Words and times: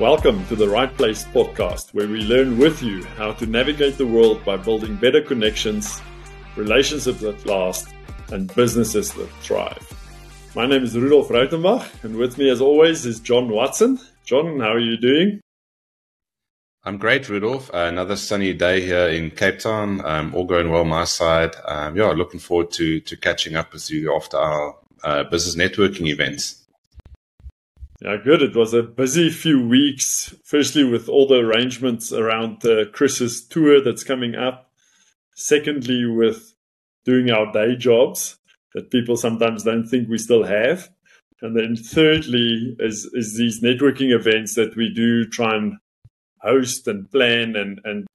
Welcome 0.00 0.46
to 0.46 0.56
the 0.56 0.66
Right 0.66 0.90
Place 0.96 1.24
podcast, 1.24 1.92
where 1.92 2.08
we 2.08 2.22
learn 2.22 2.56
with 2.56 2.82
you 2.82 3.04
how 3.18 3.32
to 3.32 3.44
navigate 3.44 3.98
the 3.98 4.06
world 4.06 4.42
by 4.46 4.56
building 4.56 4.96
better 4.96 5.20
connections, 5.20 6.00
relationships 6.56 7.20
that 7.20 7.44
last, 7.44 7.86
and 8.32 8.52
businesses 8.54 9.12
that 9.12 9.28
thrive. 9.42 9.86
My 10.56 10.64
name 10.64 10.84
is 10.84 10.96
Rudolf 10.96 11.28
Rautenbach, 11.28 12.02
and 12.02 12.16
with 12.16 12.38
me, 12.38 12.48
as 12.48 12.62
always, 12.62 13.04
is 13.04 13.20
John 13.20 13.50
Watson. 13.50 14.00
John, 14.24 14.58
how 14.58 14.72
are 14.72 14.78
you 14.78 14.96
doing? 14.96 15.42
I'm 16.82 16.96
great, 16.96 17.28
Rudolf. 17.28 17.68
Uh, 17.68 17.80
another 17.80 18.16
sunny 18.16 18.54
day 18.54 18.80
here 18.80 19.08
in 19.08 19.30
Cape 19.30 19.58
Town. 19.58 20.02
Um, 20.02 20.34
all 20.34 20.46
going 20.46 20.70
well 20.70 20.86
my 20.86 21.04
side. 21.04 21.54
Um, 21.66 21.94
yeah, 21.94 22.06
looking 22.06 22.40
forward 22.40 22.70
to 22.70 23.00
to 23.00 23.16
catching 23.18 23.54
up 23.54 23.74
with 23.74 23.90
you 23.90 24.16
after 24.16 24.38
our 24.38 24.78
uh, 25.04 25.24
business 25.24 25.56
networking 25.56 26.06
events. 26.06 26.59
Yeah, 28.02 28.16
good. 28.16 28.40
It 28.40 28.56
was 28.56 28.72
a 28.72 28.82
busy 28.82 29.28
few 29.28 29.66
weeks. 29.66 30.34
Firstly, 30.44 30.84
with 30.84 31.08
all 31.08 31.26
the 31.26 31.40
arrangements 31.40 32.12
around 32.12 32.64
uh, 32.64 32.86
Chris's 32.92 33.46
tour 33.46 33.82
that's 33.82 34.04
coming 34.04 34.34
up. 34.34 34.70
Secondly, 35.34 36.06
with 36.06 36.54
doing 37.04 37.30
our 37.30 37.52
day 37.52 37.76
jobs 37.76 38.38
that 38.74 38.90
people 38.90 39.16
sometimes 39.16 39.64
don't 39.64 39.86
think 39.86 40.08
we 40.08 40.16
still 40.16 40.44
have. 40.44 40.88
And 41.42 41.56
then 41.56 41.76
thirdly 41.76 42.76
is, 42.78 43.10
is 43.12 43.36
these 43.36 43.62
networking 43.62 44.14
events 44.14 44.54
that 44.54 44.76
we 44.76 44.92
do 44.94 45.26
try 45.26 45.56
and 45.56 45.76
host 46.40 46.88
and 46.88 47.10
plan 47.10 47.54
and, 47.56 47.80
and 47.84 48.06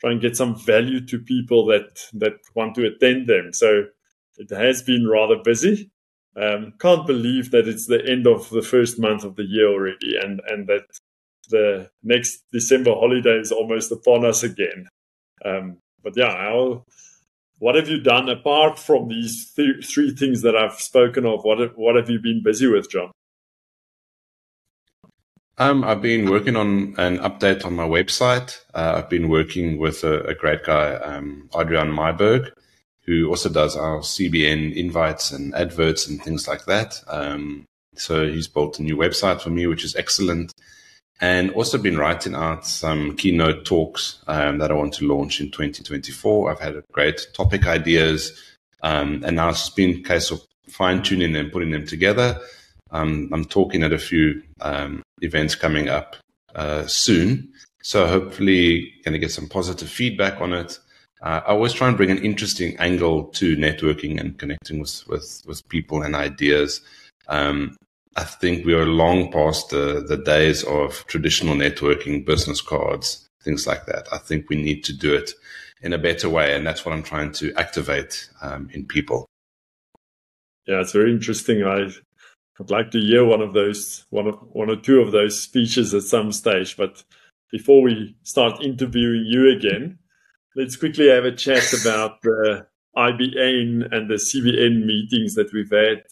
try 0.00 0.12
and 0.12 0.20
get 0.20 0.36
some 0.36 0.54
value 0.54 1.04
to 1.06 1.18
people 1.18 1.66
that, 1.66 2.00
that 2.14 2.34
want 2.54 2.74
to 2.76 2.86
attend 2.86 3.26
them. 3.26 3.52
So 3.52 3.84
it 4.38 4.50
has 4.50 4.82
been 4.82 5.06
rather 5.06 5.36
busy. 5.42 5.90
Um, 6.36 6.74
can't 6.80 7.06
believe 7.06 7.50
that 7.52 7.68
it's 7.68 7.86
the 7.86 8.04
end 8.04 8.26
of 8.26 8.50
the 8.50 8.62
first 8.62 8.98
month 8.98 9.24
of 9.24 9.36
the 9.36 9.44
year 9.44 9.68
already, 9.68 10.16
and 10.20 10.40
and 10.48 10.66
that 10.66 10.84
the 11.50 11.90
next 12.02 12.42
December 12.52 12.92
holiday 12.92 13.38
is 13.38 13.52
almost 13.52 13.92
upon 13.92 14.24
us 14.24 14.42
again. 14.42 14.88
Um, 15.44 15.78
but 16.02 16.16
yeah, 16.16 16.78
what 17.58 17.74
have 17.76 17.88
you 17.88 18.00
done 18.00 18.28
apart 18.28 18.78
from 18.78 19.08
these 19.08 19.52
th- 19.52 19.86
three 19.86 20.14
things 20.14 20.42
that 20.42 20.56
I've 20.56 20.80
spoken 20.80 21.24
of? 21.24 21.44
What 21.44 21.58
have, 21.60 21.72
what 21.76 21.96
have 21.96 22.10
you 22.10 22.18
been 22.18 22.42
busy 22.42 22.66
with, 22.66 22.90
John? 22.90 23.10
Um, 25.56 25.84
I've 25.84 26.02
been 26.02 26.28
working 26.30 26.56
on 26.56 26.94
an 26.98 27.18
update 27.18 27.64
on 27.64 27.74
my 27.74 27.86
website. 27.86 28.58
Uh, 28.74 28.94
I've 28.96 29.08
been 29.08 29.28
working 29.28 29.78
with 29.78 30.02
a, 30.02 30.22
a 30.24 30.34
great 30.34 30.64
guy, 30.64 30.94
um, 30.94 31.48
Adrian 31.56 31.92
Myburgh, 31.92 32.50
who 33.06 33.28
also 33.28 33.48
does 33.48 33.76
our 33.76 33.98
CBN 33.98 34.74
invites 34.74 35.30
and 35.30 35.54
adverts 35.54 36.06
and 36.06 36.22
things 36.22 36.48
like 36.48 36.64
that. 36.64 37.02
Um, 37.06 37.66
so 37.96 38.26
he's 38.26 38.48
built 38.48 38.78
a 38.78 38.82
new 38.82 38.96
website 38.96 39.40
for 39.40 39.50
me, 39.50 39.66
which 39.66 39.84
is 39.84 39.94
excellent. 39.94 40.52
And 41.20 41.50
also 41.52 41.78
been 41.78 41.98
writing 41.98 42.34
out 42.34 42.66
some 42.66 43.16
keynote 43.16 43.64
talks 43.64 44.22
um, 44.26 44.58
that 44.58 44.70
I 44.70 44.74
want 44.74 44.94
to 44.94 45.06
launch 45.06 45.40
in 45.40 45.50
2024. 45.50 46.50
I've 46.50 46.60
had 46.60 46.82
great 46.92 47.26
topic 47.34 47.66
ideas, 47.66 48.32
um, 48.82 49.22
and 49.24 49.36
now 49.36 49.50
it's 49.50 49.60
just 49.60 49.76
been 49.76 50.00
a 50.00 50.02
case 50.02 50.30
of 50.30 50.42
fine 50.68 51.02
tuning 51.02 51.36
and 51.36 51.52
putting 51.52 51.70
them 51.70 51.86
together. 51.86 52.40
Um, 52.90 53.30
I'm 53.32 53.44
talking 53.44 53.82
at 53.84 53.92
a 53.92 53.98
few 53.98 54.42
um, 54.60 55.02
events 55.20 55.54
coming 55.54 55.88
up 55.88 56.16
uh, 56.56 56.86
soon, 56.86 57.52
so 57.82 58.06
hopefully 58.06 58.92
going 59.04 59.12
to 59.12 59.18
get 59.18 59.30
some 59.30 59.48
positive 59.48 59.88
feedback 59.88 60.40
on 60.40 60.52
it 60.52 60.78
uh, 61.24 61.40
I 61.46 61.50
always 61.52 61.72
try 61.72 61.88
and 61.88 61.96
bring 61.96 62.10
an 62.10 62.22
interesting 62.22 62.76
angle 62.76 63.24
to 63.28 63.56
networking 63.56 64.20
and 64.20 64.38
connecting 64.38 64.78
with 64.78 65.06
with, 65.08 65.42
with 65.46 65.66
people 65.68 66.02
and 66.02 66.14
ideas. 66.14 66.82
Um, 67.28 67.76
I 68.16 68.24
think 68.24 68.64
we 68.64 68.74
are 68.74 68.84
long 68.84 69.32
past 69.32 69.70
the, 69.70 70.04
the 70.06 70.18
days 70.18 70.62
of 70.64 71.04
traditional 71.06 71.56
networking, 71.56 72.24
business 72.24 72.60
cards, 72.60 73.26
things 73.42 73.66
like 73.66 73.86
that. 73.86 74.06
I 74.12 74.18
think 74.18 74.48
we 74.48 74.56
need 74.56 74.84
to 74.84 74.92
do 74.92 75.14
it 75.14 75.32
in 75.82 75.92
a 75.92 75.98
better 75.98 76.28
way, 76.28 76.54
and 76.54 76.64
that's 76.64 76.84
what 76.84 76.92
I'm 76.92 77.02
trying 77.02 77.32
to 77.32 77.52
activate 77.56 78.28
um, 78.40 78.68
in 78.72 78.86
people. 78.86 79.26
Yeah, 80.66 80.80
it's 80.80 80.92
very 80.92 81.10
interesting. 81.10 81.64
I 81.64 81.88
I'd 82.60 82.70
like 82.70 82.90
to 82.92 83.00
hear 83.00 83.24
one 83.24 83.40
of 83.40 83.52
those, 83.52 84.04
one 84.10 84.28
of, 84.28 84.36
one 84.52 84.70
or 84.70 84.76
two 84.76 85.00
of 85.00 85.10
those 85.10 85.40
speeches 85.40 85.92
at 85.92 86.02
some 86.02 86.30
stage. 86.30 86.76
But 86.76 87.02
before 87.50 87.82
we 87.82 88.14
start 88.22 88.62
interviewing 88.62 89.24
you 89.26 89.50
again, 89.50 89.98
let's 90.56 90.76
quickly 90.76 91.08
have 91.08 91.24
a 91.24 91.32
chat 91.32 91.72
about 91.72 92.22
the 92.22 92.66
IBN 92.96 93.92
and 93.92 94.08
the 94.08 94.14
CBN 94.14 94.84
meetings 94.84 95.34
that 95.34 95.52
we've 95.52 95.70
had. 95.70 96.04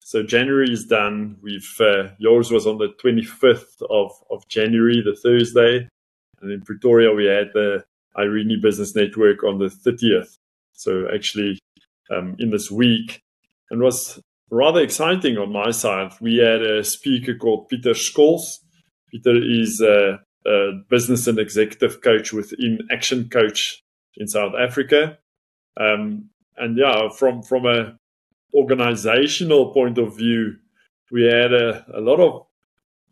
So 0.00 0.22
January 0.22 0.70
is 0.70 0.86
done. 0.86 1.36
We've 1.42 1.76
uh, 1.80 2.10
yours 2.18 2.50
was 2.50 2.66
on 2.66 2.78
the 2.78 2.94
25th 3.02 3.82
of, 3.90 4.12
of 4.30 4.46
January, 4.48 5.02
the 5.02 5.16
Thursday, 5.16 5.88
and 6.40 6.52
in 6.52 6.60
Pretoria 6.60 7.12
we 7.12 7.24
had 7.24 7.48
the 7.54 7.84
Irene 8.18 8.60
Business 8.62 8.94
Network 8.94 9.42
on 9.42 9.58
the 9.58 9.66
30th. 9.66 10.36
So 10.72 11.08
actually, 11.12 11.58
um, 12.14 12.36
in 12.38 12.50
this 12.50 12.70
week, 12.70 13.22
and 13.70 13.80
was 13.80 14.20
rather 14.50 14.80
exciting 14.80 15.38
on 15.38 15.52
my 15.52 15.70
side. 15.70 16.12
We 16.20 16.36
had 16.36 16.62
a 16.62 16.84
speaker 16.84 17.34
called 17.34 17.68
Peter 17.68 17.90
Scholes. 17.90 18.60
Peter 19.10 19.34
is 19.36 19.80
a, 19.80 20.20
a 20.46 20.72
business 20.88 21.26
and 21.26 21.38
executive 21.38 22.00
coach 22.00 22.32
within 22.32 22.78
Action 22.92 23.28
Coach 23.28 23.82
in 24.16 24.28
South 24.28 24.54
Africa. 24.58 25.18
Um, 25.78 26.30
and 26.56 26.76
yeah, 26.78 27.08
from 27.10 27.42
from 27.42 27.66
a 27.66 27.96
organizational 28.54 29.72
point 29.72 29.98
of 29.98 30.16
view, 30.16 30.56
we 31.10 31.24
had 31.24 31.52
a, 31.52 31.84
a 31.94 32.00
lot 32.00 32.20
of 32.20 32.46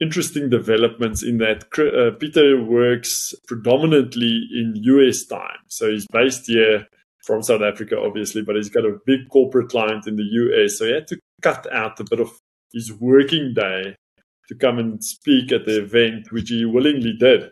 interesting 0.01 0.51
developments 0.51 1.23
in 1.23 1.39
that. 1.39 1.65
Uh, 1.79 2.17
Peter 2.19 2.63
works 2.63 3.35
predominantly 3.47 4.49
in 4.53 4.75
US 4.77 5.25
time, 5.25 5.63
so 5.69 5.91
he's 5.91 6.07
based 6.13 6.47
here 6.47 6.87
from 7.25 7.43
South 7.43 7.63
Africa, 7.63 7.97
obviously, 7.99 8.43
but 8.43 8.57
he's 8.57 8.69
got 8.69 8.85
a 8.85 8.99
big 9.07 9.29
corporate 9.31 9.71
client 9.71 10.07
in 10.07 10.17
the 10.17 10.23
US, 10.23 10.79
so 10.79 10.87
he 10.87 10.93
had 10.93 11.09
to 11.09 11.19
cut 11.43 11.71
out 11.73 12.01
a 12.01 12.05
bit 12.09 12.21
of 12.21 12.31
his 12.73 12.93
working 12.93 13.55
day 13.55 13.97
to 14.49 14.55
come 14.55 14.79
and 14.79 15.03
speak 15.03 15.53
at 15.53 15.65
the 15.65 15.83
event, 15.83 16.31
which 16.33 16.51
he 16.51 16.65
willingly 16.65 17.15
did. 17.19 17.51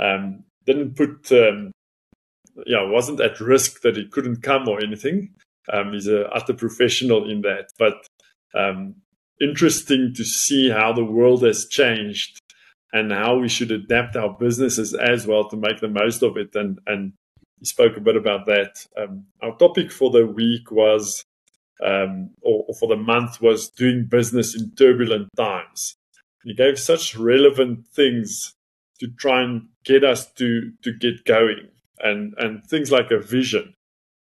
Um, 0.00 0.44
didn't 0.64 0.96
put 0.96 1.30
um, 1.32 1.72
yeah, 2.66 2.88
wasn't 2.88 3.20
at 3.20 3.40
risk 3.40 3.82
that 3.82 3.96
he 3.96 4.06
couldn't 4.06 4.42
come 4.42 4.68
or 4.68 4.82
anything. 4.82 5.34
Um, 5.72 5.92
he's 5.92 6.08
a 6.08 6.28
utter 6.28 6.54
professional 6.54 7.30
in 7.30 7.42
that, 7.42 7.70
but 7.78 8.06
um, 8.54 8.96
interesting 9.40 10.12
to 10.16 10.24
see 10.24 10.70
how 10.70 10.92
the 10.92 11.04
world 11.04 11.42
has 11.42 11.66
changed 11.66 12.40
and 12.92 13.12
how 13.12 13.38
we 13.38 13.48
should 13.48 13.70
adapt 13.70 14.16
our 14.16 14.36
businesses 14.38 14.92
as 14.92 15.26
well 15.26 15.48
to 15.48 15.56
make 15.56 15.80
the 15.80 15.88
most 15.88 16.22
of 16.22 16.36
it. 16.36 16.54
And 16.54 16.78
and 16.86 17.12
he 17.58 17.66
spoke 17.66 17.96
a 17.96 18.00
bit 18.00 18.16
about 18.16 18.46
that. 18.46 18.86
Um, 18.98 19.26
our 19.40 19.56
topic 19.56 19.92
for 19.92 20.10
the 20.10 20.26
week 20.26 20.70
was, 20.70 21.24
um, 21.82 22.30
or, 22.42 22.64
or, 22.68 22.74
for 22.74 22.88
the 22.88 22.96
month 22.96 23.40
was 23.40 23.70
doing 23.70 24.08
business 24.10 24.54
in 24.56 24.72
turbulent 24.74 25.28
times. 25.36 25.96
He 26.44 26.54
gave 26.54 26.78
such 26.78 27.16
relevant 27.16 27.86
things 27.86 28.54
to 28.98 29.06
try 29.16 29.42
and 29.42 29.68
get 29.84 30.04
us 30.04 30.30
to 30.32 30.72
to 30.82 30.92
get 30.92 31.24
going 31.24 31.68
and 32.02 32.34
and 32.38 32.64
things 32.64 32.90
like 32.90 33.10
a 33.10 33.20
vision. 33.20 33.74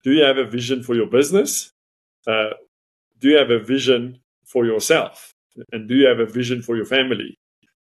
Do 0.03 0.11
you 0.11 0.23
have 0.23 0.37
a 0.37 0.45
vision 0.45 0.83
for 0.83 0.95
your 0.95 1.07
business? 1.07 1.71
Uh, 2.27 2.51
do 3.19 3.29
you 3.29 3.37
have 3.37 3.49
a 3.49 3.59
vision 3.59 4.19
for 4.45 4.65
yourself? 4.65 5.33
And 5.71 5.87
do 5.87 5.95
you 5.95 6.07
have 6.07 6.19
a 6.19 6.25
vision 6.25 6.61
for 6.61 6.75
your 6.75 6.85
family? 6.85 7.37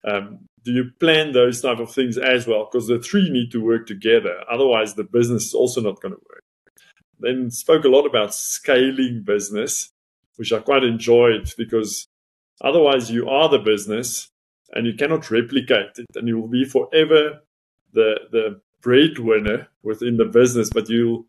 Um, 0.08 0.48
do 0.64 0.72
you 0.72 0.92
plan 1.00 1.32
those 1.32 1.62
type 1.62 1.80
of 1.80 1.92
things 1.92 2.18
as 2.18 2.48
well? 2.48 2.68
Because 2.70 2.88
the 2.88 3.00
three 3.00 3.30
need 3.30 3.52
to 3.52 3.64
work 3.64 3.88
together. 3.88 4.42
Otherwise, 4.52 4.96
the 4.96 5.04
business 5.04 5.46
is 5.46 5.54
also 5.54 5.82
not 5.82 6.02
going 6.02 6.14
to 6.14 6.22
work. 6.30 6.44
Then 7.20 7.52
spoke 7.52 7.86
a 7.86 7.90
lot 7.90 8.06
about 8.06 8.34
scaling 8.34 9.24
business, 9.26 9.92
which 10.38 10.52
I 10.52 10.60
quite 10.60 10.84
enjoyed 10.84 11.52
because 11.58 12.08
otherwise 12.62 13.12
you 13.12 13.30
are 13.30 13.48
the 13.48 13.60
business 13.60 14.30
and 14.74 14.88
you 14.88 14.94
cannot 14.94 15.30
replicate 15.30 15.98
it, 15.98 16.08
and 16.16 16.28
you 16.28 16.40
will 16.40 16.48
be 16.48 16.66
forever 16.66 17.42
the 17.94 18.16
the 18.32 18.62
breadwinner 18.82 19.68
within 19.84 20.18
the 20.18 20.26
business, 20.26 20.70
but 20.70 20.90
you 20.90 21.28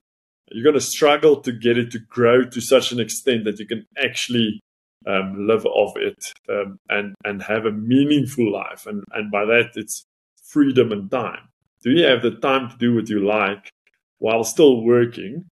you're 0.50 0.64
going 0.64 0.74
to 0.74 0.80
struggle 0.80 1.40
to 1.40 1.52
get 1.52 1.78
it 1.78 1.90
to 1.92 1.98
grow 1.98 2.44
to 2.44 2.60
such 2.60 2.92
an 2.92 3.00
extent 3.00 3.44
that 3.44 3.58
you 3.58 3.66
can 3.66 3.86
actually 4.02 4.60
um, 5.06 5.46
live 5.46 5.64
off 5.64 5.96
it 5.96 6.32
um, 6.48 6.78
and 6.88 7.14
and 7.24 7.42
have 7.42 7.64
a 7.66 7.72
meaningful 7.72 8.50
life. 8.52 8.86
And 8.86 9.04
and 9.12 9.30
by 9.30 9.44
that, 9.44 9.70
it's 9.74 10.04
freedom 10.44 10.92
and 10.92 11.10
time. 11.10 11.48
Do 11.82 11.90
you 11.90 12.04
have 12.04 12.22
the 12.22 12.32
time 12.32 12.70
to 12.70 12.76
do 12.76 12.94
what 12.94 13.08
you 13.08 13.24
like 13.24 13.70
while 14.18 14.44
still 14.44 14.82
working? 14.82 15.46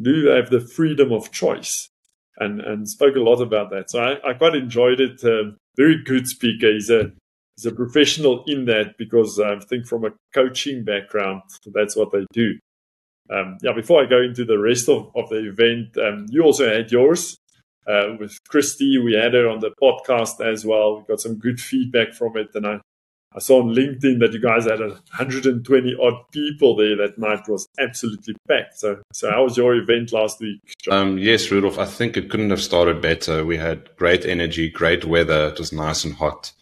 Do 0.00 0.10
you 0.10 0.28
have 0.28 0.50
the 0.50 0.60
freedom 0.60 1.12
of 1.12 1.30
choice? 1.30 1.88
And 2.38 2.60
and 2.60 2.88
spoke 2.88 3.16
a 3.16 3.20
lot 3.20 3.40
about 3.40 3.70
that. 3.70 3.90
So 3.90 3.98
I, 4.00 4.30
I 4.30 4.34
quite 4.34 4.54
enjoyed 4.54 5.00
it. 5.00 5.24
Um, 5.24 5.56
very 5.76 6.02
good 6.02 6.26
speaker. 6.26 6.70
He's 6.70 6.90
a 6.90 7.12
is 7.58 7.66
a 7.66 7.72
professional 7.72 8.44
in 8.46 8.66
that 8.66 8.98
because 8.98 9.40
I 9.40 9.58
think 9.60 9.86
from 9.86 10.04
a 10.04 10.12
coaching 10.34 10.84
background, 10.84 11.42
that's 11.72 11.96
what 11.96 12.12
they 12.12 12.26
do. 12.32 12.58
Um, 13.30 13.58
yeah, 13.62 13.72
before 13.72 14.02
I 14.02 14.06
go 14.06 14.22
into 14.22 14.44
the 14.44 14.58
rest 14.58 14.88
of, 14.88 15.10
of 15.16 15.28
the 15.30 15.48
event, 15.48 15.96
um, 15.98 16.26
you 16.28 16.42
also 16.42 16.68
had 16.68 16.92
yours 16.92 17.36
uh, 17.86 18.14
with 18.18 18.38
Christy. 18.48 18.98
We 18.98 19.14
had 19.14 19.34
her 19.34 19.48
on 19.48 19.60
the 19.60 19.72
podcast 19.82 20.40
as 20.40 20.64
well. 20.64 20.98
We 20.98 21.04
got 21.04 21.20
some 21.20 21.36
good 21.36 21.60
feedback 21.60 22.12
from 22.14 22.36
it, 22.36 22.50
and 22.54 22.66
I, 22.66 22.80
I 23.34 23.40
saw 23.40 23.62
on 23.62 23.74
LinkedIn 23.74 24.20
that 24.20 24.32
you 24.32 24.40
guys 24.40 24.64
had 24.64 24.80
120 24.80 25.96
odd 26.00 26.30
people 26.30 26.76
there 26.76 26.96
that 26.96 27.18
night. 27.18 27.40
It 27.48 27.50
was 27.50 27.66
absolutely 27.80 28.34
packed. 28.48 28.78
So, 28.78 29.02
so 29.12 29.30
how 29.30 29.44
was 29.44 29.56
your 29.56 29.74
event 29.74 30.12
last 30.12 30.40
week? 30.40 30.60
Um, 30.88 31.18
yes, 31.18 31.50
Rudolf. 31.50 31.78
I 31.78 31.86
think 31.86 32.16
it 32.16 32.30
couldn't 32.30 32.50
have 32.50 32.62
started 32.62 33.02
better. 33.02 33.44
We 33.44 33.56
had 33.56 33.94
great 33.96 34.24
energy, 34.24 34.70
great 34.70 35.04
weather. 35.04 35.48
It 35.48 35.58
was 35.58 35.72
nice 35.72 36.04
and 36.04 36.14
hot. 36.14 36.52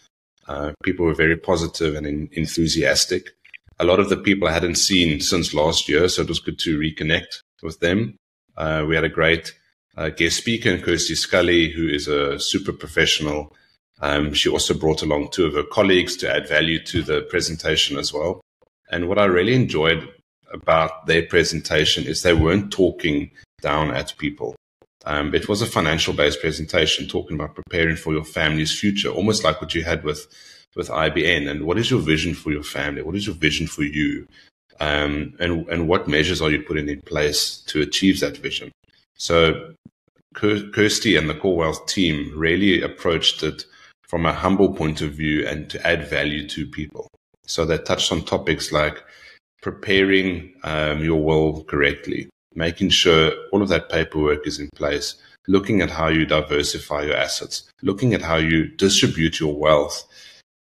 Uh, 0.46 0.72
people 0.82 1.06
were 1.06 1.14
very 1.14 1.36
positive 1.36 1.94
and 1.94 2.06
enthusiastic. 2.32 3.30
A 3.78 3.84
lot 3.84 4.00
of 4.00 4.08
the 4.08 4.16
people 4.16 4.46
I 4.46 4.52
hadn't 4.52 4.76
seen 4.76 5.20
since 5.20 5.54
last 5.54 5.88
year, 5.88 6.08
so 6.08 6.22
it 6.22 6.28
was 6.28 6.38
good 6.38 6.58
to 6.60 6.78
reconnect 6.78 7.40
with 7.62 7.80
them. 7.80 8.16
Uh, 8.56 8.84
we 8.86 8.94
had 8.94 9.04
a 9.04 9.08
great 9.08 9.52
uh, 9.96 10.10
guest 10.10 10.36
speaker 10.36 10.78
Kirsty 10.78 11.14
Scully, 11.14 11.70
who 11.70 11.88
is 11.88 12.06
a 12.08 12.38
super 12.38 12.72
professional 12.72 13.52
um, 14.00 14.34
she 14.34 14.48
also 14.48 14.74
brought 14.74 15.02
along 15.02 15.30
two 15.30 15.46
of 15.46 15.54
her 15.54 15.62
colleagues 15.62 16.16
to 16.16 16.30
add 16.30 16.48
value 16.48 16.82
to 16.84 17.02
the 17.02 17.22
presentation 17.22 17.96
as 17.96 18.12
well. 18.12 18.40
And 18.90 19.08
what 19.08 19.18
I 19.18 19.24
really 19.24 19.54
enjoyed 19.54 20.08
about 20.52 21.06
their 21.06 21.22
presentation 21.22 22.04
is 22.04 22.22
they 22.22 22.34
weren't 22.34 22.72
talking 22.72 23.30
down 23.60 23.92
at 23.92 24.14
people. 24.18 24.56
Um, 25.06 25.34
it 25.34 25.48
was 25.48 25.62
a 25.62 25.66
financial 25.66 26.14
based 26.14 26.40
presentation 26.40 27.06
talking 27.06 27.36
about 27.36 27.54
preparing 27.54 27.96
for 27.96 28.12
your 28.12 28.24
family's 28.24 28.78
future, 28.78 29.10
almost 29.10 29.44
like 29.44 29.60
what 29.60 29.74
you 29.74 29.84
had 29.84 30.02
with, 30.04 30.26
with 30.76 30.88
IBN. 30.88 31.48
And 31.48 31.64
what 31.64 31.78
is 31.78 31.90
your 31.90 32.00
vision 32.00 32.34
for 32.34 32.50
your 32.50 32.62
family? 32.62 33.02
What 33.02 33.16
is 33.16 33.26
your 33.26 33.36
vision 33.36 33.66
for 33.66 33.82
you? 33.82 34.26
Um, 34.80 35.34
and, 35.38 35.68
and 35.68 35.88
what 35.88 36.08
measures 36.08 36.42
are 36.42 36.50
you 36.50 36.62
putting 36.62 36.88
in 36.88 37.00
place 37.02 37.58
to 37.66 37.82
achieve 37.82 38.20
that 38.20 38.38
vision? 38.38 38.72
So 39.16 39.74
Kirsty 40.34 41.16
and 41.16 41.30
the 41.30 41.34
Core 41.34 41.56
Wealth 41.56 41.86
team 41.86 42.32
really 42.34 42.82
approached 42.82 43.42
it 43.42 43.64
from 44.02 44.26
a 44.26 44.32
humble 44.32 44.74
point 44.74 45.00
of 45.00 45.12
view 45.12 45.46
and 45.46 45.70
to 45.70 45.86
add 45.86 46.08
value 46.08 46.48
to 46.48 46.66
people. 46.66 47.08
So 47.46 47.64
they 47.64 47.78
touched 47.78 48.10
on 48.10 48.24
topics 48.24 48.72
like 48.72 49.02
preparing 49.62 50.54
um, 50.64 51.02
your 51.02 51.22
will 51.22 51.64
correctly, 51.64 52.28
making 52.54 52.90
sure 52.90 53.32
all 53.52 53.62
of 53.62 53.68
that 53.68 53.88
paperwork 53.90 54.46
is 54.46 54.58
in 54.58 54.68
place, 54.74 55.16
looking 55.48 55.80
at 55.80 55.90
how 55.90 56.08
you 56.08 56.24
diversify 56.26 57.02
your 57.02 57.16
assets, 57.16 57.70
looking 57.82 58.14
at 58.14 58.22
how 58.22 58.36
you 58.36 58.68
distribute 58.68 59.40
your 59.40 59.54
wealth 59.54 60.04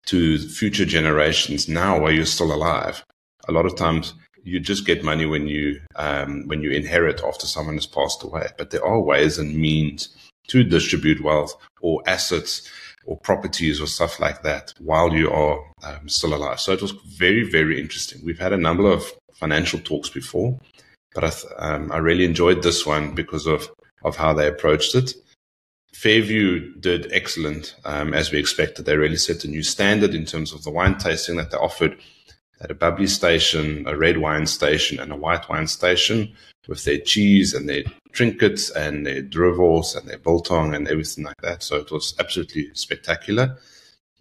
to 0.05 0.37
future 0.37 0.85
generations 0.85 1.69
now 1.69 1.99
while 1.99 2.11
you're 2.11 2.25
still 2.25 2.53
alive. 2.53 3.03
A 3.47 3.51
lot 3.51 3.65
of 3.65 3.75
times 3.75 4.13
you 4.43 4.59
just 4.59 4.85
get 4.85 5.03
money 5.03 5.25
when 5.25 5.47
you 5.47 5.79
um, 5.95 6.47
when 6.47 6.61
you 6.61 6.71
inherit 6.71 7.21
after 7.23 7.45
someone 7.45 7.75
has 7.75 7.87
passed 7.87 8.23
away, 8.23 8.47
but 8.57 8.71
there 8.71 8.85
are 8.85 8.99
ways 8.99 9.37
and 9.37 9.55
means 9.55 10.09
to 10.47 10.63
distribute 10.63 11.23
wealth 11.23 11.55
or 11.81 12.03
assets 12.05 12.69
or 13.05 13.17
properties 13.17 13.81
or 13.81 13.87
stuff 13.87 14.19
like 14.19 14.43
that 14.43 14.73
while 14.79 15.13
you 15.13 15.29
are 15.31 15.59
um, 15.83 16.07
still 16.07 16.33
alive. 16.33 16.59
So 16.59 16.71
it 16.71 16.81
was 16.81 16.91
very, 16.91 17.49
very 17.49 17.79
interesting. 17.79 18.21
We've 18.23 18.39
had 18.39 18.53
a 18.53 18.57
number 18.57 18.89
of 18.89 19.03
financial 19.33 19.79
talks 19.79 20.09
before, 20.09 20.59
but 21.13 21.23
I, 21.23 21.29
th- 21.29 21.53
um, 21.57 21.91
I 21.91 21.97
really 21.97 22.25
enjoyed 22.25 22.63
this 22.63 22.85
one 22.85 23.13
because 23.15 23.45
of, 23.45 23.69
of 24.03 24.15
how 24.15 24.33
they 24.33 24.47
approached 24.47 24.95
it. 24.95 25.13
Fairview 25.93 26.73
did 26.79 27.11
excellent 27.11 27.75
um, 27.85 28.13
as 28.13 28.31
we 28.31 28.39
expected. 28.39 28.85
They 28.85 28.97
really 28.97 29.17
set 29.17 29.43
a 29.43 29.47
new 29.47 29.63
standard 29.63 30.15
in 30.15 30.25
terms 30.25 30.51
of 30.51 30.63
the 30.63 30.71
wine 30.71 30.97
tasting 30.97 31.37
that 31.37 31.51
they 31.51 31.57
offered 31.57 31.97
at 32.61 32.71
a 32.71 32.75
bubbly 32.75 33.07
station, 33.07 33.83
a 33.87 33.95
red 33.95 34.17
wine 34.17 34.47
station, 34.47 34.99
and 34.99 35.11
a 35.11 35.15
white 35.15 35.47
wine 35.49 35.67
station 35.67 36.33
with 36.67 36.83
their 36.85 36.99
cheese 36.99 37.53
and 37.53 37.67
their 37.67 37.83
trinkets 38.11 38.69
and 38.69 39.05
their 39.05 39.21
drivels 39.21 39.95
and 39.95 40.07
their 40.07 40.17
biltong 40.17 40.73
and 40.73 40.87
everything 40.87 41.25
like 41.25 41.41
that. 41.41 41.61
So 41.61 41.77
it 41.77 41.91
was 41.91 42.15
absolutely 42.19 42.69
spectacular. 42.73 43.57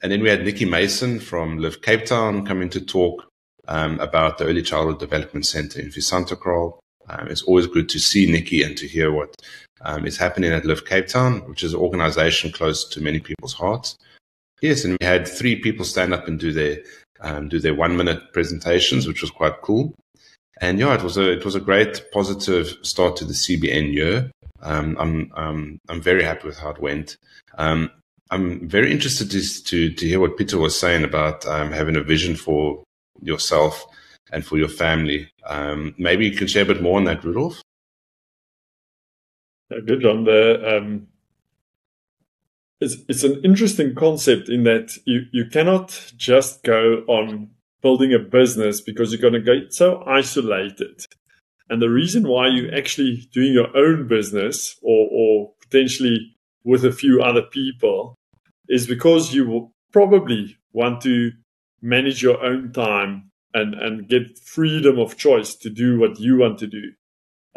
And 0.02 0.10
then 0.10 0.20
we 0.20 0.28
had 0.28 0.44
Nikki 0.44 0.64
Mason 0.64 1.20
from 1.20 1.58
Live 1.58 1.82
Cape 1.82 2.04
Town 2.04 2.44
coming 2.44 2.68
to 2.70 2.80
talk 2.80 3.24
um, 3.68 4.00
about 4.00 4.38
the 4.38 4.46
Early 4.46 4.62
Childhood 4.62 4.98
Development 4.98 5.46
Center 5.46 5.80
in 5.80 5.90
Fisantekraal. 5.90 6.78
Um, 7.08 7.28
it's 7.28 7.43
always 7.43 7.66
good 7.66 7.88
to 7.90 7.99
see 7.99 8.31
Nikki 8.31 8.62
and 8.62 8.76
to 8.78 8.87
hear 8.87 9.12
what 9.12 9.34
um, 9.82 10.06
is 10.06 10.16
happening 10.16 10.52
at 10.52 10.64
Live 10.64 10.84
Cape 10.84 11.08
Town, 11.08 11.40
which 11.49 11.62
is 11.62 11.75
an 11.75 11.81
organization 11.81 12.52
close 12.52 12.88
to 12.88 13.00
many 13.00 13.20
people's 13.20 13.54
hearts. 13.54 13.96
Yes, 14.60 14.84
and 14.84 14.96
we 15.00 15.06
had 15.06 15.26
three 15.26 15.56
people 15.56 15.84
stand 15.84 16.14
up 16.14 16.28
and 16.28 16.38
do 16.38 16.52
their 16.52 16.78
um, 17.20 17.49
do 17.49 17.58
their 17.58 17.75
one 17.75 17.96
minute 17.96 18.32
presentations, 18.32 19.06
which 19.06 19.20
was 19.20 19.31
quite 19.31 19.60
cool. 19.62 19.94
And 20.60 20.78
yeah, 20.78 20.94
it 20.94 21.02
was 21.02 21.16
a 21.16 21.32
it 21.32 21.44
was 21.44 21.54
a 21.54 21.60
great 21.60 22.04
positive 22.12 22.76
start 22.82 23.16
to 23.16 23.25
the 23.25 23.32
CBN 23.32 23.93
year. 23.93 24.31
Um, 24.60 24.96
I'm 24.98 25.32
um, 25.34 25.78
I'm 25.88 26.00
very 26.00 26.22
happy 26.22 26.46
with 26.46 26.58
how 26.58 26.70
it 26.70 26.81
went. 26.81 27.16
Um, 27.58 27.90
I'm 28.31 28.66
very 28.66 28.90
interested 28.90 29.31
to, 29.32 29.64
to, 29.64 29.93
to 29.93 30.06
hear 30.06 30.19
what 30.19 30.38
Peter 30.38 30.56
was 30.56 30.78
saying 30.78 31.05
about 31.05 31.44
having 31.44 31.96
a 31.96 32.02
vision 32.02 32.34
for 32.34 32.82
yourself 33.20 33.84
and 34.32 34.44
for 34.44 34.56
your 34.56 34.69
family. 34.69 35.31
Um, 35.46 35.94
maybe 35.99 36.26
you 36.26 36.37
can 36.37 36.49
share 36.49 36.62
a 36.62 36.67
bit 36.67 36.82
more 36.82 36.96
on 36.96 37.05
that, 37.05 37.23
Rudolf. 37.23 37.62
good 39.69 40.05
on 40.05 40.25
the. 40.25 40.76
Um, 40.76 41.08
it's 42.81 42.96
it's 43.08 43.23
an 43.23 43.40
interesting 43.44 43.94
concept 43.94 44.49
in 44.49 44.64
that 44.64 44.96
you 45.05 45.26
you 45.32 45.44
cannot 45.46 46.12
just 46.17 46.64
go 46.64 47.05
on 47.06 47.50
building 47.82 48.12
a 48.12 48.19
business 48.19 48.81
because 48.81 49.12
you're 49.12 49.20
going 49.20 49.34
to 49.34 49.40
get 49.40 49.73
so 49.73 50.02
isolated. 50.06 51.05
And 51.69 51.81
the 51.81 51.90
reason 51.90 52.29
why 52.29 52.49
you're 52.49 52.75
actually 52.75 53.29
doing 53.32 53.52
your 53.52 53.76
own 53.76 54.06
business 54.06 54.76
or, 54.82 55.08
or 55.11 55.52
potentially 55.62 56.37
with 56.64 56.84
a 56.84 56.93
few 56.93 57.23
other 57.23 57.43
people 57.43 58.14
is 58.69 58.87
because 58.87 59.34
you 59.34 59.46
will 59.46 59.73
probably 59.93 60.56
want 60.73 61.00
to 61.02 61.32
manage 61.81 62.23
your 62.23 62.43
own 62.44 62.73
time 62.73 63.31
and, 63.54 63.75
and 63.75 64.08
get 64.08 64.38
freedom 64.38 64.99
of 64.99 65.16
choice 65.16 65.54
to 65.56 65.70
do 65.70 65.99
what 65.99 66.19
you 66.19 66.38
want 66.38 66.58
to 66.58 66.66
do. 66.66 66.93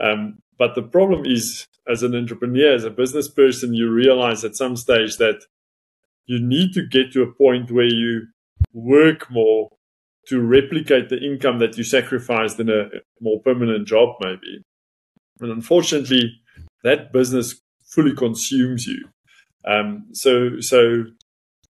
Um, 0.02 0.40
but 0.58 0.76
the 0.76 0.84
problem 0.84 1.26
is, 1.26 1.68
as 1.88 2.04
an 2.04 2.16
entrepreneur, 2.16 2.74
as 2.74 2.84
a 2.84 2.90
business 2.90 3.30
person, 3.30 3.74
you 3.74 3.90
realize 3.90 4.44
at 4.44 4.56
some 4.56 4.76
stage 4.76 5.18
that 5.18 5.44
you 6.26 6.40
need 6.40 6.74
to 6.74 6.86
get 6.86 7.12
to 7.14 7.22
a 7.22 7.34
point 7.34 7.72
where 7.72 7.86
you 7.86 8.28
work 8.74 9.30
more 9.30 9.70
to 10.28 10.42
replicate 10.42 11.10
the 11.10 11.20
income 11.20 11.60
that 11.60 11.78
you 11.78 11.84
sacrificed 11.84 12.60
in 12.60 12.70
a 12.70 12.86
more 13.22 13.40
permanent 13.42 13.88
job, 13.88 14.16
maybe. 14.22 14.64
And 15.40 15.52
unfortunately, 15.52 16.42
that 16.84 17.14
business 17.14 17.62
fully 17.86 18.16
consumes 18.16 18.88
you. 18.88 19.08
Um, 19.68 20.08
so, 20.14 20.60
so 20.60 21.06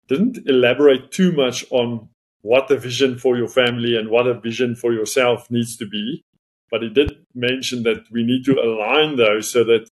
didn't 0.09 0.39
elaborate 0.47 1.11
too 1.11 1.33
much 1.33 1.65
on 1.71 2.09
what 2.43 2.69
the 2.69 2.77
vision 2.77 3.19
for 3.19 3.37
your 3.37 3.49
family 3.49 3.97
and 3.97 4.11
what 4.11 4.27
a 4.27 4.39
vision 4.39 4.75
for 4.75 4.93
yourself 4.93 5.51
needs 5.51 5.77
to 5.77 5.87
be. 5.87 6.25
But 6.71 6.83
he 6.83 6.89
did 6.89 7.25
mention 7.35 7.83
that 7.85 8.05
we 8.11 8.25
need 8.25 8.45
to 8.45 8.61
align 8.61 9.17
those 9.17 9.51
so 9.51 9.65
that 9.65 9.89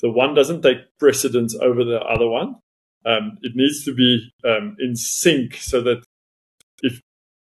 the 0.00 0.10
one 0.10 0.34
doesn't 0.34 0.62
take 0.62 0.98
precedence 0.98 1.54
over 1.60 1.84
the 1.84 2.00
other 2.00 2.26
one. 2.26 2.56
Um, 3.04 3.38
it 3.42 3.52
needs 3.54 3.84
to 3.84 3.94
be 3.94 4.32
um, 4.44 4.76
in 4.78 4.96
sync 4.96 5.54
so 5.54 5.82
that 5.82 6.04
if 6.82 7.00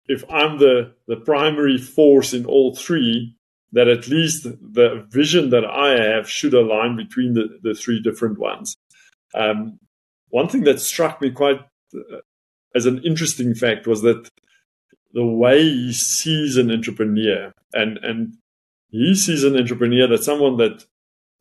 if 0.09 0.25
I'm 0.31 0.59
the, 0.59 0.95
the 1.07 1.17
primary 1.17 1.77
force 1.77 2.33
in 2.33 2.47
all 2.47 2.75
three, 2.75 3.37
that 3.73 3.89
at 3.89 4.09
least 4.09 4.45
the 4.45 5.07
vision 5.11 5.51
that 5.51 5.67
I 5.67 6.03
have 6.03 6.29
should 6.29 6.55
align 6.55 6.97
between 6.97 7.35
the, 7.35 7.59
the 7.63 7.75
three 7.75 8.01
different 8.01 8.39
ones. 8.39 8.75
Um, 9.35 9.79
one 10.31 10.49
thing 10.49 10.65
that 10.65 10.81
struck 10.81 11.21
me 11.21 11.31
quite 11.31 11.61
uh, 11.95 12.21
as 12.75 12.87
an 12.87 13.03
interesting 13.05 13.55
fact 13.55 13.87
was 13.87 14.01
that 14.03 14.31
the 15.13 15.27
way 15.27 15.63
he 15.63 15.93
sees 15.93 16.57
an 16.57 16.71
entrepreneur 16.71 17.53
and, 17.73 17.99
and 17.99 18.37
he 18.91 19.15
sees 19.15 19.45
an 19.45 19.57
entrepreneur 19.57 20.07
that 20.09 20.25
someone 20.25 20.57
that 20.59 20.85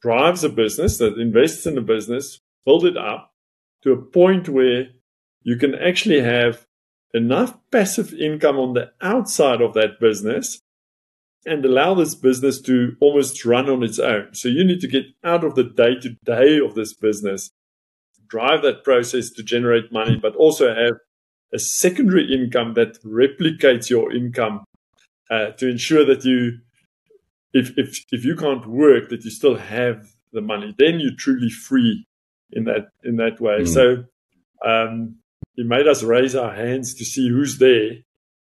drives 0.02 0.44
a 0.44 0.50
business, 0.50 0.98
that 0.98 1.20
invests 1.20 1.66
in 1.66 1.78
a 1.78 1.82
business, 1.82 2.40
build 2.66 2.86
it 2.86 2.98
up 2.98 3.34
to 3.84 3.92
a 3.92 4.02
point 4.02 4.50
where 4.50 4.88
you 5.42 5.56
can 5.58 5.74
actually 5.76 6.22
have 6.22 6.66
enough 7.14 7.58
passive 7.72 8.14
income 8.14 8.58
on 8.58 8.74
the 8.74 8.92
outside 9.02 9.62
of 9.62 9.74
that 9.74 10.00
business 10.00 10.62
and 11.46 11.64
allow 11.64 11.94
this 11.94 12.16
business 12.16 12.60
to 12.62 12.96
almost 13.00 13.46
run 13.46 13.70
on 13.70 13.82
its 13.82 14.00
own. 14.00 14.34
So 14.34 14.50
you 14.50 14.66
need 14.66 14.82
to 14.82 14.88
get 14.88 15.06
out 15.24 15.44
of 15.44 15.56
the 15.56 15.64
day 15.64 15.96
to 16.02 16.10
day 16.26 16.60
of 16.60 16.76
this 16.76 16.94
business, 16.94 17.52
drive 18.28 18.62
that 18.64 18.84
process 18.84 19.30
to 19.32 19.44
generate 19.44 19.92
money, 19.92 20.20
but 20.22 20.36
also 20.36 20.76
have 20.76 20.96
a 21.54 21.60
secondary 21.60 22.34
income 22.34 22.74
that 22.76 23.02
replicates 23.04 23.90
your 23.90 24.14
income 24.14 24.66
uh, 25.30 25.52
to 25.52 25.70
ensure 25.70 26.06
that 26.06 26.26
you, 26.26 26.60
if, 27.54 27.72
if, 27.78 28.04
if 28.12 28.26
you 28.26 28.36
can't 28.36 28.66
work, 28.66 29.10
that 29.10 29.24
you 29.24 29.32
still 29.32 29.56
have 29.56 30.08
the 30.34 30.42
money. 30.42 30.76
Then 30.78 31.00
you're 31.00 31.16
truly 31.18 31.50
free 31.50 32.06
in 32.52 32.66
that, 32.66 32.90
in 33.04 33.18
that 33.18 33.40
way. 33.40 33.62
Mm. 33.62 33.68
So, 33.68 34.04
um, 34.66 35.18
he 35.56 35.64
made 35.64 35.88
us 35.88 36.04
raise 36.04 36.36
our 36.36 36.54
hands 36.54 36.94
to 36.96 37.06
see 37.06 37.30
who's 37.30 37.58
there. 37.58 37.92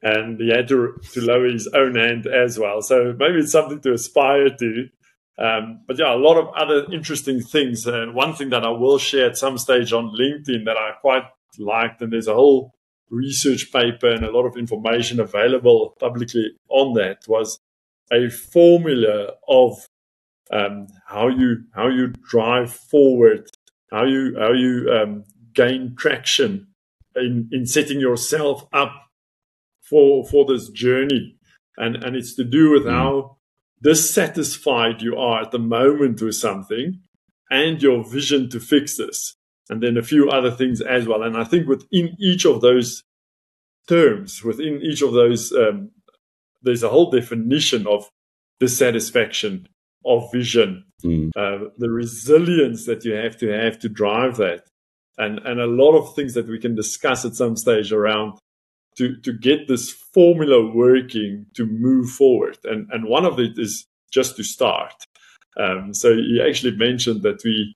And 0.04 0.40
he 0.40 0.50
had 0.50 0.68
to, 0.70 1.00
to 1.14 1.22
lower 1.22 1.46
his 1.46 1.68
own 1.68 1.96
hand 1.96 2.26
as 2.26 2.58
well. 2.58 2.82
So 2.82 3.16
maybe 3.18 3.40
it's 3.40 3.52
something 3.52 3.82
to 3.82 3.94
aspire 3.94 4.50
to. 4.50 4.90
Um, 5.38 5.82
but 5.88 5.98
yeah, 5.98 6.14
a 6.14 6.18
lot 6.18 6.38
of 6.38 6.48
other 6.56 6.92
interesting 6.92 7.42
things. 7.42 7.86
And 7.86 8.16
one 8.16 8.34
thing 8.34 8.50
that 8.50 8.64
I 8.64 8.70
will 8.70 8.98
share 8.98 9.28
at 9.28 9.38
some 9.38 9.58
stage 9.58 9.94
on 9.94 10.16
LinkedIn 10.20 10.66
that 10.66 10.78
I 10.78 10.94
quite 11.02 11.24
liked, 11.58 12.02
and 12.02 12.12
there's 12.14 12.28
a 12.28 12.34
whole 12.34 12.74
research 13.12 13.72
paper 13.72 14.10
and 14.10 14.26
a 14.26 14.32
lot 14.32 14.46
of 14.46 14.58
information 14.58 15.20
available 15.20 15.96
publicly 16.00 16.52
on 16.70 16.94
that 16.94 17.20
was 17.28 17.60
a 18.12 18.30
formula 18.30 19.34
of 19.48 19.86
um, 20.52 20.88
how 21.08 21.28
you 21.28 21.64
how 21.74 21.88
you 21.88 22.08
drive 22.30 22.74
forward, 22.74 23.50
how 23.92 24.06
you 24.06 24.36
how 24.40 24.52
you 24.52 24.90
um, 24.92 25.24
gain 25.54 25.96
traction 25.98 26.68
in, 27.16 27.50
in 27.52 27.66
setting 27.66 28.00
yourself 28.00 28.68
up 28.74 28.92
for 29.82 30.26
for 30.26 30.46
this 30.46 30.70
journey, 30.70 31.38
and 31.78 32.04
and 32.04 32.16
it's 32.16 32.36
to 32.36 32.44
do 32.44 32.72
with 32.72 32.84
mm. 32.84 32.92
how 32.92 33.38
dissatisfied 33.82 35.02
you 35.02 35.16
are 35.16 35.42
at 35.42 35.52
the 35.52 35.60
moment 35.60 36.22
with 36.22 36.36
something, 36.36 37.00
and 37.50 37.82
your 37.82 38.04
vision 38.04 38.50
to 38.50 38.60
fix 38.60 38.98
this, 38.98 39.36
and 39.70 39.82
then 39.82 39.98
a 39.98 40.04
few 40.04 40.30
other 40.30 40.52
things 40.52 40.82
as 40.82 41.08
well. 41.08 41.24
And 41.24 41.38
I 41.38 41.44
think 41.44 41.68
within 41.68 42.16
each 42.20 42.46
of 42.46 42.62
those 42.62 43.04
terms, 43.88 44.44
within 44.44 44.82
each 44.82 45.02
of 45.02 45.14
those, 45.14 45.52
um, 45.52 45.92
there's 46.62 46.84
a 46.84 46.90
whole 46.90 47.10
definition 47.10 47.88
of 47.88 48.10
dissatisfaction 48.60 49.68
of 50.06 50.32
vision, 50.32 50.86
mm. 51.04 51.30
uh, 51.36 51.70
the 51.78 51.90
resilience 51.90 52.86
that 52.86 53.06
you 53.06 53.14
have 53.14 53.38
to 53.38 53.50
have 53.50 53.80
to 53.80 53.90
drive 53.90 54.38
that, 54.38 54.64
and 55.18 55.40
and 55.40 55.60
a 55.60 55.68
lot 55.68 55.98
of 55.98 56.16
things 56.16 56.34
that 56.34 56.48
we 56.48 56.60
can 56.60 56.76
discuss 56.76 57.26
at 57.26 57.36
some 57.36 57.56
stage 57.56 57.92
around 57.92 58.38
to 58.98 59.16
to 59.22 59.34
get 59.34 59.68
this 59.68 59.92
formula 60.14 60.66
working 60.74 61.46
to 61.56 61.66
move 61.66 62.10
forward. 62.10 62.58
And 62.64 62.90
and 62.92 63.06
one 63.06 63.26
of 63.26 63.40
it 63.40 63.58
is 63.58 63.86
just 64.12 64.36
to 64.38 64.44
start. 64.44 64.94
Um, 65.58 65.94
so 65.94 66.10
you 66.10 66.44
actually 66.48 66.76
mentioned 66.78 67.24
that 67.24 67.42
we 67.44 67.76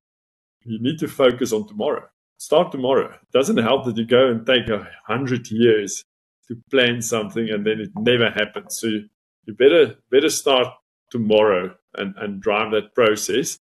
you 0.65 0.79
need 0.81 0.99
to 0.99 1.07
focus 1.07 1.53
on 1.53 1.67
tomorrow. 1.67 2.03
Start 2.37 2.71
tomorrow. 2.71 3.11
It 3.13 3.31
doesn't 3.31 3.57
help 3.57 3.85
that 3.85 3.97
you 3.97 4.05
go 4.05 4.27
and 4.27 4.45
take 4.45 4.67
a 4.67 4.87
hundred 5.07 5.49
years 5.49 6.03
to 6.47 6.57
plan 6.69 7.01
something 7.01 7.49
and 7.49 7.65
then 7.65 7.79
it 7.79 7.91
never 7.97 8.29
happens. 8.29 8.77
So 8.79 8.87
you, 8.87 9.09
you 9.45 9.53
better 9.53 9.95
better 10.11 10.29
start 10.29 10.67
tomorrow 11.11 11.75
and, 11.95 12.13
and 12.17 12.41
drive 12.41 12.71
that 12.71 12.93
process. 12.93 13.57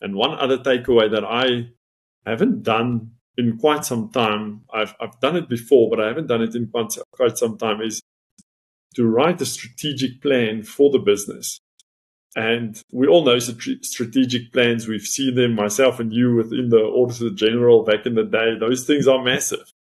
And 0.00 0.14
one 0.14 0.38
other 0.38 0.58
takeaway 0.58 1.10
that 1.10 1.24
I 1.24 1.70
haven't 2.24 2.62
done 2.62 3.12
in 3.36 3.58
quite 3.58 3.84
some 3.84 4.10
time, 4.10 4.62
I've, 4.72 4.94
I've 5.00 5.18
done 5.20 5.36
it 5.36 5.48
before, 5.48 5.90
but 5.90 6.00
I 6.00 6.08
haven't 6.08 6.26
done 6.26 6.42
it 6.42 6.54
in 6.54 6.68
quite, 6.68 6.96
quite 7.12 7.38
some 7.38 7.58
time, 7.58 7.80
is 7.80 8.00
to 8.94 9.06
write 9.06 9.40
a 9.40 9.46
strategic 9.46 10.22
plan 10.22 10.62
for 10.62 10.90
the 10.90 10.98
business. 10.98 11.60
And 12.36 12.80
we 12.92 13.06
all 13.06 13.24
know 13.24 13.38
strategic 13.38 14.52
plans. 14.52 14.86
We've 14.86 15.00
seen 15.00 15.34
them, 15.34 15.54
myself 15.54 15.98
and 15.98 16.12
you, 16.12 16.34
within 16.34 16.68
the 16.68 16.82
Auditor 16.82 17.30
General 17.30 17.84
back 17.84 18.06
in 18.06 18.14
the 18.14 18.24
day. 18.24 18.56
Those 18.58 18.84
things 18.84 19.08
are 19.08 19.22
massive. 19.22 19.72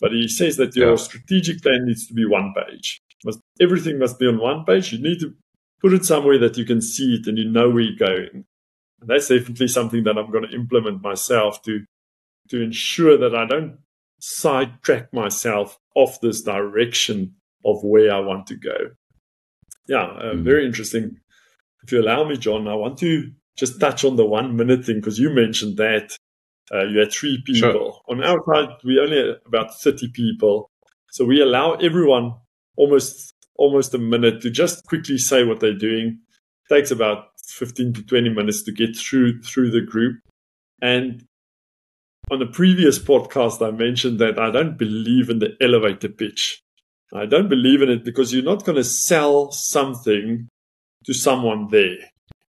But 0.00 0.12
he 0.12 0.28
says 0.28 0.56
that 0.56 0.76
your 0.76 0.90
yeah. 0.90 0.96
strategic 0.96 1.62
plan 1.62 1.86
needs 1.86 2.06
to 2.06 2.14
be 2.14 2.26
one 2.26 2.52
page. 2.54 3.00
Must, 3.24 3.38
everything 3.60 3.98
must 3.98 4.18
be 4.18 4.26
on 4.26 4.38
one 4.38 4.64
page. 4.64 4.92
You 4.92 5.02
need 5.02 5.20
to 5.20 5.34
put 5.80 5.92
it 5.92 6.04
somewhere 6.04 6.38
that 6.38 6.56
you 6.56 6.64
can 6.64 6.80
see 6.80 7.14
it 7.14 7.26
and 7.26 7.38
you 7.38 7.48
know 7.48 7.70
where 7.70 7.82
you're 7.82 8.08
going. 8.08 8.44
And 9.00 9.10
that's 9.10 9.28
definitely 9.28 9.68
something 9.68 10.04
that 10.04 10.18
I'm 10.18 10.30
going 10.30 10.48
to 10.48 10.54
implement 10.54 11.02
myself 11.02 11.62
to 11.62 11.84
to 12.48 12.62
ensure 12.62 13.18
that 13.18 13.34
I 13.34 13.44
don't 13.44 13.78
sidetrack 14.20 15.12
myself 15.12 15.78
off 15.96 16.20
this 16.20 16.42
direction 16.42 17.34
of 17.64 17.82
where 17.82 18.12
I 18.12 18.20
want 18.20 18.46
to 18.48 18.56
go. 18.56 18.76
Yeah, 19.88 20.04
uh, 20.04 20.34
mm 20.34 20.44
very 20.44 20.64
interesting. 20.64 21.16
If 21.86 21.92
you 21.92 22.02
allow 22.02 22.24
me, 22.24 22.36
John, 22.36 22.66
I 22.66 22.74
want 22.74 22.98
to 22.98 23.30
just 23.56 23.78
touch 23.78 24.04
on 24.04 24.16
the 24.16 24.26
one 24.26 24.56
minute 24.56 24.84
thing 24.84 24.96
because 24.96 25.20
you 25.20 25.30
mentioned 25.30 25.76
that 25.76 26.16
uh, 26.74 26.82
you 26.84 26.98
had 26.98 27.12
three 27.12 27.40
people. 27.46 27.70
Sure. 27.70 28.00
On 28.08 28.24
our 28.24 28.42
side, 28.44 28.70
we 28.84 28.98
only 28.98 29.16
had 29.18 29.36
about 29.46 29.78
30 29.78 30.08
people. 30.08 30.68
So 31.12 31.24
we 31.24 31.40
allow 31.40 31.74
everyone 31.74 32.34
almost 32.76 33.32
almost 33.54 33.94
a 33.94 33.98
minute 33.98 34.42
to 34.42 34.50
just 34.50 34.84
quickly 34.86 35.16
say 35.16 35.44
what 35.44 35.60
they're 35.60 35.78
doing. 35.78 36.18
It 36.68 36.74
takes 36.74 36.90
about 36.90 37.28
15 37.46 37.94
to 37.94 38.02
20 38.02 38.30
minutes 38.30 38.64
to 38.64 38.72
get 38.72 38.96
through 38.96 39.42
through 39.42 39.70
the 39.70 39.80
group. 39.80 40.16
And 40.82 41.24
on 42.32 42.42
a 42.42 42.46
previous 42.46 42.98
podcast, 42.98 43.64
I 43.64 43.70
mentioned 43.70 44.18
that 44.18 44.40
I 44.40 44.50
don't 44.50 44.76
believe 44.76 45.30
in 45.30 45.38
the 45.38 45.56
elevator 45.60 46.08
pitch. 46.08 46.60
I 47.14 47.26
don't 47.26 47.48
believe 47.48 47.80
in 47.80 47.90
it 47.90 48.04
because 48.04 48.34
you're 48.34 48.42
not 48.42 48.64
going 48.64 48.76
to 48.76 48.84
sell 48.84 49.52
something 49.52 50.48
to 51.06 51.14
someone 51.14 51.68
there. 51.70 51.96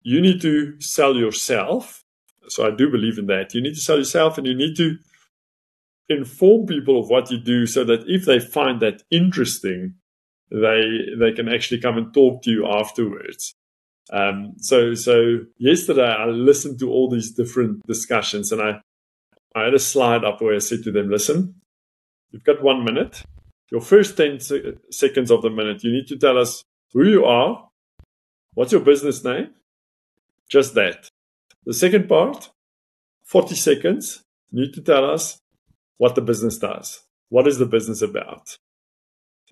You 0.03 0.21
need 0.21 0.41
to 0.43 0.81
sell 0.81 1.17
yourself. 1.17 2.05
So 2.49 2.67
I 2.67 2.71
do 2.71 2.91
believe 2.91 3.19
in 3.19 3.27
that. 3.27 3.55
You 3.55 3.63
need 3.63 3.75
to 3.75 3.81
sell 3.81 3.99
yourself 3.99 4.39
and 4.39 4.47
you 4.47 4.55
need 4.55 4.77
to 4.77 4.97
inform 6.09 6.67
people 6.67 7.01
of 7.01 7.09
what 7.09 7.31
you 7.31 7.39
do 7.39 7.67
so 7.67 7.85
that 7.85 8.05
if 8.07 8.25
they 8.27 8.39
find 8.39 8.81
that 8.81 9.03
interesting, 9.11 9.95
they 10.51 10.83
they 11.19 11.33
can 11.33 11.49
actually 11.49 11.81
come 11.81 11.97
and 11.97 12.13
talk 12.13 12.43
to 12.43 12.51
you 12.51 12.67
afterwards. 12.67 13.55
Um, 14.13 14.53
so 14.59 14.95
so 14.95 15.39
yesterday 15.59 16.07
I 16.07 16.27
listened 16.27 16.79
to 16.81 16.91
all 16.91 17.09
these 17.09 17.33
different 17.33 17.87
discussions 17.87 18.53
and 18.53 18.61
I 18.61 18.81
I 19.55 19.65
had 19.65 19.75
a 19.75 19.79
slide 19.79 20.25
up 20.25 20.43
where 20.43 20.55
I 20.55 20.59
said 20.59 20.83
to 20.85 20.93
them, 20.93 21.09
listen, 21.09 21.55
you've 22.31 22.45
got 22.45 22.63
one 22.63 22.85
minute. 22.85 23.23
Your 23.71 23.81
first 23.81 24.17
10 24.17 24.41
se- 24.41 24.75
seconds 24.91 25.31
of 25.31 25.43
the 25.43 25.51
minute, 25.51 25.85
you 25.85 25.93
need 25.93 26.09
to 26.09 26.19
tell 26.19 26.37
us 26.39 26.65
who 26.93 27.05
you 27.05 27.25
are, 27.25 27.64
what's 28.55 28.73
your 28.73 28.81
business 28.81 29.25
name, 29.25 29.51
just 30.49 30.75
that. 30.75 31.09
The 31.67 31.75
second 31.75 32.09
part, 32.09 32.51
40 33.25 33.55
seconds, 33.55 34.23
you 34.51 34.63
need 34.63 34.75
to 34.75 34.83
tell 34.83 35.11
us 35.11 35.41
what 35.97 36.15
the 36.15 36.21
business 36.21 36.59
does. 36.59 37.03
What 37.29 37.49
is 37.49 37.59
the 37.59 37.67
business 37.67 38.03
about? 38.03 38.57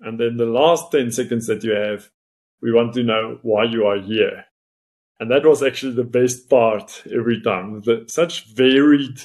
And 0.01 0.19
then 0.19 0.37
the 0.37 0.45
last 0.45 0.91
10 0.91 1.11
seconds 1.11 1.47
that 1.47 1.63
you 1.63 1.71
have, 1.71 2.09
we 2.61 2.71
want 2.71 2.93
to 2.93 3.03
know 3.03 3.39
why 3.41 3.65
you 3.65 3.85
are 3.85 3.99
here. 3.99 4.45
And 5.19 5.31
that 5.31 5.45
was 5.45 5.63
actually 5.63 5.95
the 5.95 6.03
best 6.03 6.49
part 6.49 7.03
every 7.13 7.41
time. 7.41 7.81
The, 7.81 8.05
such 8.07 8.53
varied 8.53 9.19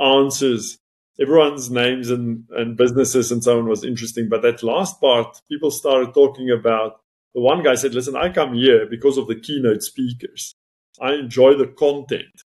answers. 0.00 0.78
Everyone's 1.20 1.70
names 1.70 2.10
and, 2.10 2.44
and 2.50 2.76
businesses 2.76 3.32
and 3.32 3.42
so 3.42 3.58
on 3.58 3.66
was 3.66 3.84
interesting. 3.84 4.28
But 4.28 4.42
that 4.42 4.62
last 4.62 5.00
part, 5.00 5.40
people 5.50 5.70
started 5.70 6.14
talking 6.14 6.50
about 6.50 7.00
the 7.34 7.40
one 7.40 7.62
guy 7.62 7.74
said, 7.74 7.94
listen, 7.94 8.16
I 8.16 8.32
come 8.32 8.54
here 8.54 8.86
because 8.86 9.18
of 9.18 9.26
the 9.26 9.36
keynote 9.36 9.82
speakers. 9.82 10.54
I 11.00 11.14
enjoy 11.14 11.54
the 11.54 11.66
content. 11.66 12.42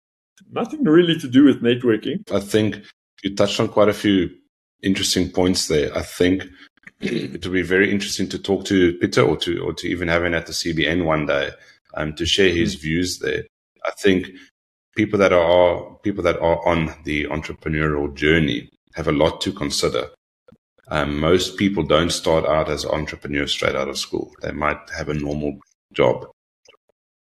Nothing 0.50 0.84
really 0.84 1.18
to 1.18 1.28
do 1.28 1.44
with 1.44 1.62
networking. 1.62 2.30
I 2.32 2.40
think 2.40 2.82
you 3.22 3.34
touched 3.34 3.60
on 3.60 3.68
quite 3.68 3.88
a 3.88 3.94
few 3.94 4.30
interesting 4.82 5.30
points 5.30 5.68
there. 5.68 5.96
I 5.96 6.02
think 6.02 6.44
it 7.00 7.44
will 7.44 7.52
be 7.52 7.62
very 7.62 7.90
interesting 7.90 8.28
to 8.30 8.38
talk 8.38 8.64
to 8.66 8.94
Peter 8.98 9.22
or 9.22 9.36
to 9.38 9.60
or 9.60 9.72
to 9.74 9.88
even 9.88 10.08
have 10.08 10.24
him 10.24 10.34
at 10.34 10.46
the 10.46 10.52
CBN 10.52 11.04
one 11.04 11.26
day 11.26 11.50
um, 11.94 12.14
to 12.14 12.26
share 12.26 12.50
his 12.50 12.74
mm-hmm. 12.74 12.82
views 12.82 13.18
there. 13.18 13.44
I 13.84 13.90
think 13.92 14.30
people 14.96 15.18
that 15.18 15.32
are 15.32 15.96
people 16.02 16.22
that 16.24 16.38
are 16.40 16.66
on 16.66 16.94
the 17.04 17.24
entrepreneurial 17.24 18.14
journey 18.14 18.70
have 18.94 19.08
a 19.08 19.12
lot 19.12 19.40
to 19.42 19.52
consider. 19.52 20.10
Um, 20.92 21.18
most 21.18 21.56
people 21.56 21.84
don't 21.84 22.12
start 22.12 22.44
out 22.44 22.68
as 22.68 22.84
entrepreneurs 22.84 23.50
straight 23.50 23.74
out 23.74 23.88
of 23.88 23.96
school. 23.96 24.30
They 24.42 24.52
might 24.52 24.76
have 24.94 25.08
a 25.08 25.14
normal 25.14 25.58
job, 25.94 26.26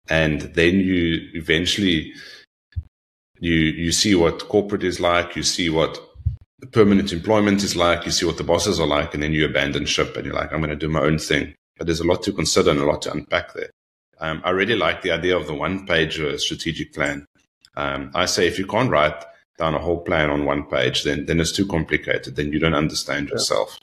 and 0.09 0.41
then 0.41 0.81
you 0.81 1.29
eventually 1.35 2.15
you 3.41 3.53
you 3.53 3.93
see 3.93 4.15
what 4.15 4.49
corporate 4.49 4.85
is 4.85 5.01
like. 5.01 5.37
You 5.37 5.43
see 5.43 5.69
what 5.69 6.01
permanent 6.73 7.13
employment 7.13 7.63
is 7.63 7.77
like. 7.77 8.07
You 8.07 8.11
see 8.11 8.25
what 8.25 8.39
the 8.39 8.51
bosses 8.53 8.81
are 8.81 8.87
like, 8.87 9.13
and 9.13 9.23
then 9.23 9.35
you 9.35 9.45
abandon 9.45 9.85
ship 9.85 10.17
and 10.17 10.25
you're 10.25 10.35
like, 10.35 10.51
I'm 10.51 10.61
going 10.61 10.71
to 10.71 10.87
do 10.87 10.89
my 10.89 11.03
own 11.03 11.19
thing. 11.19 11.55
But 11.77 11.87
there's 11.87 12.01
a 12.01 12.07
lot 12.07 12.23
to 12.23 12.33
consider 12.33 12.71
and 12.71 12.81
a 12.81 12.87
lot 12.87 13.03
to 13.03 13.13
unpack 13.13 13.53
there. 13.53 13.69
Um, 14.19 14.41
I 14.47 14.51
really 14.51 14.77
like 14.77 15.03
the 15.03 15.11
idea 15.11 15.37
of 15.37 15.47
the 15.47 15.55
one 15.55 15.87
page 15.87 16.19
uh, 16.19 16.39
strategic 16.39 16.95
plan. 16.95 17.27
Um, 17.77 18.13
I 18.15 18.25
say 18.25 18.47
if 18.47 18.59
you 18.59 18.67
can't 18.67 18.91
write 18.91 19.23
down 19.59 19.75
a 19.75 19.79
whole 19.79 20.01
plan 20.01 20.31
on 20.31 20.45
one 20.45 20.65
page, 20.65 21.05
then 21.05 21.27
then 21.27 21.41
it's 21.41 21.53
too 21.53 21.67
complicated. 21.67 22.37
Then 22.37 22.53
you 22.53 22.59
don't 22.59 22.75
understand 22.75 23.29
yourself. 23.29 23.79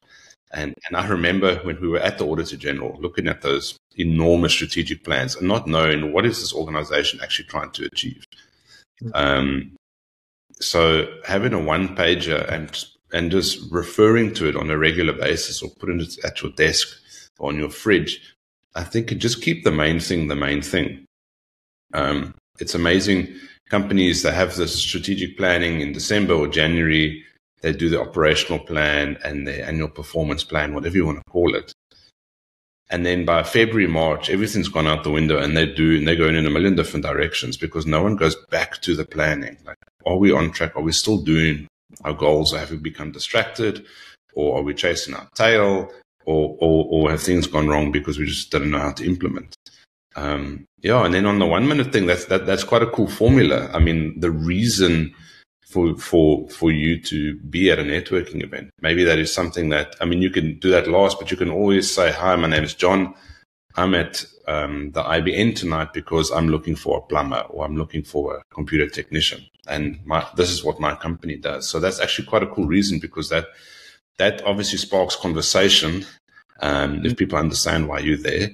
And 0.51 0.73
and 0.87 0.95
I 0.95 1.07
remember 1.07 1.57
when 1.57 1.79
we 1.81 1.87
were 1.87 1.99
at 1.99 2.17
the 2.17 2.25
Auditor 2.25 2.57
General 2.57 2.97
looking 2.99 3.27
at 3.27 3.41
those 3.41 3.77
enormous 3.97 4.53
strategic 4.53 5.03
plans 5.03 5.35
and 5.35 5.47
not 5.47 5.67
knowing 5.67 6.13
what 6.13 6.25
is 6.25 6.39
this 6.39 6.53
organization 6.53 7.19
actually 7.21 7.45
trying 7.45 7.71
to 7.71 7.85
achieve. 7.85 8.23
Mm-hmm. 9.03 9.11
Um, 9.13 9.75
so 10.59 11.07
having 11.25 11.53
a 11.53 11.59
one 11.59 11.95
pager 11.95 12.49
and 12.49 12.85
and 13.11 13.31
just 13.31 13.71
referring 13.71 14.33
to 14.35 14.47
it 14.47 14.55
on 14.55 14.71
a 14.71 14.77
regular 14.77 15.13
basis 15.13 15.61
or 15.61 15.69
putting 15.79 15.99
it 15.99 16.17
at 16.23 16.41
your 16.41 16.51
desk 16.53 16.87
or 17.37 17.49
on 17.49 17.57
your 17.57 17.69
fridge, 17.69 18.35
I 18.75 18.83
think 18.83 19.15
just 19.17 19.41
keep 19.41 19.63
the 19.63 19.71
main 19.71 19.99
thing 19.99 20.27
the 20.27 20.35
main 20.35 20.61
thing. 20.61 21.05
Um, 21.93 22.33
it's 22.59 22.75
amazing 22.75 23.27
companies 23.69 24.23
that 24.23 24.33
have 24.33 24.55
this 24.55 24.75
strategic 24.75 25.37
planning 25.37 25.81
in 25.81 25.93
December 25.93 26.33
or 26.33 26.47
January. 26.47 27.23
They 27.61 27.73
do 27.73 27.89
the 27.89 28.01
operational 28.01 28.59
plan 28.59 29.17
and 29.23 29.47
the 29.47 29.65
annual 29.65 29.87
performance 29.87 30.43
plan, 30.43 30.73
whatever 30.73 30.95
you 30.95 31.05
want 31.05 31.17
to 31.17 31.31
call 31.31 31.55
it. 31.55 31.73
And 32.91 33.03
then 33.03 33.25
by 33.25 33.41
February, 33.41 33.87
March, 33.87 34.29
everything's 34.29 34.67
gone 34.67 34.85
out 34.85 35.03
the 35.03 35.09
window 35.09 35.39
and 35.39 35.57
they 35.57 35.65
do, 35.65 35.97
and 35.97 36.07
they're 36.07 36.15
going 36.15 36.35
in 36.35 36.45
a 36.45 36.51
million 36.51 36.75
different 36.75 37.03
directions 37.03 37.57
because 37.57 37.87
no 37.87 38.03
one 38.03 38.15
goes 38.15 38.35
back 38.51 38.81
to 38.83 38.95
the 38.95 39.05
planning. 39.05 39.57
Like, 39.65 39.77
are 40.05 40.17
we 40.17 40.31
on 40.31 40.51
track? 40.51 40.75
Are 40.75 40.83
we 40.83 40.91
still 40.91 41.17
doing 41.17 41.67
our 42.03 42.13
goals? 42.13 42.53
Or 42.53 42.59
have 42.59 42.69
we 42.69 42.77
become 42.77 43.11
distracted? 43.11 43.85
or 44.35 44.57
are 44.57 44.61
we 44.61 44.73
chasing 44.73 45.15
our 45.15 45.27
tail, 45.33 45.91
or 46.25 46.57
or, 46.59 46.85
or 46.89 47.11
have 47.11 47.23
things 47.23 47.47
gone 47.47 47.67
wrong 47.67 47.91
because 47.91 48.19
we 48.19 48.25
just 48.25 48.51
didn't 48.51 48.71
know 48.71 48.79
how 48.79 48.91
to 48.91 49.05
implement? 49.05 49.54
Um, 50.15 50.65
yeah, 50.79 51.03
and 51.03 51.13
then 51.13 51.25
on 51.25 51.39
the 51.39 51.45
one 51.45 51.67
minute 51.67 51.91
thing, 51.91 52.05
that's 52.05 52.25
that, 52.25 52.45
that's 52.45 52.63
quite 52.63 52.81
a 52.81 52.89
cool 52.89 53.07
formula. 53.07 53.69
I 53.73 53.79
mean, 53.79 54.19
the 54.19 54.31
reason 54.31 55.13
for 55.67 55.97
for 55.97 56.47
for 56.49 56.71
you 56.71 57.01
to 57.01 57.35
be 57.49 57.69
at 57.71 57.79
a 57.79 57.83
networking 57.83 58.43
event, 58.43 58.69
maybe 58.81 59.03
that 59.03 59.19
is 59.19 59.33
something 59.33 59.69
that 59.69 59.95
I 59.99 60.05
mean, 60.05 60.21
you 60.21 60.29
can 60.29 60.57
do 60.59 60.69
that 60.71 60.87
last, 60.87 61.19
but 61.19 61.31
you 61.31 61.37
can 61.37 61.49
always 61.49 61.93
say, 61.93 62.11
"Hi, 62.11 62.35
my 62.35 62.47
name 62.47 62.63
is 62.63 62.73
John. 62.73 63.13
I'm 63.77 63.93
at 63.93 64.25
um, 64.47 64.91
the 64.91 65.03
IBN 65.03 65.55
tonight 65.55 65.91
because 65.91 66.31
I'm 66.31 66.47
looking 66.47 66.77
for 66.77 66.99
a 66.99 67.01
plumber 67.01 67.41
or 67.49 67.65
I'm 67.65 67.75
looking 67.75 68.03
for 68.03 68.37
a 68.37 68.43
computer 68.53 68.87
technician, 68.87 69.45
and 69.67 69.99
my, 70.05 70.25
this 70.37 70.49
is 70.49 70.63
what 70.63 70.79
my 70.79 70.95
company 70.95 71.35
does." 71.35 71.67
So 71.67 71.79
that's 71.79 71.99
actually 71.99 72.27
quite 72.27 72.43
a 72.43 72.47
cool 72.47 72.67
reason 72.67 72.99
because 72.99 73.29
that 73.29 73.47
that 74.17 74.41
obviously 74.45 74.77
sparks 74.77 75.15
conversation 75.15 76.05
um, 76.61 77.05
if 77.05 77.17
people 77.17 77.37
understand 77.37 77.87
why 77.87 77.99
you're 77.99 78.17
there. 78.17 78.51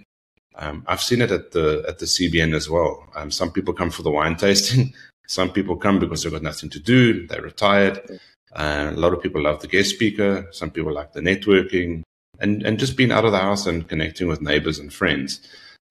Um, 0.55 0.83
I've 0.87 1.01
seen 1.01 1.21
it 1.21 1.31
at 1.31 1.51
the 1.51 1.83
at 1.87 1.99
the 1.99 2.05
CBN 2.05 2.53
as 2.55 2.69
well. 2.69 3.07
Um, 3.15 3.31
some 3.31 3.51
people 3.51 3.73
come 3.73 3.91
for 3.91 4.03
the 4.03 4.11
wine 4.11 4.35
tasting. 4.35 4.93
Some 5.27 5.53
people 5.53 5.77
come 5.77 5.97
because 5.97 6.23
they've 6.23 6.31
got 6.33 6.41
nothing 6.41 6.69
to 6.71 6.79
do. 6.79 7.25
They're 7.25 7.41
retired. 7.41 8.19
Uh, 8.51 8.91
a 8.93 8.99
lot 8.99 9.13
of 9.13 9.21
people 9.21 9.41
love 9.41 9.61
the 9.61 9.67
guest 9.67 9.91
speaker. 9.91 10.45
Some 10.51 10.71
people 10.71 10.91
like 10.91 11.13
the 11.13 11.21
networking 11.21 12.03
and 12.41 12.63
and 12.63 12.77
just 12.77 12.97
being 12.97 13.13
out 13.13 13.23
of 13.23 13.31
the 13.31 13.37
house 13.37 13.65
and 13.65 13.87
connecting 13.87 14.27
with 14.27 14.41
neighbors 14.41 14.77
and 14.77 14.91
friends. 14.91 15.39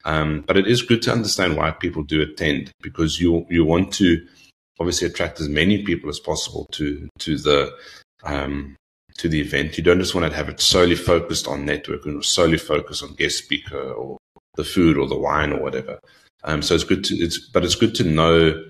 Um, 0.04 0.44
but 0.46 0.56
it 0.56 0.66
is 0.66 0.82
good 0.82 1.02
to 1.02 1.12
understand 1.12 1.56
why 1.56 1.70
people 1.70 2.02
do 2.02 2.20
attend 2.20 2.70
because 2.82 3.20
you 3.20 3.46
you 3.48 3.64
want 3.64 3.94
to 3.94 4.26
obviously 4.78 5.06
attract 5.06 5.40
as 5.40 5.48
many 5.48 5.82
people 5.82 6.10
as 6.10 6.18
possible 6.18 6.66
to 6.72 7.08
to 7.20 7.38
the 7.38 7.72
um, 8.24 8.76
to 9.16 9.28
the 9.28 9.40
event. 9.40 9.78
You 9.78 9.84
don't 9.84 10.00
just 10.00 10.14
want 10.14 10.30
to 10.30 10.36
have 10.36 10.48
it 10.48 10.60
solely 10.60 10.96
focused 10.96 11.46
on 11.48 11.66
networking 11.66 12.18
or 12.18 12.22
solely 12.22 12.58
focused 12.58 13.02
on 13.02 13.14
guest 13.14 13.38
speaker 13.38 13.92
or 13.92 14.18
the 14.56 14.64
food 14.64 14.96
or 14.96 15.06
the 15.06 15.18
wine 15.18 15.52
or 15.52 15.60
whatever. 15.60 15.98
Um, 16.44 16.62
so 16.62 16.74
it's 16.74 16.84
good 16.84 17.04
to 17.04 17.16
it's 17.16 17.38
but 17.38 17.64
it's 17.64 17.74
good 17.74 17.94
to 17.96 18.04
know 18.04 18.64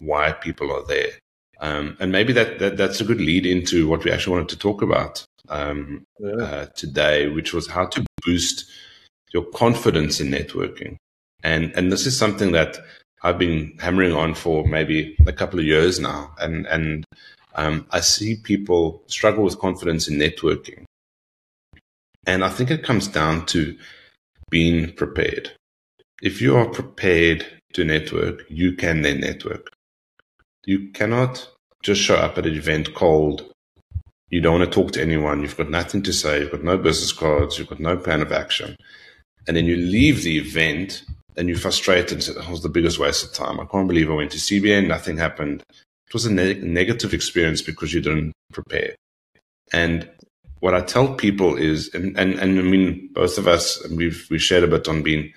why 0.00 0.32
people 0.32 0.72
are 0.72 0.84
there. 0.86 1.10
Um, 1.60 1.96
and 2.00 2.10
maybe 2.10 2.32
that, 2.32 2.58
that 2.58 2.76
that's 2.76 3.00
a 3.00 3.04
good 3.04 3.20
lead 3.20 3.44
into 3.44 3.86
what 3.86 4.04
we 4.04 4.10
actually 4.10 4.32
wanted 4.32 4.48
to 4.50 4.58
talk 4.58 4.80
about 4.82 5.24
um, 5.48 6.04
yeah. 6.18 6.32
uh, 6.32 6.66
today, 6.74 7.28
which 7.28 7.52
was 7.52 7.66
how 7.68 7.86
to 7.86 8.04
boost 8.24 8.64
your 9.32 9.44
confidence 9.44 10.20
in 10.20 10.28
networking. 10.28 10.96
And 11.42 11.72
and 11.74 11.92
this 11.92 12.06
is 12.06 12.16
something 12.16 12.52
that 12.52 12.78
I've 13.22 13.38
been 13.38 13.76
hammering 13.78 14.12
on 14.12 14.34
for 14.34 14.66
maybe 14.66 15.16
a 15.26 15.32
couple 15.32 15.58
of 15.58 15.66
years 15.66 16.00
now, 16.00 16.34
and 16.38 16.66
and 16.66 17.04
um, 17.54 17.86
I 17.90 18.00
see 18.00 18.36
people 18.36 19.02
struggle 19.06 19.44
with 19.44 19.58
confidence 19.58 20.08
in 20.08 20.18
networking. 20.18 20.84
And 22.26 22.44
I 22.44 22.48
think 22.48 22.70
it 22.70 22.84
comes 22.84 23.08
down 23.08 23.46
to 23.46 23.76
being 24.50 24.92
prepared. 24.92 25.52
If 26.22 26.40
you 26.40 26.56
are 26.56 26.66
prepared 26.66 27.46
to 27.72 27.84
network, 27.84 28.44
you 28.48 28.74
can 28.74 29.02
then 29.02 29.20
network. 29.20 29.70
You 30.66 30.90
cannot 30.90 31.48
just 31.82 32.02
show 32.02 32.16
up 32.16 32.36
at 32.36 32.46
an 32.46 32.54
event 32.54 32.94
cold. 32.94 33.50
You 34.28 34.40
don't 34.40 34.58
want 34.58 34.70
to 34.70 34.74
talk 34.74 34.92
to 34.92 35.02
anyone. 35.02 35.40
You've 35.40 35.56
got 35.56 35.70
nothing 35.70 36.02
to 36.02 36.12
say. 36.12 36.40
You've 36.40 36.52
got 36.52 36.62
no 36.62 36.76
business 36.76 37.12
cards. 37.12 37.58
You've 37.58 37.68
got 37.68 37.80
no 37.80 37.96
plan 37.96 38.20
of 38.20 38.32
action. 38.32 38.76
And 39.48 39.56
then 39.56 39.64
you 39.64 39.76
leave 39.76 40.22
the 40.22 40.38
event 40.38 41.02
and 41.36 41.48
you're 41.48 41.58
frustrated 41.58 42.12
and 42.12 42.22
say, 42.22 42.34
that 42.34 42.50
was 42.50 42.62
the 42.62 42.68
biggest 42.68 42.98
waste 42.98 43.24
of 43.24 43.32
time. 43.32 43.58
I 43.58 43.64
can't 43.64 43.88
believe 43.88 44.10
I 44.10 44.14
went 44.14 44.32
to 44.32 44.38
CBN. 44.38 44.86
Nothing 44.86 45.16
happened 45.16 45.62
it 46.10 46.14
was 46.14 46.26
a 46.26 46.32
ne- 46.32 46.54
negative 46.54 47.14
experience 47.14 47.62
because 47.62 47.94
you 47.94 48.00
didn't 48.00 48.32
prepare. 48.52 48.96
And 49.72 50.10
what 50.60 50.74
I 50.74 50.82
tell 50.82 51.14
people 51.14 51.56
is, 51.56 51.92
and, 51.94 52.16
and, 52.18 52.34
and 52.34 52.58
I 52.58 52.62
mean, 52.62 53.08
both 53.12 53.38
of 53.38 53.48
us, 53.48 53.86
we've, 53.88 54.26
we 54.30 54.38
shared 54.38 54.64
a 54.64 54.68
bit 54.68 54.88
on 54.88 55.02
being 55.02 55.32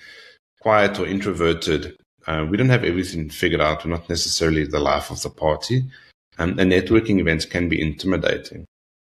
quiet 0.60 1.00
or 1.00 1.08
introverted. 1.08 1.98
Uh, 2.28 2.46
we 2.50 2.58
don't 2.58 2.70
have 2.70 2.84
everything 2.84 3.30
figured 3.30 3.62
out. 3.62 3.84
We're 3.84 3.92
not 3.92 4.10
necessarily 4.10 4.66
the 4.66 4.80
life 4.80 5.12
of 5.12 5.22
the 5.22 5.30
party. 5.30 5.84
Um, 6.38 6.60
and 6.60 6.72
networking 6.72 7.20
events 7.20 7.46
can 7.46 7.70
be 7.70 7.82
intimidating. 7.82 8.66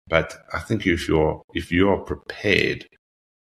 But 0.08 0.36
I 0.52 0.58
think 0.60 0.86
if 0.86 1.08
you're, 1.08 1.42
if 1.54 1.72
you 1.72 1.90
are 1.90 1.98
prepared, 1.98 2.86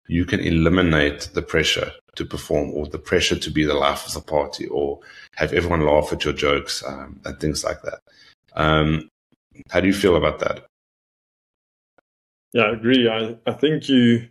you 0.08 0.26
can 0.26 0.40
eliminate 0.40 1.30
the 1.34 1.42
pressure 1.42 1.92
to 2.16 2.26
perform 2.26 2.72
or 2.72 2.88
the 2.88 2.98
pressure 2.98 3.38
to 3.38 3.52
be 3.52 3.64
the 3.64 3.76
life 3.76 4.06
of 4.06 4.14
the 4.14 4.22
party 4.22 4.68
or 4.68 5.00
have 5.36 5.54
everyone 5.54 5.86
laugh 5.86 6.12
at 6.12 6.26
your 6.26 6.34
jokes 6.34 6.84
um, 6.86 7.22
and 7.24 7.40
things 7.40 7.64
like 7.64 7.82
that. 7.84 8.00
Um, 8.56 9.08
how 9.70 9.80
do 9.80 9.88
you 9.88 9.94
feel 9.94 10.16
about 10.16 10.40
that? 10.40 10.66
Yeah, 12.54 12.64
I 12.64 12.74
agree. 12.74 13.08
I, 13.08 13.38
I 13.46 13.54
think 13.54 13.90
you 13.90 14.28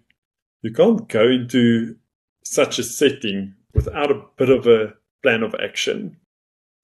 you 0.63 0.73
can't 0.73 1.09
go 1.09 1.29
into 1.29 1.97
such 2.45 2.79
a 2.79 2.83
setting 2.83 3.55
without 3.75 4.11
a 4.11 4.23
bit 4.37 4.51
of 4.51 4.67
a 4.67 4.95
plan 5.23 5.43
of 5.43 5.55
action. 5.63 6.17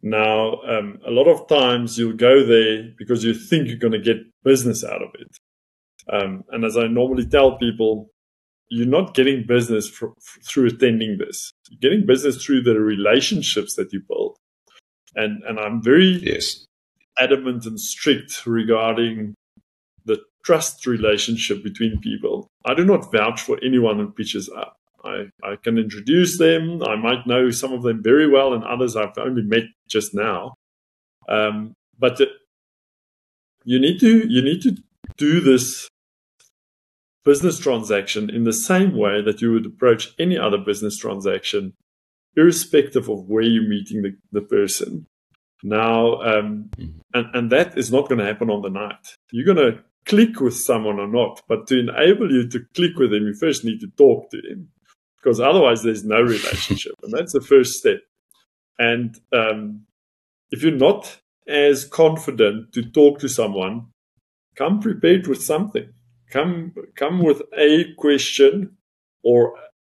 Now, 0.03 0.61
um, 0.63 1.01
a 1.07 1.11
lot 1.11 1.27
of 1.29 1.49
times 1.49 1.99
you'll 1.99 2.13
go 2.13 2.45
there 2.45 2.91
because 2.99 3.25
you 3.25 3.35
think 3.35 3.69
you're 3.69 3.79
going 3.79 3.93
to 3.93 3.99
get 3.99 4.19
business 4.45 4.85
out 4.85 5.03
of 5.03 5.09
it. 5.15 5.37
Um, 6.13 6.45
and 6.51 6.65
as 6.65 6.77
I 6.77 6.87
normally 6.87 7.27
tell 7.27 7.57
people, 7.57 8.11
you're 8.69 8.87
not 8.87 9.15
getting 9.15 9.47
business 9.47 9.89
for, 9.89 10.13
through 10.47 10.67
attending 10.67 11.19
this. 11.19 11.53
You're 11.71 11.91
getting 11.91 12.07
business 12.07 12.45
through 12.45 12.63
the 12.63 12.79
relationships 12.79 13.77
that 13.77 13.93
you 13.93 14.03
build. 14.07 14.37
And 15.15 15.43
and 15.45 15.59
I'm 15.59 15.83
very 15.83 16.21
yes. 16.23 16.67
adamant 17.19 17.65
and 17.67 17.81
strict 17.81 18.47
regarding 18.47 19.35
trust 20.45 20.87
relationship 20.87 21.63
between 21.63 22.01
people. 22.01 22.49
I 22.65 22.75
do 22.75 22.85
not 22.85 23.11
vouch 23.11 23.41
for 23.41 23.59
anyone 23.63 23.99
who 23.99 24.11
pitches 24.11 24.49
up. 24.57 24.77
I, 25.05 25.27
I 25.43 25.57
can 25.63 25.79
introduce 25.79 26.39
them. 26.39 26.83
I 26.83 26.97
might 26.97 27.27
know 27.27 27.51
some 27.51 27.73
of 27.73 27.83
them 27.83 28.03
very 28.03 28.29
well, 28.29 28.55
and 28.55 28.65
others 28.65 28.97
I've 28.97 29.19
only 29.19 29.43
met 29.43 29.65
just 29.89 30.15
now. 30.15 30.55
Um, 31.29 31.75
but 31.99 32.17
the, 32.19 32.27
you 33.65 33.79
need 33.79 34.01
to 34.01 34.27
you 34.29 34.43
need 34.43 34.63
to 34.63 34.77
do 35.17 35.41
this 35.41 35.89
business 37.25 37.59
transaction 37.59 38.29
in 38.29 38.45
the 38.45 38.53
same 38.53 38.97
way 38.97 39.23
that 39.23 39.41
you 39.41 39.53
would 39.53 39.67
approach 39.67 40.15
any 40.19 40.39
other 40.39 40.59
business 40.59 40.99
transaction, 40.99 41.73
irrespective 42.37 43.09
of 43.09 43.29
where 43.29 43.43
you're 43.43 43.69
meeting 43.69 44.03
the, 44.03 44.17
the 44.33 44.43
person. 44.43 45.07
Now, 45.63 46.21
um, 46.21 46.71
mm-hmm. 46.77 46.99
and, 47.15 47.27
and 47.35 47.53
that 47.53 47.79
is 47.79 47.91
not 47.91 48.09
going 48.09 48.19
to 48.19 48.27
happen 48.27 48.51
on 48.51 48.61
the 48.61 48.69
night. 48.69 49.17
You're 49.33 49.47
going 49.47 49.73
to 49.73 49.83
click 50.07 50.41
with 50.41 50.57
someone 50.57 50.99
or 50.99 51.09
not, 51.09 51.43
but 51.49 51.67
to 51.69 51.79
enable 51.79 52.31
you 52.31 52.49
to 52.49 52.61
click 52.75 52.97
with 52.99 53.11
them, 53.11 53.27
you 53.27 53.35
first 53.35 53.65
need 53.65 53.81
to 53.81 53.89
talk 53.97 54.31
to 54.31 54.41
them 54.43 54.69
because 55.17 55.41
otherwise 55.41 55.83
there's 55.83 56.05
no 56.05 56.21
relationship. 56.21 56.93
and 57.03 57.13
that's 57.13 57.33
the 57.33 57.41
first 57.41 57.79
step. 57.79 58.01
And 58.79 59.19
um, 59.33 59.87
if 60.51 60.63
you're 60.63 60.73
not 60.73 61.21
as 61.47 61.85
confident 61.85 62.73
to 62.73 62.83
talk 62.83 63.21
to 63.21 63.29
someone, 63.29 63.87
come 64.57 64.81
prepared 64.81 65.27
with 65.27 65.43
something 65.43 65.89
come 66.35 66.75
come 66.97 67.23
with 67.23 67.43
a 67.57 67.95
question 67.95 68.77
or 69.23 69.55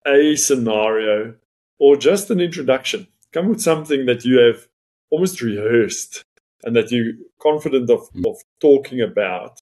a 0.07 0.37
scenario 0.37 1.35
or 1.79 1.97
just 1.97 2.31
an 2.31 2.40
introduction. 2.40 3.07
Come 3.33 3.49
with 3.49 3.61
something 3.61 4.07
that 4.07 4.25
you 4.25 4.38
have 4.38 4.69
almost 5.11 5.42
rehearsed 5.42 6.25
and 6.62 6.77
that 6.77 6.90
you're 6.92 7.14
confident 7.40 7.90
of, 7.90 8.09
of 8.25 8.37
talking 8.61 9.01
about. 9.01 9.59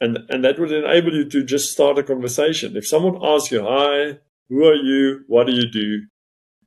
And, 0.00 0.18
and 0.28 0.44
that 0.44 0.58
would 0.58 0.72
enable 0.72 1.14
you 1.14 1.28
to 1.28 1.44
just 1.44 1.72
start 1.72 1.98
a 1.98 2.02
conversation. 2.02 2.76
If 2.76 2.86
someone 2.86 3.18
asks 3.22 3.52
you, 3.52 3.62
Hi, 3.62 4.18
who 4.48 4.64
are 4.64 4.74
you? 4.74 5.24
What 5.28 5.46
do 5.46 5.52
you 5.52 5.70
do? 5.70 6.02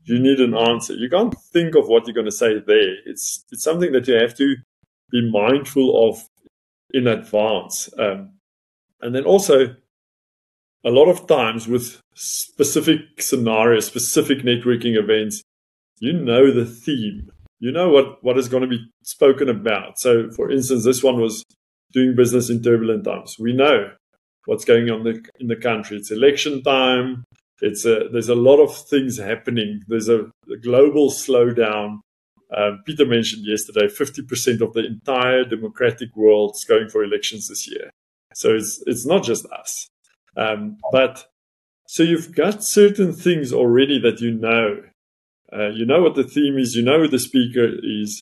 You 0.03 0.19
need 0.19 0.39
an 0.39 0.55
answer. 0.55 0.93
You 0.93 1.09
can't 1.09 1.35
think 1.51 1.75
of 1.75 1.87
what 1.87 2.07
you're 2.07 2.13
going 2.13 2.25
to 2.25 2.31
say 2.31 2.59
there. 2.65 2.95
It's, 3.05 3.43
it's 3.51 3.63
something 3.63 3.91
that 3.91 4.07
you 4.07 4.15
have 4.15 4.35
to 4.37 4.55
be 5.11 5.29
mindful 5.29 6.09
of 6.09 6.21
in 6.91 7.07
advance. 7.07 7.89
Um, 7.97 8.31
and 9.01 9.13
then 9.13 9.25
also, 9.25 9.75
a 10.85 10.89
lot 10.89 11.09
of 11.09 11.27
times 11.27 11.67
with 11.67 12.01
specific 12.13 13.21
scenarios, 13.21 13.85
specific 13.85 14.39
networking 14.39 14.97
events, 14.97 15.41
you 15.99 16.13
know 16.13 16.51
the 16.51 16.65
theme. 16.65 17.29
You 17.59 17.71
know 17.71 17.89
what, 17.89 18.23
what 18.23 18.37
is 18.37 18.47
going 18.47 18.61
to 18.61 18.69
be 18.69 18.87
spoken 19.03 19.49
about. 19.49 19.99
So, 19.99 20.29
for 20.31 20.49
instance, 20.49 20.85
this 20.85 21.03
one 21.03 21.19
was 21.19 21.43
doing 21.97 22.15
business 22.15 22.49
in 22.49 22.61
turbulent 22.61 23.03
times. 23.05 23.37
We 23.39 23.53
know 23.53 23.91
what's 24.45 24.65
going 24.65 24.89
on 24.91 25.03
the, 25.03 25.23
in 25.39 25.47
the 25.47 25.55
country. 25.55 25.97
It's 25.97 26.11
election 26.11 26.61
time. 26.61 27.23
It's 27.59 27.85
a, 27.85 28.07
there's 28.11 28.29
a 28.29 28.35
lot 28.35 28.59
of 28.59 28.75
things 28.87 29.17
happening. 29.17 29.81
There's 29.87 30.09
a, 30.09 30.19
a 30.19 30.57
global 30.61 31.09
slowdown. 31.09 32.01
Um, 32.55 32.81
Peter 32.85 33.05
mentioned 33.05 33.45
yesterday, 33.45 33.87
50% 33.87 34.61
of 34.61 34.73
the 34.73 34.85
entire 34.85 35.43
democratic 35.43 36.15
world 36.15 36.51
is 36.55 36.65
going 36.65 36.87
for 36.87 37.03
elections 37.03 37.47
this 37.47 37.67
year. 37.69 37.89
So 38.35 38.53
it's 38.53 38.83
it's 38.85 39.05
not 39.05 39.23
just 39.23 39.47
us. 39.47 39.87
Um, 40.37 40.77
but 40.91 41.25
so 41.87 42.03
you've 42.03 42.35
got 42.35 42.63
certain 42.63 43.11
things 43.13 43.51
already 43.51 43.99
that 44.01 44.21
you 44.21 44.31
know. 44.31 44.83
Uh, 45.51 45.69
you 45.69 45.85
know 45.85 46.03
what 46.03 46.15
the 46.15 46.23
theme 46.23 46.57
is. 46.59 46.75
You 46.75 46.83
know 46.83 46.99
who 46.99 47.07
the 47.07 47.17
speaker 47.17 47.67
is. 47.81 48.21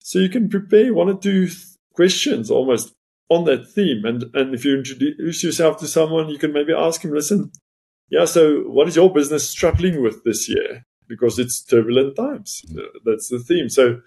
So 0.00 0.18
you 0.18 0.28
can 0.28 0.50
prepare 0.50 0.92
one 0.92 1.08
or 1.08 1.18
two 1.18 1.46
th- 1.46 1.58
questions 1.94 2.50
almost 2.50 2.92
on 3.28 3.44
that 3.44 3.70
theme. 3.70 4.04
And, 4.04 4.24
and 4.34 4.54
if 4.54 4.64
you 4.64 4.76
introduce 4.76 5.42
yourself 5.42 5.78
to 5.78 5.86
someone, 5.86 6.28
you 6.28 6.38
can 6.38 6.52
maybe 6.52 6.72
ask 6.72 7.02
him, 7.02 7.12
listen, 7.12 7.50
yeah, 8.10 8.24
so 8.24 8.60
what 8.62 8.88
is 8.88 8.96
your 8.96 9.12
business 9.12 9.48
struggling 9.48 10.02
with 10.02 10.24
this 10.24 10.48
year? 10.48 10.84
Because 11.08 11.38
it's 11.38 11.62
turbulent 11.62 12.16
times. 12.16 12.62
That's 13.04 13.28
the 13.28 13.38
theme. 13.38 13.68
So, 13.68 14.00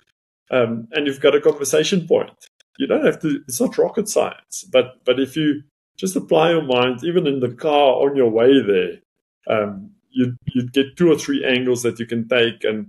um, 0.51 0.87
and 0.91 1.07
you've 1.07 1.21
got 1.21 1.35
a 1.35 1.41
conversation 1.41 2.07
point. 2.07 2.31
You 2.77 2.87
don't 2.87 3.05
have 3.05 3.19
to, 3.21 3.41
it's 3.47 3.59
not 3.59 3.77
rocket 3.77 4.07
science, 4.07 4.63
but, 4.71 5.03
but 5.03 5.19
if 5.19 5.35
you 5.35 5.63
just 5.97 6.15
apply 6.15 6.51
your 6.51 6.63
mind, 6.63 7.03
even 7.03 7.25
in 7.25 7.39
the 7.39 7.49
car 7.49 8.07
on 8.07 8.15
your 8.15 8.29
way 8.29 8.61
there, 8.61 8.99
um, 9.49 9.91
you'd, 10.11 10.37
you'd 10.45 10.73
get 10.73 10.95
two 10.95 11.11
or 11.11 11.17
three 11.17 11.43
angles 11.43 11.81
that 11.81 11.99
you 11.99 12.05
can 12.05 12.27
take 12.27 12.63
and 12.63 12.87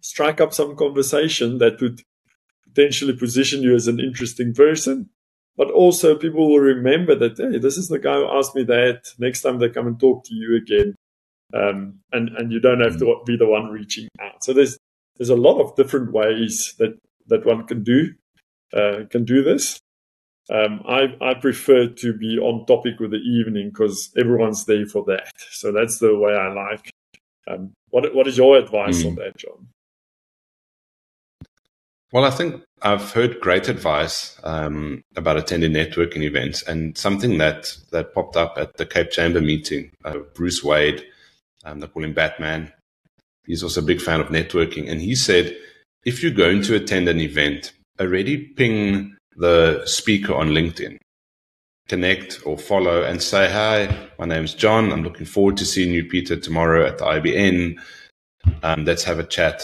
strike 0.00 0.40
up 0.40 0.54
some 0.54 0.74
conversation 0.74 1.58
that 1.58 1.80
would 1.82 2.00
potentially 2.66 3.14
position 3.14 3.62
you 3.62 3.74
as 3.74 3.88
an 3.88 4.00
interesting 4.00 4.54
person 4.54 5.10
but 5.60 5.70
also 5.72 6.16
people 6.16 6.48
will 6.48 6.60
remember 6.60 7.14
that, 7.14 7.36
hey, 7.36 7.58
this 7.58 7.76
is 7.76 7.88
the 7.88 7.98
guy 7.98 8.14
who 8.14 8.38
asked 8.38 8.56
me 8.56 8.64
that. 8.64 9.02
Next 9.18 9.42
time 9.42 9.58
they 9.58 9.68
come 9.68 9.86
and 9.86 10.00
talk 10.00 10.24
to 10.24 10.34
you 10.34 10.56
again. 10.56 10.94
Um, 11.52 11.98
and, 12.12 12.30
and 12.38 12.50
you 12.50 12.60
don't 12.60 12.80
have 12.80 12.98
to 12.98 13.20
be 13.26 13.36
the 13.36 13.46
one 13.46 13.66
reaching 13.66 14.08
out. 14.22 14.42
So 14.42 14.54
there's, 14.54 14.78
there's 15.18 15.28
a 15.28 15.36
lot 15.36 15.60
of 15.60 15.76
different 15.76 16.12
ways 16.12 16.74
that, 16.78 16.98
that 17.26 17.44
one 17.44 17.66
can 17.66 17.84
do, 17.84 18.14
uh, 18.74 19.04
can 19.10 19.26
do 19.26 19.42
this. 19.42 19.78
Um, 20.50 20.80
I, 20.88 21.14
I 21.20 21.34
prefer 21.34 21.88
to 21.88 22.14
be 22.14 22.38
on 22.38 22.64
topic 22.64 22.98
with 22.98 23.10
the 23.10 23.18
evening 23.18 23.68
because 23.68 24.10
everyone's 24.16 24.64
there 24.64 24.86
for 24.86 25.04
that. 25.08 25.30
So 25.50 25.72
that's 25.72 25.98
the 25.98 26.18
way 26.18 26.32
I 26.32 26.54
like. 26.54 26.90
Um, 27.46 27.74
what, 27.90 28.14
what 28.14 28.26
is 28.26 28.38
your 28.38 28.56
advice 28.56 29.02
mm. 29.02 29.08
on 29.08 29.14
that, 29.16 29.36
John? 29.36 29.68
Well, 32.12 32.24
I 32.24 32.30
think 32.30 32.62
I've 32.82 33.12
heard 33.12 33.40
great 33.40 33.68
advice 33.68 34.36
um, 34.42 35.04
about 35.14 35.36
attending 35.36 35.72
networking 35.72 36.22
events, 36.22 36.62
and 36.62 36.98
something 36.98 37.38
that 37.38 37.76
that 37.92 38.14
popped 38.14 38.36
up 38.36 38.54
at 38.58 38.76
the 38.78 38.86
Cape 38.86 39.10
Chamber 39.10 39.40
meeting. 39.40 39.92
Uh, 40.04 40.18
Bruce 40.34 40.64
Wade, 40.64 41.04
um, 41.64 41.78
they 41.78 41.86
call 41.86 42.04
him 42.04 42.12
Batman. 42.12 42.72
He's 43.46 43.62
also 43.62 43.80
a 43.80 43.84
big 43.84 44.00
fan 44.00 44.20
of 44.20 44.28
networking, 44.28 44.90
and 44.90 45.00
he 45.00 45.14
said, 45.14 45.56
if 46.04 46.22
you're 46.22 46.32
going 46.32 46.62
to 46.62 46.74
attend 46.74 47.08
an 47.08 47.20
event, 47.20 47.72
already 48.00 48.38
ping 48.38 49.16
the 49.36 49.82
speaker 49.84 50.34
on 50.34 50.48
LinkedIn, 50.48 50.96
connect 51.88 52.40
or 52.44 52.58
follow, 52.58 53.04
and 53.04 53.22
say, 53.22 53.48
"Hi, 53.52 54.08
my 54.18 54.26
name's 54.26 54.54
John. 54.54 54.90
I'm 54.90 55.04
looking 55.04 55.26
forward 55.26 55.56
to 55.58 55.64
seeing 55.64 55.94
you, 55.94 56.04
Peter, 56.04 56.36
tomorrow 56.36 56.86
at 56.86 56.98
the 56.98 57.04
IBN. 57.04 57.78
Um, 58.64 58.84
let's 58.84 59.04
have 59.04 59.20
a 59.20 59.24
chat." 59.24 59.62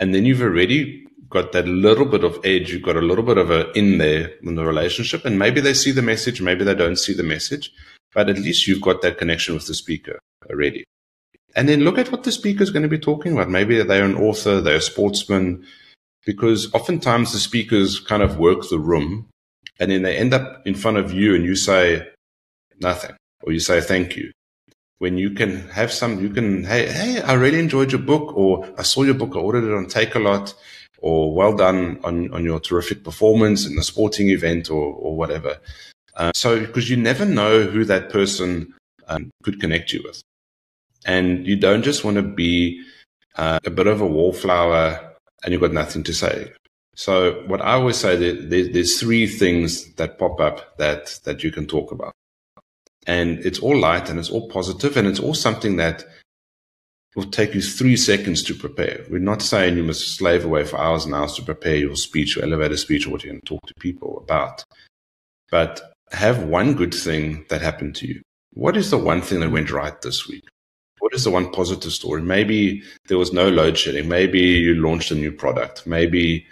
And 0.00 0.12
then 0.12 0.24
you've 0.24 0.42
already 0.42 1.03
got 1.34 1.52
that 1.52 1.66
little 1.68 2.06
bit 2.06 2.24
of 2.24 2.38
edge, 2.44 2.72
you've 2.72 2.82
got 2.82 2.96
a 2.96 3.02
little 3.02 3.24
bit 3.24 3.36
of 3.36 3.50
a 3.50 3.70
in 3.72 3.98
there 3.98 4.30
in 4.42 4.54
the 4.54 4.64
relationship, 4.64 5.24
and 5.24 5.38
maybe 5.38 5.60
they 5.60 5.74
see 5.74 5.90
the 5.90 6.00
message, 6.00 6.40
maybe 6.40 6.64
they 6.64 6.74
don't 6.74 6.96
see 6.96 7.12
the 7.12 7.24
message, 7.24 7.72
but 8.14 8.30
at 8.30 8.38
least 8.38 8.66
you've 8.66 8.80
got 8.80 9.02
that 9.02 9.18
connection 9.18 9.54
with 9.54 9.66
the 9.66 9.74
speaker 9.74 10.18
already. 10.48 10.84
And 11.56 11.68
then 11.68 11.80
look 11.80 11.98
at 11.98 12.10
what 12.10 12.22
the 12.22 12.32
speaker 12.32 12.62
is 12.62 12.70
going 12.70 12.84
to 12.84 12.88
be 12.88 12.98
talking 12.98 13.32
about. 13.32 13.50
Maybe 13.50 13.82
they're 13.82 14.04
an 14.04 14.16
author, 14.16 14.60
they're 14.60 14.76
a 14.76 14.80
sportsman, 14.80 15.66
because 16.24 16.72
oftentimes 16.72 17.32
the 17.32 17.38
speakers 17.38 18.00
kind 18.00 18.22
of 18.22 18.38
work 18.38 18.68
the 18.70 18.78
room 18.78 19.28
and 19.78 19.90
then 19.90 20.02
they 20.02 20.16
end 20.16 20.32
up 20.32 20.66
in 20.66 20.74
front 20.74 20.96
of 20.96 21.12
you 21.12 21.34
and 21.34 21.44
you 21.44 21.56
say 21.56 22.08
nothing 22.80 23.16
or 23.42 23.52
you 23.52 23.60
say 23.60 23.80
thank 23.80 24.16
you. 24.16 24.30
When 24.98 25.18
you 25.18 25.30
can 25.30 25.68
have 25.70 25.92
some, 25.92 26.20
you 26.20 26.30
can, 26.30 26.64
hey, 26.64 26.86
hey, 26.86 27.20
I 27.20 27.34
really 27.34 27.58
enjoyed 27.58 27.92
your 27.92 28.00
book 28.00 28.36
or 28.36 28.66
I 28.78 28.82
saw 28.82 29.02
your 29.02 29.14
book, 29.14 29.32
I 29.34 29.40
ordered 29.40 29.64
it 29.64 29.74
on 29.74 29.86
Takealot 29.86 30.54
or 31.04 31.34
well 31.34 31.54
done 31.54 32.00
on, 32.02 32.32
on 32.32 32.42
your 32.44 32.58
terrific 32.58 33.04
performance 33.04 33.66
in 33.66 33.78
a 33.78 33.82
sporting 33.82 34.30
event 34.30 34.70
or, 34.70 34.94
or 34.94 35.14
whatever. 35.14 35.58
Uh, 36.16 36.32
so, 36.34 36.58
because 36.60 36.88
you 36.88 36.96
never 36.96 37.26
know 37.26 37.64
who 37.64 37.84
that 37.84 38.08
person 38.08 38.72
um, 39.08 39.30
could 39.42 39.60
connect 39.60 39.92
you 39.92 40.02
with. 40.02 40.22
And 41.04 41.46
you 41.46 41.56
don't 41.56 41.82
just 41.82 42.04
want 42.04 42.16
to 42.16 42.22
be 42.22 42.82
uh, 43.36 43.58
a 43.66 43.70
bit 43.70 43.86
of 43.86 44.00
a 44.00 44.06
wallflower 44.06 45.12
and 45.42 45.52
you've 45.52 45.60
got 45.60 45.74
nothing 45.74 46.04
to 46.04 46.14
say. 46.14 46.50
So, 46.96 47.42
what 47.48 47.60
I 47.60 47.74
always 47.74 47.98
say, 47.98 48.16
there's 48.16 48.98
three 48.98 49.26
things 49.26 49.92
that 49.96 50.18
pop 50.18 50.40
up 50.40 50.78
that, 50.78 51.20
that 51.24 51.44
you 51.44 51.52
can 51.52 51.66
talk 51.66 51.92
about. 51.92 52.14
And 53.06 53.40
it's 53.40 53.58
all 53.58 53.76
light 53.76 54.08
and 54.08 54.18
it's 54.18 54.30
all 54.30 54.48
positive 54.48 54.96
and 54.96 55.06
it's 55.06 55.20
all 55.20 55.34
something 55.34 55.76
that 55.76 56.06
will 57.14 57.24
take 57.24 57.54
you 57.54 57.62
three 57.62 57.96
seconds 57.96 58.42
to 58.42 58.54
prepare. 58.54 59.04
We're 59.08 59.18
not 59.18 59.42
saying 59.42 59.76
you 59.76 59.84
must 59.84 60.16
slave 60.16 60.44
away 60.44 60.64
for 60.64 60.78
hours 60.78 61.04
and 61.04 61.14
hours 61.14 61.34
to 61.34 61.42
prepare 61.42 61.76
your 61.76 61.96
speech 61.96 62.36
or 62.36 62.42
elevator 62.42 62.76
speech 62.76 63.06
or 63.06 63.10
what 63.10 63.22
you're 63.22 63.32
going 63.32 63.40
to 63.40 63.46
talk 63.46 63.66
to 63.66 63.74
people 63.74 64.18
about. 64.18 64.64
But 65.50 65.80
have 66.10 66.42
one 66.42 66.74
good 66.74 66.94
thing 66.94 67.44
that 67.48 67.62
happened 67.62 67.94
to 67.96 68.06
you. 68.06 68.22
What 68.52 68.76
is 68.76 68.90
the 68.90 68.98
one 68.98 69.20
thing 69.20 69.40
that 69.40 69.50
went 69.50 69.70
right 69.70 70.00
this 70.02 70.28
week? 70.28 70.44
What 71.00 71.14
is 71.14 71.24
the 71.24 71.30
one 71.30 71.52
positive 71.52 71.92
story? 71.92 72.22
Maybe 72.22 72.82
there 73.08 73.18
was 73.18 73.32
no 73.32 73.48
load 73.48 73.76
shedding. 73.76 74.08
Maybe 74.08 74.40
you 74.40 74.74
launched 74.74 75.10
a 75.10 75.14
new 75.14 75.32
product. 75.32 75.86
Maybe 75.86 76.46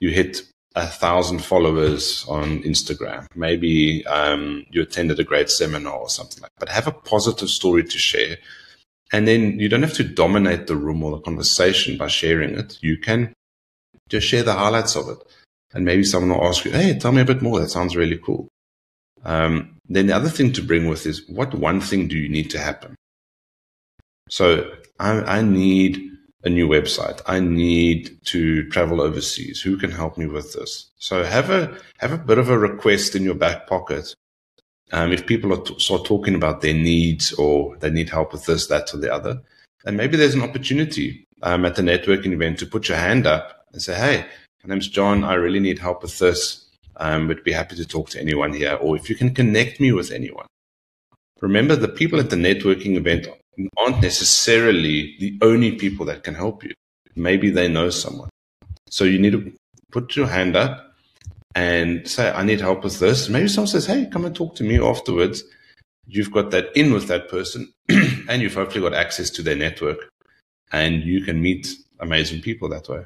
you 0.00 0.10
hit 0.10 0.42
a 0.76 0.86
thousand 0.86 1.40
followers 1.40 2.24
on 2.28 2.62
Instagram. 2.62 3.26
Maybe 3.34 4.06
um, 4.06 4.64
you 4.70 4.82
attended 4.82 5.18
a 5.18 5.24
great 5.24 5.50
seminar 5.50 5.94
or 5.94 6.08
something 6.08 6.40
like 6.42 6.52
that. 6.52 6.66
But 6.66 6.68
have 6.68 6.86
a 6.86 6.92
positive 6.92 7.48
story 7.48 7.82
to 7.82 7.98
share 7.98 8.36
and 9.12 9.26
then 9.26 9.58
you 9.58 9.68
don't 9.68 9.82
have 9.82 9.94
to 9.94 10.04
dominate 10.04 10.66
the 10.66 10.76
room 10.76 11.02
or 11.02 11.12
the 11.12 11.20
conversation 11.20 11.96
by 11.96 12.08
sharing 12.08 12.58
it. 12.58 12.78
You 12.82 12.98
can 12.98 13.32
just 14.08 14.26
share 14.26 14.42
the 14.42 14.52
highlights 14.52 14.96
of 14.96 15.08
it. 15.08 15.18
And 15.72 15.84
maybe 15.84 16.04
someone 16.04 16.38
will 16.38 16.46
ask 16.46 16.64
you, 16.64 16.70
Hey, 16.70 16.98
tell 16.98 17.12
me 17.12 17.22
a 17.22 17.26
bit 17.26 17.42
more. 17.42 17.60
That 17.60 17.70
sounds 17.70 17.96
really 17.96 18.18
cool. 18.18 18.48
Um, 19.24 19.76
then 19.88 20.06
the 20.06 20.16
other 20.16 20.28
thing 20.28 20.52
to 20.54 20.62
bring 20.62 20.86
with 20.86 21.06
is 21.06 21.28
what 21.28 21.54
one 21.54 21.80
thing 21.80 22.08
do 22.08 22.16
you 22.16 22.28
need 22.28 22.50
to 22.50 22.58
happen? 22.58 22.94
So 24.28 24.70
I, 24.98 25.38
I 25.38 25.42
need 25.42 26.00
a 26.44 26.50
new 26.50 26.68
website. 26.68 27.20
I 27.26 27.40
need 27.40 28.18
to 28.26 28.68
travel 28.70 29.00
overseas. 29.00 29.60
Who 29.60 29.76
can 29.76 29.90
help 29.90 30.16
me 30.16 30.26
with 30.26 30.52
this? 30.52 30.90
So 30.98 31.24
have 31.24 31.50
a, 31.50 31.76
have 31.98 32.12
a 32.12 32.18
bit 32.18 32.38
of 32.38 32.48
a 32.48 32.58
request 32.58 33.14
in 33.14 33.24
your 33.24 33.34
back 33.34 33.66
pocket 33.66 34.14
um, 34.92 35.12
if 35.12 35.26
people 35.26 35.52
are 35.52 35.62
t- 35.62 35.78
start 35.78 36.04
talking 36.04 36.34
about 36.34 36.60
their 36.60 36.74
needs 36.74 37.32
or 37.34 37.76
they 37.76 37.90
need 37.90 38.08
help 38.08 38.32
with 38.32 38.46
this, 38.46 38.66
that, 38.68 38.92
or 38.94 38.98
the 38.98 39.12
other, 39.12 39.40
and 39.84 39.96
maybe 39.96 40.16
there's 40.16 40.34
an 40.34 40.42
opportunity 40.42 41.24
um, 41.42 41.64
at 41.64 41.76
the 41.76 41.82
networking 41.82 42.32
event 42.32 42.58
to 42.58 42.66
put 42.66 42.88
your 42.88 42.98
hand 42.98 43.26
up 43.26 43.66
and 43.72 43.82
say, 43.82 43.94
"Hey, 43.94 44.26
my 44.64 44.74
name's 44.74 44.88
John. 44.88 45.24
I 45.24 45.34
really 45.34 45.60
need 45.60 45.78
help 45.78 46.02
with 46.02 46.18
this. 46.18 46.64
Um, 46.96 47.28
would 47.28 47.44
be 47.44 47.52
happy 47.52 47.76
to 47.76 47.86
talk 47.86 48.10
to 48.10 48.20
anyone 48.20 48.52
here, 48.52 48.74
or 48.74 48.96
if 48.96 49.08
you 49.08 49.14
can 49.14 49.34
connect 49.34 49.80
me 49.80 49.92
with 49.92 50.10
anyone." 50.10 50.46
Remember, 51.40 51.76
the 51.76 51.88
people 51.88 52.18
at 52.18 52.30
the 52.30 52.36
networking 52.36 52.96
event 52.96 53.28
aren't 53.76 54.02
necessarily 54.02 55.16
the 55.20 55.38
only 55.42 55.72
people 55.72 56.06
that 56.06 56.24
can 56.24 56.34
help 56.34 56.64
you. 56.64 56.72
Maybe 57.14 57.50
they 57.50 57.68
know 57.68 57.90
someone. 57.90 58.28
So 58.90 59.04
you 59.04 59.18
need 59.18 59.32
to 59.32 59.52
put 59.90 60.16
your 60.16 60.26
hand 60.26 60.56
up 60.56 60.87
and 61.54 62.06
say, 62.08 62.30
I 62.30 62.42
need 62.44 62.60
help 62.60 62.84
with 62.84 62.98
this. 62.98 63.28
Maybe 63.28 63.48
someone 63.48 63.68
says, 63.68 63.86
Hey, 63.86 64.06
come 64.10 64.24
and 64.24 64.34
talk 64.34 64.54
to 64.56 64.64
me 64.64 64.80
afterwards. 64.80 65.42
You've 66.06 66.32
got 66.32 66.50
that 66.52 66.74
in 66.76 66.92
with 66.92 67.08
that 67.08 67.28
person 67.28 67.72
and 67.88 68.40
you've 68.42 68.54
hopefully 68.54 68.88
got 68.88 68.94
access 68.94 69.30
to 69.30 69.42
their 69.42 69.56
network 69.56 70.10
and 70.72 71.02
you 71.02 71.22
can 71.22 71.42
meet 71.42 71.68
amazing 72.00 72.40
people 72.40 72.68
that 72.70 72.88
way. 72.88 73.04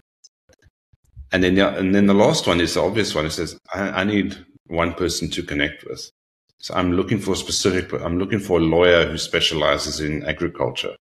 And 1.33 1.43
then, 1.43 1.59
and 1.59 1.95
then 1.95 2.07
the 2.07 2.15
last 2.15 2.47
one 2.47 2.61
is 2.61 2.75
the 2.75 2.83
obvious 2.83 3.15
one. 3.15 3.25
It 3.27 3.31
says, 3.31 3.59
I, 3.73 3.89
I 3.89 4.05
need 4.05 4.37
one 4.67 4.93
person 4.95 5.31
to 5.31 5.43
connect 5.43 5.85
with. 5.85 6.11
So 6.59 6.75
I'm 6.75 6.93
looking 6.93 7.19
for 7.19 7.33
a 7.33 7.37
specific, 7.37 7.93
I'm 7.93 8.19
looking 8.19 8.39
for 8.39 8.59
a 8.59 8.63
lawyer 8.63 9.07
who 9.07 9.19
specializes 9.19 9.99
in 9.99 10.25
agriculture, 10.25 10.95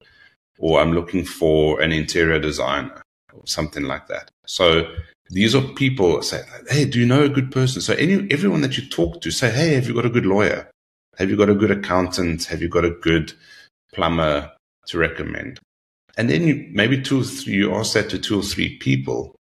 or 0.58 0.80
I'm 0.80 0.92
looking 0.92 1.24
for 1.24 1.80
an 1.80 1.92
interior 1.92 2.38
designer 2.38 3.02
or 3.34 3.42
something 3.44 3.84
like 3.84 4.06
that. 4.06 4.30
So 4.46 4.90
these 5.30 5.54
are 5.54 5.62
people 5.62 6.20
say, 6.22 6.42
Hey, 6.68 6.84
do 6.84 6.98
you 6.98 7.06
know 7.06 7.24
a 7.24 7.28
good 7.28 7.52
person? 7.52 7.80
So 7.80 7.94
any, 7.94 8.26
everyone 8.30 8.60
that 8.62 8.76
you 8.76 8.86
talk 8.88 9.20
to 9.22 9.30
say, 9.30 9.50
Hey, 9.50 9.74
have 9.74 9.86
you 9.86 9.94
got 9.94 10.04
a 10.04 10.10
good 10.10 10.26
lawyer? 10.26 10.68
Have 11.18 11.30
you 11.30 11.36
got 11.36 11.48
a 11.48 11.54
good 11.54 11.70
accountant? 11.70 12.44
Have 12.44 12.60
you 12.60 12.68
got 12.68 12.84
a 12.84 12.90
good 12.90 13.32
plumber 13.94 14.50
to 14.86 14.98
recommend? 14.98 15.60
And 16.16 16.28
then 16.28 16.46
you, 16.46 16.68
maybe 16.72 17.00
two 17.00 17.20
or 17.20 17.24
three, 17.24 17.54
you 17.54 17.74
ask 17.74 17.94
that 17.94 18.10
to 18.10 18.18
two 18.18 18.40
or 18.40 18.42
three 18.42 18.76
people 18.78 19.36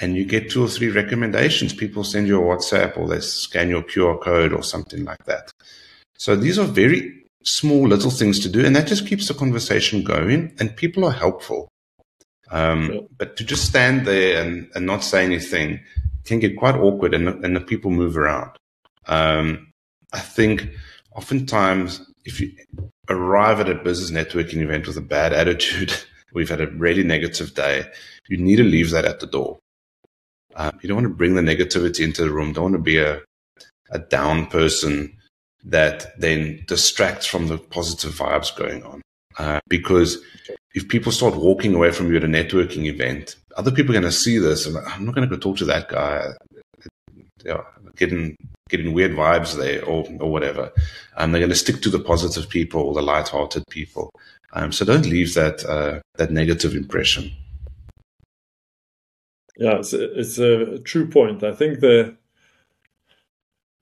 and 0.00 0.16
you 0.16 0.24
get 0.24 0.50
two 0.50 0.64
or 0.64 0.68
three 0.68 0.88
recommendations. 0.88 1.72
People 1.72 2.04
send 2.04 2.26
you 2.26 2.40
a 2.40 2.44
WhatsApp 2.44 2.96
or 2.96 3.06
they 3.06 3.20
scan 3.20 3.68
your 3.68 3.82
QR 3.82 4.20
code 4.20 4.52
or 4.52 4.62
something 4.62 5.04
like 5.04 5.24
that. 5.26 5.50
So 6.18 6.34
these 6.34 6.58
are 6.58 6.64
very 6.64 7.24
small 7.44 7.86
little 7.86 8.10
things 8.10 8.40
to 8.40 8.48
do. 8.48 8.64
And 8.64 8.74
that 8.74 8.86
just 8.86 9.06
keeps 9.06 9.28
the 9.28 9.34
conversation 9.34 10.02
going 10.02 10.54
and 10.58 10.76
people 10.76 11.04
are 11.04 11.12
helpful. 11.12 11.68
Um, 12.50 13.08
But 13.18 13.36
to 13.36 13.44
just 13.44 13.66
stand 13.66 14.06
there 14.06 14.42
and, 14.42 14.70
and 14.74 14.86
not 14.86 15.02
say 15.02 15.24
anything 15.24 15.80
can 16.24 16.38
get 16.40 16.56
quite 16.56 16.74
awkward 16.74 17.14
and, 17.14 17.28
and 17.44 17.56
the 17.56 17.60
people 17.60 17.90
move 17.90 18.16
around. 18.16 18.50
Um, 19.06 19.72
I 20.12 20.18
think 20.20 20.68
oftentimes 21.14 22.00
if 22.24 22.40
you 22.40 22.52
arrive 23.08 23.60
at 23.60 23.68
a 23.68 23.74
business 23.74 24.10
networking 24.10 24.62
event 24.62 24.86
with 24.86 24.96
a 24.96 25.02
bad 25.02 25.32
attitude, 25.32 25.94
we've 26.32 26.48
had 26.48 26.60
a 26.60 26.70
really 26.70 27.04
negative 27.04 27.54
day, 27.54 27.84
you 28.28 28.36
need 28.36 28.56
to 28.56 28.64
leave 28.64 28.90
that 28.90 29.04
at 29.04 29.20
the 29.20 29.26
door. 29.26 29.58
Um, 30.56 30.78
you 30.82 30.88
don't 30.88 30.96
want 30.96 31.08
to 31.08 31.14
bring 31.14 31.34
the 31.34 31.42
negativity 31.42 32.02
into 32.04 32.22
the 32.24 32.30
room. 32.30 32.52
Don't 32.52 32.64
want 32.64 32.74
to 32.74 32.80
be 32.80 32.98
a 32.98 33.20
a 33.90 33.98
down 33.98 34.46
person 34.46 35.16
that 35.64 36.18
then 36.18 36.64
distracts 36.66 37.26
from 37.26 37.48
the 37.48 37.58
positive 37.58 38.12
vibes 38.12 38.54
going 38.56 38.82
on. 38.84 39.02
Uh, 39.38 39.60
because 39.68 40.18
if 40.76 40.86
people 40.88 41.10
start 41.10 41.34
walking 41.34 41.74
away 41.74 41.90
from 41.90 42.10
you 42.10 42.18
at 42.18 42.24
a 42.24 42.28
networking 42.28 42.84
event, 42.84 43.36
other 43.56 43.70
people 43.70 43.92
are 43.92 44.00
going 44.00 44.12
to 44.12 44.12
see 44.12 44.38
this 44.38 44.66
and 44.66 44.76
I'm 44.76 45.06
not 45.06 45.14
going 45.14 45.26
to 45.26 45.34
go 45.34 45.40
talk 45.40 45.56
to 45.58 45.64
that 45.64 45.88
guy. 45.88 46.28
Yeah, 47.44 47.62
getting 47.96 48.36
getting 48.68 48.92
weird 48.92 49.12
vibes 49.12 49.56
there 49.56 49.82
or 49.84 50.06
or 50.20 50.30
whatever. 50.30 50.70
And 51.16 51.32
they're 51.32 51.40
going 51.40 51.50
to 51.50 51.56
stick 51.56 51.80
to 51.82 51.90
the 51.90 51.98
positive 51.98 52.50
people 52.50 52.82
or 52.82 52.92
the 52.92 53.02
light-hearted 53.02 53.64
people. 53.70 54.10
Um, 54.52 54.70
so 54.70 54.84
don't 54.84 55.06
leave 55.06 55.32
that 55.34 55.64
uh, 55.64 56.00
that 56.16 56.30
negative 56.30 56.74
impression. 56.74 57.32
Yeah, 59.56 59.78
it's 59.78 59.94
a, 59.94 60.18
it's 60.18 60.38
a 60.38 60.78
true 60.80 61.08
point. 61.08 61.42
I 61.42 61.52
think 61.52 61.80
the 61.80 62.16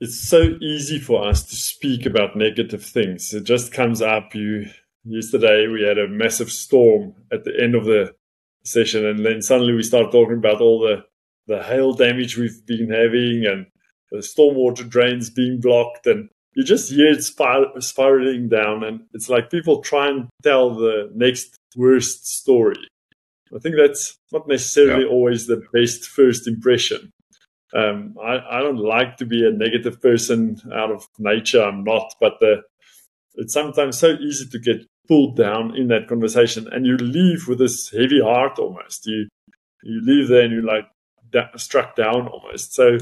it's 0.00 0.20
so 0.20 0.56
easy 0.60 1.00
for 1.00 1.26
us 1.26 1.42
to 1.44 1.56
speak 1.56 2.06
about 2.06 2.36
negative 2.36 2.84
things. 2.84 3.34
It 3.34 3.42
just 3.42 3.72
comes 3.72 4.00
up. 4.00 4.34
You 4.34 4.66
yesterday 5.04 5.66
we 5.66 5.82
had 5.82 5.98
a 5.98 6.08
massive 6.08 6.50
storm 6.50 7.14
at 7.32 7.44
the 7.44 7.52
end 7.60 7.74
of 7.74 7.84
the 7.84 8.14
session, 8.64 9.06
and 9.06 9.24
then 9.24 9.42
suddenly 9.42 9.74
we 9.74 9.82
start 9.82 10.12
talking 10.12 10.38
about 10.38 10.60
all 10.60 10.80
the 10.80 11.04
the 11.46 11.62
hail 11.62 11.92
damage 11.92 12.38
we've 12.38 12.64
been 12.64 12.90
having 12.90 13.44
and 13.46 13.66
the 14.10 14.18
stormwater 14.18 14.88
drains 14.88 15.28
being 15.28 15.60
blocked, 15.60 16.06
and 16.06 16.28
you 16.54 16.64
just 16.64 16.90
hear 16.90 17.10
it 17.10 17.22
spir- 17.22 17.80
spiraling 17.80 18.48
down, 18.48 18.82
and 18.82 19.00
it's 19.12 19.28
like 19.28 19.50
people 19.50 19.82
try 19.82 20.08
and 20.08 20.28
tell 20.42 20.74
the 20.74 21.10
next 21.14 21.56
worst 21.76 22.26
story 22.26 22.88
I 23.54 23.58
think 23.60 23.76
that's 23.76 24.18
not 24.32 24.48
necessarily 24.48 25.04
yeah. 25.04 25.10
always 25.10 25.46
the 25.46 25.62
best 25.72 26.08
first 26.08 26.48
impression. 26.48 27.12
Um, 27.74 28.16
I, 28.22 28.38
I, 28.58 28.60
don't 28.60 28.78
like 28.78 29.16
to 29.16 29.26
be 29.26 29.44
a 29.44 29.50
negative 29.50 30.00
person 30.00 30.60
out 30.72 30.92
of 30.92 31.06
nature. 31.18 31.62
I'm 31.62 31.82
not, 31.82 32.14
but 32.20 32.34
the, 32.40 32.62
it's 33.34 33.52
sometimes 33.52 33.98
so 33.98 34.10
easy 34.12 34.46
to 34.48 34.58
get 34.60 34.86
pulled 35.08 35.36
down 35.36 35.76
in 35.76 35.88
that 35.88 36.08
conversation, 36.08 36.68
and 36.72 36.86
you 36.86 36.96
leave 36.96 37.46
with 37.48 37.58
this 37.58 37.90
heavy 37.90 38.20
heart 38.20 38.58
almost. 38.58 39.06
You 39.06 39.28
you 39.82 40.00
leave 40.02 40.28
there 40.28 40.42
and 40.42 40.52
you're 40.52 40.62
like 40.62 40.88
da- 41.30 41.56
struck 41.56 41.94
down 41.94 42.28
almost. 42.28 42.74
So 42.74 42.98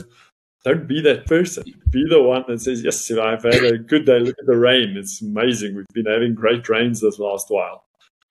don't 0.64 0.88
be 0.88 1.00
that 1.02 1.26
person. 1.26 1.64
Be 1.90 2.04
the 2.08 2.22
one 2.22 2.44
that 2.48 2.60
says, 2.60 2.82
"Yes, 2.82 3.10
I've 3.10 3.44
had 3.44 3.64
a 3.64 3.78
good 3.78 4.06
day. 4.06 4.18
Look 4.18 4.36
at 4.38 4.46
the 4.46 4.56
rain. 4.58 4.96
It's 4.96 5.22
amazing. 5.22 5.76
We've 5.76 5.86
been 5.94 6.06
having 6.06 6.34
great 6.34 6.68
rains 6.68 7.00
this 7.00 7.18
last 7.18 7.46
while." 7.50 7.84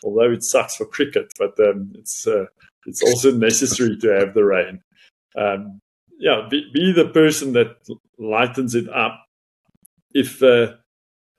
although 0.03 0.31
it 0.31 0.43
sucks 0.43 0.75
for 0.75 0.85
cricket, 0.85 1.31
but 1.37 1.59
um, 1.59 1.91
it's 1.95 2.27
uh, 2.27 2.45
it's 2.85 3.03
also 3.03 3.31
necessary 3.31 3.97
to 3.97 4.07
have 4.09 4.33
the 4.33 4.43
rain. 4.43 4.81
Um, 5.37 5.79
yeah, 6.19 6.47
be, 6.49 6.69
be, 6.73 6.91
the 6.91 7.09
person 7.09 7.53
that 7.53 7.77
lightens 8.17 8.75
it 8.75 8.89
up. 8.89 9.25
If 10.13 10.43
uh, 10.43 10.73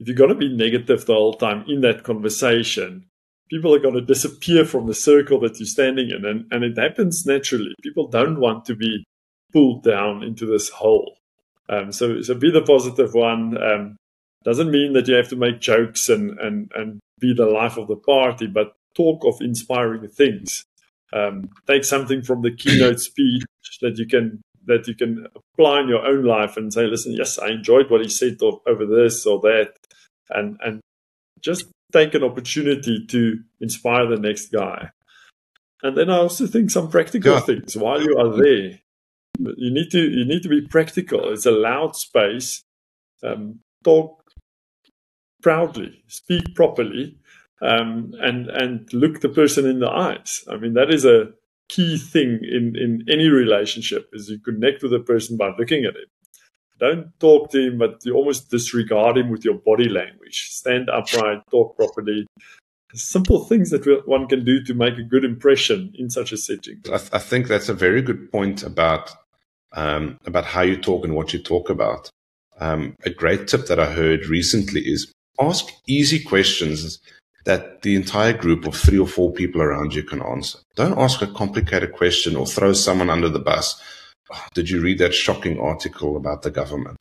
if 0.03 0.09
you're 0.09 0.17
going 0.17 0.31
to 0.31 0.35
be 0.35 0.55
negative 0.55 1.07
the 1.07 1.15
whole 1.15 1.35
time 1.35 1.65
in 1.69 1.81
that 1.83 2.03
conversation, 2.03 3.07
people 3.49 3.73
are 3.73 3.79
going 3.79 3.95
to 3.95 4.01
disappear 4.01 4.65
from 4.65 4.88
the 4.88 4.95
circle 4.95 5.38
that 5.41 5.61
you're 5.61 5.67
standing 5.67 6.11
in, 6.11 6.25
and, 6.25 6.45
and 6.51 6.65
it 6.65 6.77
happens 6.77 7.25
naturally. 7.25 7.73
People 7.83 8.09
don't 8.09 8.41
want 8.41 8.65
to 8.65 8.75
be 8.75 9.05
pulled 9.53 9.85
down 9.85 10.25
into 10.25 10.45
this 10.45 10.71
hole. 10.71 11.17
Um, 11.69 11.93
so 11.93 12.21
so 12.21 12.35
be 12.35 12.51
the 12.51 12.62
positive 12.62 13.15
one. 13.15 13.62
Um, 13.62 13.97
doesn't 14.45 14.73
mean 14.73 14.93
that 14.95 15.07
you 15.07 15.15
have 15.15 15.29
to 15.29 15.37
make 15.37 15.61
jokes 15.61 16.09
and, 16.09 16.37
and, 16.41 16.69
and 16.75 16.99
be 17.21 17.33
the 17.33 17.47
life 17.47 17.77
of 17.77 17.87
the 17.87 17.97
party, 17.97 18.49
but 18.49 18.75
talk 18.97 19.25
of 19.25 19.41
inspiring 19.41 20.09
things. 20.09 20.65
Um, 21.12 21.51
take 21.69 21.85
something 21.85 22.23
from 22.23 22.43
the 22.43 22.51
keynote 22.51 22.99
speech 23.11 23.45
that 23.81 23.99
you 23.99 24.07
can 24.07 24.43
that 24.67 24.88
you 24.88 24.95
can 24.95 25.27
apply 25.35 25.81
in 25.81 25.88
your 25.88 26.05
own 26.07 26.25
life 26.25 26.57
and 26.57 26.73
say, 26.73 26.87
listen, 26.87 27.12
yes, 27.12 27.38
I 27.38 27.49
enjoyed 27.49 27.91
what 27.91 28.01
he 28.01 28.09
said 28.09 28.38
over 28.43 28.87
this 28.87 29.27
or 29.27 29.41
that, 29.41 29.75
and 30.35 30.59
and 30.64 30.81
just 31.40 31.66
take 31.92 32.14
an 32.14 32.25
opportunity 32.25 33.05
to 33.07 33.38
inspire 33.61 34.07
the 34.07 34.16
next 34.16 34.53
guy. 34.53 34.90
And 35.83 35.97
then 35.97 36.11
I 36.11 36.18
also 36.18 36.47
think 36.47 36.71
some 36.71 36.90
practical 36.90 37.35
yeah. 37.35 37.40
things 37.40 37.77
while 37.77 38.01
you 38.01 38.16
are 38.16 38.37
there. 38.37 38.79
You 39.38 39.73
need 39.73 39.90
to 39.90 40.01
you 40.01 40.25
need 40.25 40.42
to 40.42 40.49
be 40.49 40.61
practical. 40.62 41.33
It's 41.33 41.47
a 41.47 41.51
loud 41.51 41.97
space. 41.97 42.62
Um, 43.25 43.61
talk 43.85 44.23
proudly, 45.42 46.05
speak 46.07 46.55
properly, 46.55 47.18
um, 47.61 48.12
and 48.21 48.49
and 48.49 48.92
look 48.92 49.21
the 49.21 49.29
person 49.29 49.66
in 49.66 49.81
the 49.81 49.90
eyes. 49.90 50.45
I 50.49 50.57
mean, 50.57 50.75
that 50.75 50.90
is 50.92 51.05
a 51.05 51.33
key 51.68 51.99
thing 51.99 52.40
in 52.42 52.75
in 52.77 53.05
any 53.09 53.29
relationship 53.29 54.11
is 54.12 54.29
you 54.29 54.38
connect 54.38 54.83
with 54.83 54.92
a 54.92 55.01
person 55.01 55.37
by 55.37 55.51
looking 55.59 55.85
at 55.85 55.97
him. 55.97 56.09
Don't 56.83 57.12
talk 57.21 57.53
to 57.53 57.68
him, 57.68 57.79
but 57.79 58.05
you 58.05 58.12
almost 58.12 58.51
disregard 58.51 59.16
him 59.16 59.31
with 59.31 59.45
your 59.45 59.55
body 59.55 59.88
language. 59.88 60.49
Stand 60.51 60.90
upright, 60.90 61.38
talk 61.49 61.77
properly. 61.77 62.27
Simple 62.92 63.45
things 63.45 63.71
that 63.71 63.87
one 64.07 64.27
can 64.27 64.45
do 64.45 64.61
to 64.64 64.75
make 64.75 64.99
a 64.99 65.05
good 65.05 65.25
impression 65.25 65.92
in 65.95 66.11
such 66.11 66.33
a 66.33 66.37
setting. 66.37 66.81
I, 66.87 66.99
th- 66.99 67.11
I 67.12 67.21
think 67.21 67.47
that's 67.47 67.68
a 67.68 67.75
very 67.75 68.03
good 68.03 68.33
point 68.33 68.64
about 68.64 69.12
um, 69.75 70.18
about 70.27 70.45
how 70.45 70.62
you 70.62 70.77
talk 70.77 71.05
and 71.05 71.14
what 71.14 71.33
you 71.33 71.38
talk 71.38 71.71
about. 71.71 72.11
Um, 72.59 72.97
a 73.05 73.11
great 73.11 73.47
tip 73.47 73.66
that 73.66 73.79
I 73.79 73.87
heard 73.87 74.27
recently 74.27 74.81
is 74.81 75.12
ask 75.40 75.73
easy 75.87 76.18
questions 76.18 76.99
that 77.45 77.83
the 77.83 77.95
entire 77.95 78.33
group 78.33 78.66
of 78.66 78.75
three 78.75 78.99
or 78.99 79.07
four 79.07 79.33
people 79.33 79.62
around 79.62 79.95
you 79.95 80.03
can 80.03 80.21
answer. 80.21 80.59
Don't 80.75 80.99
ask 80.99 81.23
a 81.23 81.29
complicated 81.29 81.92
question 81.92 82.35
or 82.35 82.45
throw 82.45 82.73
someone 82.73 83.09
under 83.09 83.29
the 83.29 83.38
bus. 83.38 83.81
Did 84.55 84.71
you 84.71 84.81
read 84.81 84.99
that 84.99 85.15
shocking 85.15 85.59
article 85.61 86.17
about 86.17 86.43
the 86.43 86.51
government? 86.51 86.97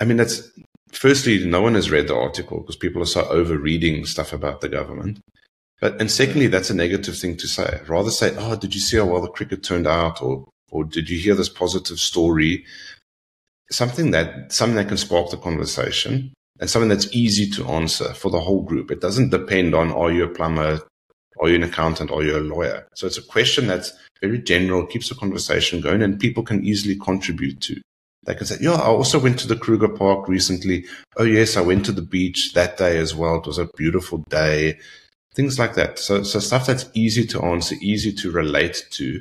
I 0.00 0.04
mean, 0.04 0.16
that's 0.16 0.50
firstly, 0.92 1.44
no 1.44 1.60
one 1.60 1.74
has 1.74 1.90
read 1.90 2.08
the 2.08 2.16
article 2.16 2.60
because 2.60 2.76
people 2.76 3.02
are 3.02 3.06
so 3.06 3.26
over 3.28 3.58
reading 3.58 4.04
stuff 4.06 4.32
about 4.32 4.60
the 4.60 4.68
government. 4.68 5.20
But 5.80 6.00
and 6.00 6.10
secondly, 6.10 6.46
that's 6.46 6.70
a 6.70 6.74
negative 6.74 7.16
thing 7.16 7.36
to 7.38 7.48
say. 7.48 7.80
Rather 7.88 8.10
say, 8.10 8.34
"Oh, 8.36 8.56
did 8.56 8.74
you 8.74 8.80
see 8.80 8.98
how 8.98 9.06
well 9.06 9.22
the 9.22 9.28
cricket 9.28 9.62
turned 9.62 9.86
out?" 9.86 10.22
or 10.22 10.46
"Or 10.70 10.84
did 10.84 11.08
you 11.08 11.18
hear 11.18 11.34
this 11.34 11.48
positive 11.48 11.98
story?" 11.98 12.64
Something 13.70 14.10
that 14.10 14.52
something 14.52 14.76
that 14.76 14.88
can 14.88 14.96
spark 14.98 15.30
the 15.30 15.36
conversation 15.36 16.34
and 16.60 16.68
something 16.68 16.90
that's 16.90 17.08
easy 17.12 17.48
to 17.50 17.66
answer 17.66 18.12
for 18.12 18.30
the 18.30 18.40
whole 18.40 18.62
group. 18.62 18.90
It 18.90 19.00
doesn't 19.00 19.30
depend 19.30 19.74
on 19.74 19.90
are 19.90 20.12
you 20.12 20.24
a 20.24 20.28
plumber, 20.28 20.80
are 21.40 21.48
you 21.48 21.56
an 21.56 21.62
accountant, 21.62 22.10
are 22.10 22.22
you 22.22 22.36
a 22.36 22.40
lawyer? 22.40 22.86
So 22.94 23.06
it's 23.06 23.18
a 23.18 23.22
question 23.22 23.66
that's 23.66 23.92
very 24.20 24.38
general, 24.38 24.86
keeps 24.86 25.08
the 25.08 25.14
conversation 25.14 25.80
going, 25.80 26.02
and 26.02 26.20
people 26.20 26.42
can 26.42 26.64
easily 26.64 26.96
contribute 26.96 27.60
to. 27.62 27.80
They 28.24 28.34
can 28.34 28.46
say, 28.46 28.56
Yeah, 28.60 28.74
I 28.74 28.86
also 28.86 29.18
went 29.18 29.38
to 29.40 29.48
the 29.48 29.56
Kruger 29.56 29.88
Park 29.88 30.28
recently. 30.28 30.84
Oh, 31.16 31.24
yes, 31.24 31.56
I 31.56 31.62
went 31.62 31.86
to 31.86 31.92
the 31.92 32.02
beach 32.02 32.52
that 32.54 32.76
day 32.76 32.98
as 32.98 33.14
well. 33.14 33.36
It 33.36 33.46
was 33.46 33.58
a 33.58 33.68
beautiful 33.76 34.18
day. 34.28 34.78
Things 35.34 35.58
like 35.58 35.74
that. 35.74 35.98
So, 35.98 36.22
so 36.22 36.40
stuff 36.40 36.66
that's 36.66 36.90
easy 36.92 37.26
to 37.28 37.42
answer, 37.42 37.76
easy 37.80 38.12
to 38.14 38.30
relate 38.30 38.86
to. 38.90 39.20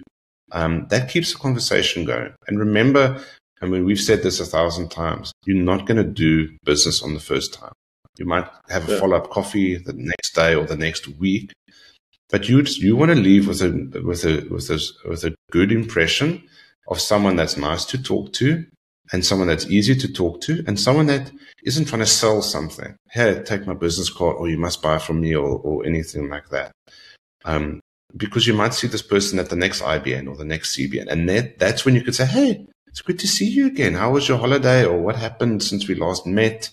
Um, 0.51 0.87
that 0.89 1.09
keeps 1.09 1.31
the 1.31 1.39
conversation 1.39 2.03
going. 2.03 2.33
And 2.47 2.59
remember, 2.59 3.23
I 3.61 3.67
mean, 3.67 3.85
we've 3.85 3.99
said 3.99 4.23
this 4.23 4.39
a 4.39 4.45
thousand 4.45 4.89
times. 4.89 5.31
You're 5.45 5.63
not 5.63 5.85
going 5.85 5.97
to 5.97 6.03
do 6.03 6.49
business 6.63 7.03
on 7.03 7.13
the 7.13 7.19
first 7.19 7.53
time. 7.53 7.73
You 8.17 8.25
might 8.25 8.47
have 8.69 8.89
a 8.89 8.93
yeah. 8.93 8.99
follow 8.99 9.17
up 9.17 9.29
coffee 9.29 9.77
the 9.77 9.93
next 9.93 10.35
day 10.35 10.55
or 10.55 10.65
the 10.65 10.75
next 10.75 11.07
week, 11.07 11.53
but 12.29 12.47
you 12.47 12.61
you 12.61 12.95
want 12.95 13.11
to 13.11 13.17
leave 13.17 13.47
with 13.47 13.61
a 13.61 13.69
with 14.03 14.23
a 14.23 14.47
with 14.49 14.69
a 14.69 14.79
with 15.07 15.23
a 15.23 15.35
good 15.51 15.71
impression 15.71 16.43
of 16.87 16.99
someone 16.99 17.35
that's 17.35 17.57
nice 17.57 17.85
to 17.85 18.01
talk 18.01 18.33
to, 18.33 18.65
and 19.11 19.25
someone 19.25 19.47
that's 19.47 19.67
easy 19.67 19.95
to 19.95 20.11
talk 20.11 20.41
to, 20.41 20.63
and 20.67 20.79
someone 20.79 21.07
that 21.07 21.31
isn't 21.63 21.85
trying 21.85 21.99
to 21.99 22.05
sell 22.05 22.41
something. 22.41 22.95
Hey, 23.11 23.41
take 23.43 23.67
my 23.67 23.73
business 23.73 24.09
card, 24.09 24.37
or 24.37 24.49
you 24.49 24.57
must 24.57 24.81
buy 24.81 24.99
from 24.99 25.21
me, 25.21 25.35
or, 25.35 25.59
or 25.59 25.85
anything 25.85 26.29
like 26.29 26.49
that. 26.49 26.71
Um, 27.45 27.79
because 28.17 28.47
you 28.47 28.53
might 28.53 28.73
see 28.73 28.87
this 28.87 29.03
person 29.03 29.37
at 29.37 29.49
the 29.49 29.55
next 29.55 29.81
IBN 29.81 30.27
or 30.27 30.35
the 30.35 30.45
next 30.45 30.75
CBN, 30.75 31.07
and 31.07 31.29
that, 31.29 31.59
that's 31.59 31.85
when 31.85 31.95
you 31.95 32.01
could 32.01 32.15
say, 32.15 32.25
"Hey, 32.25 32.65
it's 32.87 33.01
good 33.01 33.19
to 33.19 33.27
see 33.27 33.47
you 33.47 33.67
again. 33.67 33.93
How 33.93 34.11
was 34.11 34.27
your 34.27 34.39
holiday 34.39 34.83
or 34.83 34.97
what 34.97 35.15
happened 35.15 35.63
since 35.63 35.87
we 35.87 35.95
last 35.95 36.25
met? 36.25 36.69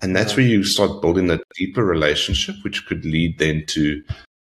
And 0.00 0.16
that's 0.16 0.36
where 0.36 0.46
you 0.46 0.64
start 0.64 1.00
building 1.00 1.30
a 1.30 1.40
deeper 1.56 1.84
relationship, 1.84 2.56
which 2.62 2.86
could 2.86 3.04
lead 3.04 3.38
then 3.38 3.64
to 3.68 4.02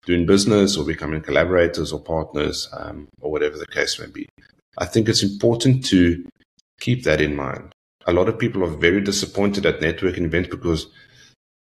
doing 0.04 0.26
business 0.26 0.76
or 0.76 0.84
becoming 0.84 1.22
collaborators 1.22 1.92
or 1.92 2.00
partners 2.00 2.68
um, 2.72 3.08
or 3.20 3.30
whatever 3.30 3.56
the 3.56 3.66
case 3.66 3.98
may 3.98 4.06
be. 4.06 4.28
I 4.78 4.86
think 4.86 5.08
it's 5.08 5.22
important 5.22 5.84
to 5.86 6.24
keep 6.80 7.04
that 7.04 7.20
in 7.20 7.36
mind. 7.36 7.72
A 8.06 8.12
lot 8.12 8.28
of 8.28 8.38
people 8.38 8.64
are 8.64 8.76
very 8.76 9.00
disappointed 9.00 9.64
at 9.64 9.80
networking 9.80 10.24
events 10.24 10.48
because 10.48 10.86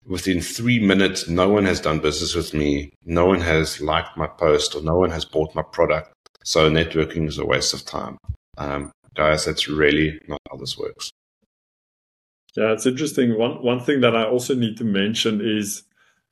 within 0.05 0.41
three 0.41 0.79
minutes, 0.79 1.29
no 1.29 1.49
one 1.49 1.65
has 1.65 1.81
done 1.81 2.01
business 2.01 2.35
with 2.35 2.53
me. 2.53 2.93
No 3.05 3.27
one 3.27 3.41
has 3.41 3.81
liked 3.81 4.17
my 4.17 4.27
post 4.27 4.75
or 4.75 4.83
no 4.83 4.97
one 4.97 5.11
has 5.11 5.25
bought 5.25 5.55
my 5.55 5.63
product. 5.63 6.13
So 6.45 6.71
networking 6.71 7.27
is 7.27 7.39
a 7.39 7.47
waste 7.47 7.75
of 7.75 7.85
time. 7.85 8.19
Um, 8.59 8.93
guys, 9.15 9.45
that's 9.45 9.69
really 9.69 10.21
not 10.29 10.41
how 10.51 10.57
this 10.57 10.79
works. 10.79 11.11
Yeah, 12.57 12.73
it's 12.73 12.87
interesting. 12.87 13.37
One 13.39 13.63
one 13.63 13.81
thing 13.81 14.01
that 14.01 14.17
I 14.17 14.25
also 14.25 14.55
need 14.55 14.79
to 14.79 14.85
mention 14.85 15.43
is, 15.43 15.83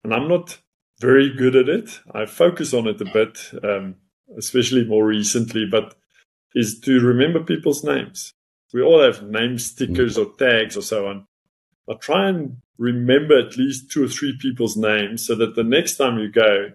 and 0.02 0.14
I'm 0.14 0.28
not 0.28 0.58
very 1.00 1.34
good 1.34 1.56
at 1.56 1.68
it. 1.68 2.00
I 2.12 2.26
focus 2.26 2.72
on 2.72 2.86
it 2.86 3.00
a 3.00 3.04
bit, 3.04 3.38
um, 3.62 3.96
especially 4.38 4.84
more 4.84 5.06
recently, 5.06 5.66
but 5.70 5.94
is 6.54 6.78
to 6.80 7.00
remember 7.00 7.42
people's 7.42 7.82
names. 7.84 8.32
we 8.72 8.82
all 8.82 9.00
have 9.00 9.22
name 9.22 9.58
stickers 9.58 10.18
or 10.18 10.32
tags 10.36 10.76
or 10.76 10.82
so 10.82 11.06
on. 11.06 11.26
But 11.86 12.00
try 12.00 12.28
and 12.28 12.56
remember 12.78 13.38
at 13.38 13.56
least 13.56 13.90
two 13.90 14.04
or 14.04 14.08
three 14.08 14.36
people's 14.40 14.76
names 14.76 15.26
so 15.26 15.34
that 15.36 15.54
the 15.54 15.64
next 15.64 15.96
time 15.96 16.18
you 16.18 16.30
go, 16.30 16.70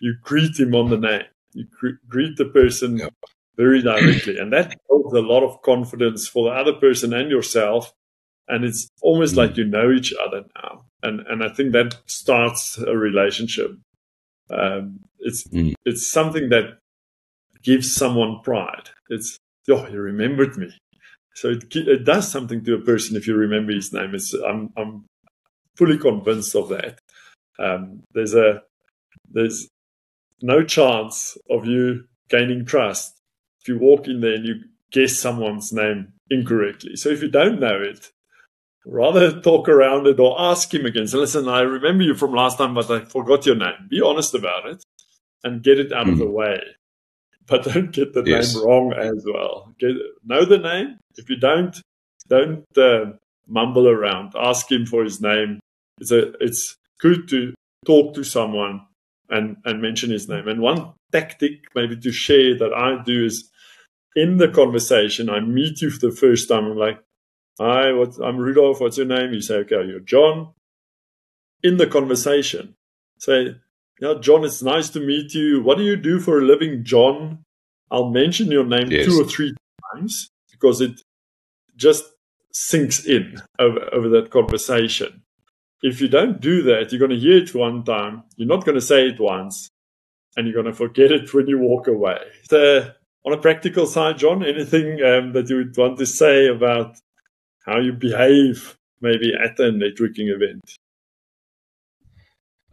you 0.00 0.14
greet 0.22 0.58
him 0.58 0.74
on 0.74 0.90
the 0.90 0.96
name. 0.96 1.24
You 1.52 1.66
greet 2.08 2.36
the 2.36 2.46
person 2.46 2.98
yep. 2.98 3.12
very 3.56 3.82
directly. 3.82 4.38
and 4.38 4.52
that 4.52 4.76
builds 4.88 5.14
a 5.14 5.20
lot 5.20 5.42
of 5.42 5.62
confidence 5.62 6.26
for 6.26 6.48
the 6.48 6.56
other 6.56 6.72
person 6.72 7.12
and 7.12 7.30
yourself. 7.30 7.92
And 8.48 8.64
it's 8.64 8.88
almost 9.02 9.34
mm. 9.34 9.38
like 9.38 9.56
you 9.56 9.64
know 9.64 9.90
each 9.90 10.12
other 10.26 10.44
now. 10.62 10.84
And, 11.04 11.20
and 11.28 11.44
I 11.44 11.48
think 11.48 11.72
that 11.72 11.96
starts 12.06 12.78
a 12.78 12.96
relationship. 12.96 13.72
Um, 14.50 15.00
it's, 15.20 15.46
mm. 15.48 15.74
it's 15.84 16.10
something 16.10 16.48
that 16.48 16.78
gives 17.62 17.94
someone 17.94 18.40
pride. 18.42 18.90
It's, 19.08 19.38
oh, 19.70 19.86
you 19.88 20.00
remembered 20.00 20.56
me. 20.56 20.70
So 21.34 21.50
it, 21.50 21.64
it 21.74 22.04
does 22.04 22.30
something 22.30 22.64
to 22.64 22.74
a 22.74 22.80
person 22.80 23.16
if 23.16 23.26
you 23.26 23.34
remember 23.34 23.72
his 23.72 23.92
name. 23.92 24.14
It's, 24.14 24.32
I'm, 24.34 24.70
I'm 24.76 25.04
fully 25.76 25.98
convinced 25.98 26.54
of 26.54 26.68
that. 26.68 26.98
Um, 27.58 28.02
there's 28.12 28.34
a 28.34 28.62
there's 29.30 29.68
no 30.42 30.62
chance 30.62 31.36
of 31.50 31.66
you 31.66 32.04
gaining 32.28 32.64
trust 32.64 33.20
if 33.60 33.68
you 33.68 33.78
walk 33.78 34.08
in 34.08 34.20
there 34.20 34.34
and 34.34 34.44
you 34.44 34.54
guess 34.90 35.16
someone's 35.16 35.72
name 35.72 36.12
incorrectly. 36.30 36.96
So 36.96 37.08
if 37.08 37.22
you 37.22 37.30
don't 37.30 37.60
know 37.60 37.80
it, 37.80 38.10
rather 38.86 39.40
talk 39.40 39.68
around 39.68 40.06
it 40.06 40.20
or 40.20 40.40
ask 40.40 40.72
him 40.72 40.86
again. 40.86 41.06
So 41.06 41.18
listen, 41.18 41.48
I 41.48 41.60
remember 41.60 42.04
you 42.04 42.14
from 42.14 42.32
last 42.32 42.58
time, 42.58 42.74
but 42.74 42.90
I 42.90 43.04
forgot 43.04 43.46
your 43.46 43.56
name. 43.56 43.88
Be 43.88 44.00
honest 44.00 44.34
about 44.34 44.66
it 44.66 44.84
and 45.42 45.62
get 45.62 45.78
it 45.78 45.92
out 45.92 46.06
mm. 46.06 46.12
of 46.12 46.18
the 46.18 46.26
hmm. 46.26 46.32
way. 46.32 46.60
But 47.46 47.64
don't 47.64 47.92
get 47.92 48.14
the 48.14 48.22
yes. 48.24 48.54
name 48.54 48.64
wrong 48.64 48.92
as 48.94 49.24
well. 49.26 49.74
Get, 49.78 49.90
know 50.24 50.44
the 50.44 50.58
name. 50.58 50.98
If 51.16 51.28
you 51.28 51.36
don't, 51.36 51.78
don't 52.28 52.64
uh, 52.76 53.12
mumble 53.46 53.86
around. 53.88 54.32
Ask 54.34 54.70
him 54.70 54.86
for 54.86 55.04
his 55.04 55.20
name. 55.20 55.60
It's 56.00 56.10
a, 56.10 56.32
it's 56.40 56.76
good 57.00 57.28
to 57.28 57.54
talk 57.84 58.14
to 58.14 58.24
someone 58.24 58.86
and, 59.28 59.58
and 59.64 59.82
mention 59.82 60.10
his 60.10 60.28
name. 60.28 60.48
And 60.48 60.60
one 60.60 60.92
tactic 61.12 61.64
maybe 61.74 61.96
to 61.98 62.12
share 62.12 62.56
that 62.58 62.72
I 62.72 63.02
do 63.04 63.26
is 63.26 63.50
in 64.16 64.38
the 64.38 64.48
conversation, 64.48 65.28
I 65.28 65.40
meet 65.40 65.82
you 65.82 65.90
for 65.90 66.06
the 66.06 66.16
first 66.16 66.48
time. 66.48 66.64
I'm 66.64 66.78
like, 66.78 67.00
hi, 67.58 67.92
what, 67.92 68.16
I'm 68.22 68.36
Rudolf. 68.38 68.80
What's 68.80 68.96
your 68.96 69.06
name? 69.06 69.32
You 69.32 69.40
say, 69.40 69.56
okay, 69.56 69.84
you're 69.86 70.00
John. 70.00 70.52
In 71.62 71.78
the 71.78 71.86
conversation, 71.86 72.74
say, 73.18 73.56
yeah, 74.00 74.14
John, 74.20 74.44
it's 74.44 74.62
nice 74.62 74.90
to 74.90 75.00
meet 75.00 75.34
you. 75.34 75.62
What 75.62 75.78
do 75.78 75.84
you 75.84 75.96
do 75.96 76.20
for 76.20 76.38
a 76.38 76.44
living, 76.44 76.84
John? 76.84 77.44
I'll 77.90 78.10
mention 78.10 78.50
your 78.50 78.64
name 78.64 78.90
yes. 78.90 79.06
two 79.06 79.20
or 79.20 79.24
three 79.24 79.54
times 79.92 80.30
because 80.50 80.80
it 80.80 81.00
just 81.76 82.04
sinks 82.52 83.04
in 83.04 83.40
over, 83.58 83.92
over 83.94 84.08
that 84.10 84.30
conversation 84.30 85.24
if 85.84 86.00
you 86.00 86.08
don't 86.08 86.40
do 86.40 86.62
that, 86.62 86.90
you're 86.90 86.98
going 86.98 87.10
to 87.10 87.18
hear 87.18 87.36
it 87.36 87.54
one 87.54 87.84
time, 87.84 88.22
you're 88.36 88.48
not 88.48 88.64
going 88.64 88.74
to 88.74 88.80
say 88.80 89.06
it 89.06 89.20
once, 89.20 89.68
and 90.34 90.46
you're 90.46 90.54
going 90.54 90.72
to 90.72 90.72
forget 90.72 91.12
it 91.12 91.32
when 91.34 91.46
you 91.46 91.58
walk 91.58 91.86
away. 91.88 92.18
So, 92.48 92.90
on 93.26 93.34
a 93.34 93.36
practical 93.36 93.86
side, 93.86 94.16
John, 94.16 94.42
anything 94.42 95.02
um, 95.04 95.34
that 95.34 95.50
you 95.50 95.56
would 95.56 95.76
want 95.76 95.98
to 95.98 96.06
say 96.06 96.46
about 96.46 96.96
how 97.64 97.78
you 97.78 97.92
behave 97.92 98.76
maybe 99.00 99.32
at 99.34 99.58
a 99.58 99.72
networking 99.72 100.32
event? 100.32 100.62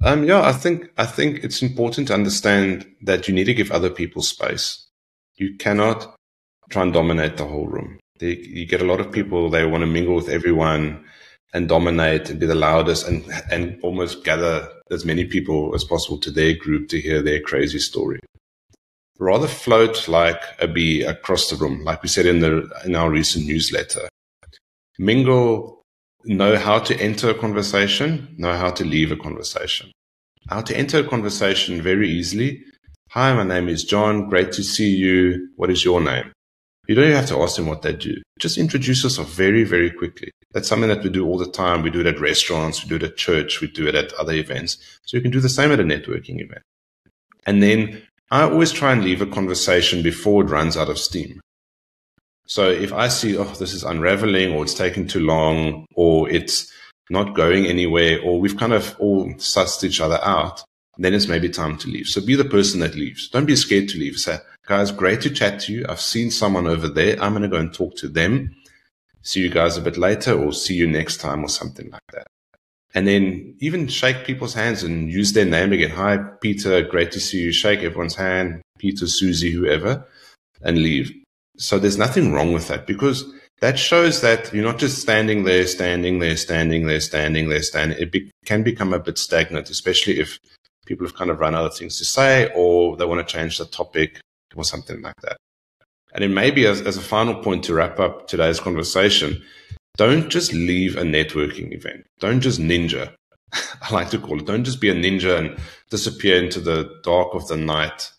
Um, 0.03 0.23
yeah, 0.23 0.41
I 0.41 0.51
think 0.51 0.91
I 0.97 1.05
think 1.05 1.43
it's 1.43 1.61
important 1.61 2.07
to 2.07 2.13
understand 2.13 2.87
that 3.03 3.27
you 3.27 3.33
need 3.33 3.45
to 3.45 3.53
give 3.53 3.71
other 3.71 3.89
people 3.89 4.21
space. 4.23 4.87
You 5.35 5.55
cannot 5.57 6.15
try 6.69 6.83
and 6.83 6.93
dominate 6.93 7.37
the 7.37 7.45
whole 7.45 7.67
room. 7.67 7.99
They, 8.19 8.37
you 8.37 8.65
get 8.65 8.81
a 8.81 8.85
lot 8.85 8.99
of 8.99 9.11
people; 9.11 9.49
they 9.49 9.65
want 9.65 9.81
to 9.81 9.87
mingle 9.87 10.15
with 10.15 10.29
everyone 10.29 11.05
and 11.53 11.67
dominate 11.67 12.29
and 12.29 12.39
be 12.39 12.45
the 12.47 12.55
loudest 12.55 13.07
and 13.07 13.23
and 13.51 13.79
almost 13.83 14.23
gather 14.23 14.69
as 14.89 15.05
many 15.05 15.25
people 15.25 15.73
as 15.75 15.83
possible 15.83 16.17
to 16.19 16.31
their 16.31 16.55
group 16.55 16.89
to 16.89 16.99
hear 16.99 17.21
their 17.21 17.39
crazy 17.39 17.79
story. 17.79 18.19
Rather 19.19 19.47
float 19.47 20.07
like 20.07 20.41
a 20.59 20.67
bee 20.67 21.03
across 21.03 21.49
the 21.49 21.55
room, 21.55 21.83
like 21.83 22.01
we 22.01 22.09
said 22.09 22.25
in 22.25 22.39
the 22.39 22.67
in 22.85 22.95
our 22.95 23.11
recent 23.11 23.45
newsletter. 23.45 24.09
Mingle, 24.99 25.83
know 26.25 26.57
how 26.57 26.79
to 26.79 26.95
enter 26.99 27.29
a 27.29 27.33
conversation, 27.33 28.35
know 28.37 28.53
how 28.53 28.71
to 28.71 28.83
leave 28.83 29.11
a 29.11 29.15
conversation. 29.15 29.91
How 30.49 30.61
to 30.61 30.77
enter 30.77 30.99
a 30.99 31.03
conversation 31.03 31.81
very 31.81 32.09
easily. 32.09 32.63
Hi, 33.11 33.33
my 33.33 33.43
name 33.43 33.69
is 33.69 33.83
John. 33.83 34.29
Great 34.29 34.51
to 34.53 34.63
see 34.63 34.89
you. 34.89 35.49
What 35.55 35.69
is 35.69 35.85
your 35.85 36.01
name? 36.01 36.31
You 36.87 36.95
don't 36.95 37.05
even 37.05 37.15
have 37.15 37.29
to 37.29 37.41
ask 37.41 37.55
them 37.55 37.67
what 37.67 37.83
they 37.83 37.93
do. 37.93 38.21
Just 38.39 38.57
introduce 38.57 39.03
yourself 39.03 39.29
very, 39.29 39.63
very 39.63 39.91
quickly. 39.91 40.31
That's 40.51 40.67
something 40.67 40.89
that 40.89 41.03
we 41.03 41.09
do 41.09 41.25
all 41.25 41.37
the 41.37 41.49
time. 41.49 41.83
We 41.83 41.89
do 41.89 42.01
it 42.01 42.07
at 42.07 42.19
restaurants, 42.19 42.83
we 42.83 42.89
do 42.89 42.95
it 42.95 43.03
at 43.03 43.17
church, 43.17 43.61
we 43.61 43.67
do 43.67 43.87
it 43.87 43.95
at 43.95 44.11
other 44.13 44.33
events. 44.33 44.77
So 45.03 45.15
you 45.15 45.21
can 45.21 45.31
do 45.31 45.39
the 45.39 45.49
same 45.49 45.71
at 45.71 45.79
a 45.79 45.83
networking 45.83 46.41
event. 46.41 46.63
And 47.45 47.63
then 47.63 48.01
I 48.29 48.43
always 48.43 48.71
try 48.71 48.91
and 48.91 49.03
leave 49.03 49.21
a 49.21 49.25
conversation 49.25 50.03
before 50.03 50.43
it 50.43 50.49
runs 50.49 50.75
out 50.75 50.89
of 50.89 50.99
steam. 50.99 51.39
So 52.51 52.69
if 52.69 52.91
I 52.91 53.07
see, 53.07 53.37
oh, 53.37 53.45
this 53.45 53.73
is 53.73 53.83
unraveling 53.83 54.51
or 54.51 54.63
it's 54.63 54.73
taking 54.73 55.07
too 55.07 55.21
long 55.21 55.85
or 55.95 56.29
it's 56.29 56.69
not 57.09 57.33
going 57.33 57.65
anywhere 57.65 58.19
or 58.21 58.41
we've 58.41 58.57
kind 58.57 58.73
of 58.73 58.93
all 58.99 59.27
sussed 59.35 59.85
each 59.85 60.01
other 60.01 60.19
out, 60.21 60.61
then 60.97 61.13
it's 61.13 61.29
maybe 61.29 61.47
time 61.47 61.77
to 61.77 61.87
leave. 61.87 62.07
So 62.07 62.19
be 62.19 62.35
the 62.35 62.43
person 62.43 62.81
that 62.81 62.95
leaves. 62.95 63.29
Don't 63.29 63.45
be 63.45 63.55
scared 63.55 63.87
to 63.89 63.97
leave. 63.97 64.17
Say, 64.17 64.37
guys, 64.67 64.91
great 64.91 65.21
to 65.21 65.29
chat 65.29 65.61
to 65.61 65.73
you. 65.73 65.85
I've 65.87 66.01
seen 66.01 66.29
someone 66.29 66.67
over 66.67 66.89
there. 66.89 67.15
I'm 67.23 67.31
going 67.31 67.43
to 67.43 67.47
go 67.47 67.55
and 67.55 67.73
talk 67.73 67.95
to 67.97 68.09
them 68.09 68.53
see 69.21 69.41
you 69.41 69.49
guys 69.49 69.77
a 69.77 69.81
bit 69.81 69.97
later 69.97 70.33
or 70.33 70.51
see 70.53 70.73
you 70.73 70.87
next 70.87 71.17
time 71.17 71.43
or 71.43 71.49
something 71.49 71.89
like 71.91 72.01
that. 72.13 72.27
And 72.93 73.07
then 73.07 73.55
even 73.59 73.87
shake 73.87 74.25
people's 74.25 74.53
hands 74.53 74.83
and 74.83 75.09
use 75.09 75.31
their 75.31 75.45
name 75.45 75.71
again. 75.71 75.91
Hi, 75.91 76.17
Peter. 76.41 76.81
Great 76.81 77.11
to 77.13 77.19
see 77.19 77.41
you. 77.41 77.51
Shake 77.51 77.79
everyone's 77.79 78.15
hand. 78.15 78.61
Peter, 78.77 79.07
Susie, 79.07 79.51
whoever 79.51 80.05
and 80.61 80.77
leave. 80.77 81.20
So 81.61 81.77
there's 81.77 81.97
nothing 81.97 82.33
wrong 82.33 82.53
with 82.53 82.67
that 82.69 82.87
because 82.87 83.23
that 83.59 83.77
shows 83.77 84.21
that 84.21 84.51
you're 84.51 84.65
not 84.65 84.79
just 84.79 84.99
standing 84.99 85.43
there, 85.43 85.67
standing 85.67 86.17
there, 86.17 86.35
standing 86.35 86.87
there, 86.87 86.99
standing 86.99 87.49
there, 87.49 87.61
standing. 87.61 87.99
It 87.99 88.11
be, 88.11 88.31
can 88.45 88.63
become 88.63 88.93
a 88.93 88.99
bit 88.99 89.19
stagnant, 89.19 89.69
especially 89.69 90.19
if 90.19 90.39
people 90.87 91.05
have 91.05 91.15
kind 91.15 91.29
of 91.29 91.39
run 91.39 91.53
out 91.53 91.65
of 91.65 91.77
things 91.77 91.99
to 91.99 92.05
say 92.05 92.51
or 92.55 92.97
they 92.97 93.05
want 93.05 93.25
to 93.25 93.31
change 93.31 93.59
the 93.59 93.65
topic 93.65 94.19
or 94.55 94.63
something 94.63 95.03
like 95.03 95.21
that. 95.21 95.37
And 96.13 96.23
then 96.23 96.33
maybe 96.33 96.65
as, 96.65 96.81
as 96.81 96.97
a 96.97 97.01
final 97.01 97.35
point 97.35 97.63
to 97.65 97.75
wrap 97.75 97.99
up 97.99 98.27
today's 98.27 98.59
conversation, 98.59 99.43
don't 99.97 100.29
just 100.29 100.53
leave 100.53 100.97
a 100.97 101.03
networking 101.03 101.73
event. 101.73 102.07
Don't 102.19 102.41
just 102.41 102.59
ninja. 102.59 103.13
I 103.53 103.93
like 103.93 104.09
to 104.09 104.17
call 104.17 104.39
it. 104.39 104.47
Don't 104.47 104.63
just 104.63 104.81
be 104.81 104.89
a 104.89 104.95
ninja 104.95 105.37
and 105.37 105.59
disappear 105.91 106.43
into 106.43 106.59
the 106.59 106.99
dark 107.03 107.35
of 107.35 107.47
the 107.47 107.57
night. 107.57 108.11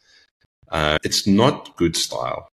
Uh, 0.71 0.99
it's 1.03 1.27
not 1.27 1.77
good 1.77 1.97
style. 1.97 2.49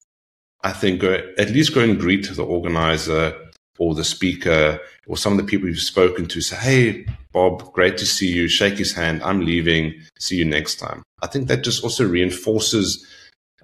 I 0.63 0.73
think 0.73 1.05
uh, 1.05 1.23
at 1.39 1.51
least 1.51 1.75
go 1.75 1.81
and 1.81 1.99
greet 1.99 2.29
the 2.29 2.45
organizer 2.45 3.35
or 3.79 3.95
the 3.95 4.05
speaker 4.05 4.81
or 5.07 5.17
some 5.17 5.33
of 5.33 5.39
the 5.39 5.45
people 5.45 5.69
you've 5.69 5.79
spoken 5.79 6.27
to. 6.27 6.41
Say, 6.41 6.57
hey, 6.57 7.07
Bob, 7.33 7.73
great 7.73 7.97
to 7.99 8.07
see 8.07 8.33
you. 8.33 8.49
Shake 8.49 8.77
his 8.77 8.95
hand. 8.95 9.23
I'm 9.23 9.45
leaving. 9.45 9.95
See 10.19 10.37
you 10.37 10.45
next 10.45 10.77
time. 10.77 11.03
I 11.23 11.29
think 11.29 11.49
that 11.49 11.63
just 11.63 11.85
also 11.85 12.07
reinforces 12.07 13.07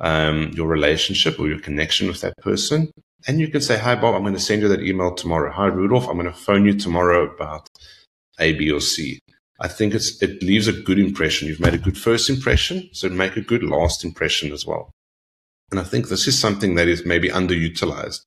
um, 0.00 0.50
your 0.54 0.68
relationship 0.68 1.38
or 1.38 1.48
your 1.48 1.60
connection 1.60 2.06
with 2.06 2.20
that 2.20 2.36
person. 2.38 2.90
And 3.26 3.40
you 3.40 3.48
can 3.48 3.60
say, 3.60 3.78
Hi, 3.78 3.94
Bob, 3.94 4.14
I'm 4.14 4.22
going 4.22 4.34
to 4.34 4.40
send 4.40 4.62
you 4.62 4.68
that 4.68 4.82
email 4.82 5.14
tomorrow. 5.14 5.50
Hi, 5.52 5.66
Rudolf, 5.66 6.08
I'm 6.08 6.18
going 6.18 6.26
to 6.26 6.32
phone 6.32 6.64
you 6.64 6.74
tomorrow 6.74 7.24
about 7.34 7.68
A, 8.38 8.52
B, 8.52 8.70
or 8.70 8.80
C. 8.80 9.18
I 9.60 9.68
think 9.68 9.94
it's, 9.94 10.20
it 10.22 10.42
leaves 10.42 10.68
a 10.68 10.72
good 10.72 10.98
impression. 10.98 11.48
You've 11.48 11.60
made 11.60 11.74
a 11.74 11.78
good 11.78 11.96
first 11.96 12.28
impression, 12.28 12.90
so 12.92 13.08
make 13.08 13.36
a 13.36 13.40
good 13.40 13.62
last 13.62 14.04
impression 14.04 14.52
as 14.52 14.66
well. 14.66 14.90
And 15.70 15.80
I 15.80 15.84
think 15.84 16.08
this 16.08 16.26
is 16.26 16.38
something 16.38 16.74
that 16.74 16.88
is 16.88 17.04
maybe 17.04 17.28
underutilized. 17.28 18.20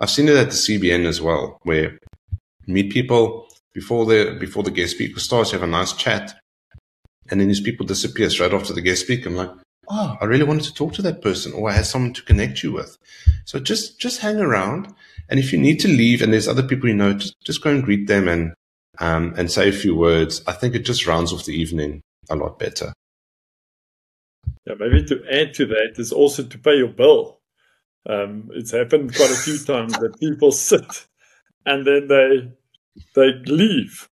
I've 0.00 0.10
seen 0.10 0.28
it 0.28 0.36
at 0.36 0.50
the 0.50 0.56
CBN 0.56 1.06
as 1.06 1.20
well, 1.20 1.58
where 1.62 1.98
meet 2.66 2.92
people 2.92 3.46
before 3.74 4.06
the 4.06 4.36
before 4.38 4.62
the 4.62 4.70
guest 4.70 4.92
speaker 4.92 5.20
starts, 5.20 5.50
have 5.50 5.62
a 5.62 5.66
nice 5.66 5.92
chat, 5.92 6.34
and 7.30 7.40
then 7.40 7.48
these 7.48 7.60
people 7.60 7.86
disappear 7.86 8.30
straight 8.30 8.52
after 8.52 8.72
the 8.72 8.80
guest 8.80 9.02
speaker. 9.02 9.28
I'm 9.28 9.36
like, 9.36 9.50
oh, 9.88 10.16
I 10.20 10.24
really 10.24 10.44
wanted 10.44 10.64
to 10.64 10.74
talk 10.74 10.92
to 10.94 11.02
that 11.02 11.22
person 11.22 11.52
or 11.52 11.70
I 11.70 11.74
had 11.74 11.86
someone 11.86 12.12
to 12.14 12.22
connect 12.22 12.62
you 12.62 12.72
with. 12.72 12.96
So 13.44 13.58
just, 13.58 13.98
just 13.98 14.20
hang 14.20 14.38
around. 14.38 14.94
And 15.28 15.38
if 15.38 15.52
you 15.52 15.58
need 15.58 15.80
to 15.80 15.88
leave 15.88 16.22
and 16.22 16.32
there's 16.32 16.48
other 16.48 16.62
people 16.62 16.88
you 16.88 16.94
know, 16.94 17.14
just, 17.14 17.34
just 17.44 17.62
go 17.62 17.70
and 17.70 17.82
greet 17.82 18.06
them 18.06 18.28
and, 18.28 18.54
um, 18.98 19.34
and 19.36 19.50
say 19.50 19.68
a 19.68 19.72
few 19.72 19.94
words. 19.94 20.42
I 20.46 20.52
think 20.52 20.74
it 20.74 20.80
just 20.80 21.06
rounds 21.06 21.32
off 21.32 21.44
the 21.44 21.54
evening 21.54 22.00
a 22.30 22.36
lot 22.36 22.58
better. 22.58 22.92
Yeah, 24.68 24.74
maybe 24.78 25.04
to 25.04 25.22
add 25.30 25.54
to 25.54 25.66
that 25.66 25.94
is 25.96 26.12
also 26.12 26.42
to 26.42 26.58
pay 26.58 26.76
your 26.76 26.88
bill. 26.88 27.40
Um, 28.08 28.50
it's 28.52 28.72
happened 28.72 29.14
quite 29.14 29.30
a 29.30 29.36
few 29.36 29.58
times 29.64 29.94
that 29.94 30.20
people 30.20 30.52
sit 30.52 31.06
and 31.66 31.86
then 31.86 32.08
they 32.08 32.52
they 33.14 33.32
leave 33.46 34.08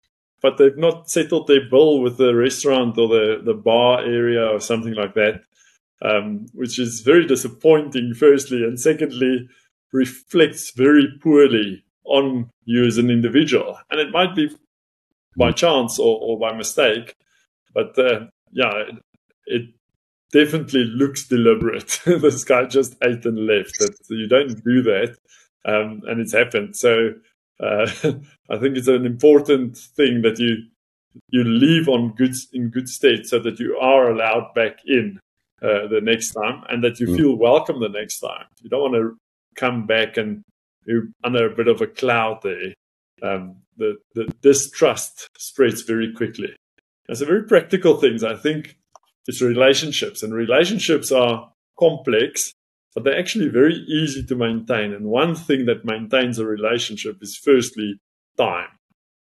but 0.42 0.58
they've 0.58 0.78
not 0.78 1.10
settled 1.10 1.48
their 1.48 1.70
bill 1.70 2.00
with 2.02 2.18
the 2.18 2.34
restaurant 2.34 2.98
or 2.98 3.08
the, 3.08 3.42
the 3.46 3.54
bar 3.54 4.00
area 4.00 4.44
or 4.44 4.60
something 4.60 4.94
like 4.94 5.14
that 5.14 5.42
um, 6.02 6.48
which 6.54 6.80
is 6.80 7.02
very 7.02 7.26
disappointing, 7.26 8.14
firstly. 8.14 8.64
And 8.64 8.80
secondly, 8.80 9.48
reflects 9.94 10.72
very 10.72 11.08
poorly 11.22 11.84
on 12.06 12.50
you 12.66 12.86
as 12.86 12.98
an 12.98 13.10
individual. 13.10 13.78
And 13.90 14.00
it 14.00 14.12
might 14.12 14.36
be 14.36 14.50
by 15.38 15.52
chance 15.52 16.00
or, 16.00 16.20
or 16.22 16.40
by 16.40 16.56
mistake, 16.56 17.16
but 17.74 17.98
uh, 17.98 18.26
yeah, 18.52 18.72
it, 18.74 18.96
it, 19.46 19.70
definitely 20.32 20.86
looks 20.86 21.28
deliberate. 21.28 22.00
this 22.06 22.44
guy 22.44 22.66
just 22.66 22.96
ate 23.04 23.26
and 23.26 23.46
left. 23.46 23.78
You 24.10 24.28
don't 24.28 24.64
do 24.64 24.82
that, 24.84 25.18
um, 25.66 26.02
and 26.08 26.20
it's 26.20 26.34
happened. 26.34 26.76
So 26.76 27.14
uh, 27.60 27.88
I 28.50 28.58
think 28.58 28.78
it's 28.78 28.88
an 28.88 29.06
important 29.06 29.78
thing 29.78 30.22
that 30.24 30.40
you 30.40 30.58
you 31.30 31.44
leave 31.44 31.90
on 31.90 32.14
good 32.16 32.36
in 32.54 32.70
good 32.70 32.90
state, 32.90 33.28
so 33.28 33.40
that 33.40 33.60
you 33.60 33.78
are 33.78 34.12
allowed 34.12 34.54
back 34.56 34.80
in 34.86 35.20
uh, 35.62 35.88
the 35.88 36.02
next 36.02 36.32
time, 36.32 36.64
and 36.70 36.84
that 36.84 37.00
you 37.00 37.08
mm. 37.08 37.18
feel 37.18 37.36
welcome 37.36 37.80
the 37.80 37.90
next 37.90 38.20
time. 38.20 38.46
You 38.62 38.70
don't 38.70 38.82
want 38.82 38.96
to 38.96 39.18
come 39.56 39.86
back 39.86 40.18
and 40.18 40.44
you're 40.86 41.08
under 41.24 41.52
a 41.52 41.56
bit 41.56 41.68
of 41.68 41.82
a 41.82 41.88
cloud 41.88 42.42
there. 42.42 42.74
Um, 43.22 43.58
the, 43.78 43.98
the 44.16 44.34
distrust 44.42 45.28
spreads 45.38 45.82
very 45.82 46.14
quickly. 46.14 46.56
It's 47.08 47.22
a 47.22 47.26
very 47.26 47.44
practical 47.44 47.98
things. 47.98 48.24
I 48.24 48.36
think 48.36 48.78
it's 49.28 49.42
relationships, 49.42 50.24
and 50.24 50.34
relationships 50.34 51.12
are 51.12 51.52
complex, 51.80 52.54
but 52.94 53.04
they're 53.04 53.20
actually 53.20 53.48
very 53.50 53.76
easy 53.76 54.24
to 54.26 54.36
maintain. 54.36 54.94
And 54.94 55.06
one 55.06 55.36
thing 55.36 55.66
that 55.66 55.86
maintains 55.86 56.40
a 56.40 56.46
relationship 56.46 57.18
is 57.22 57.38
firstly 57.38 58.00
time. 58.38 58.70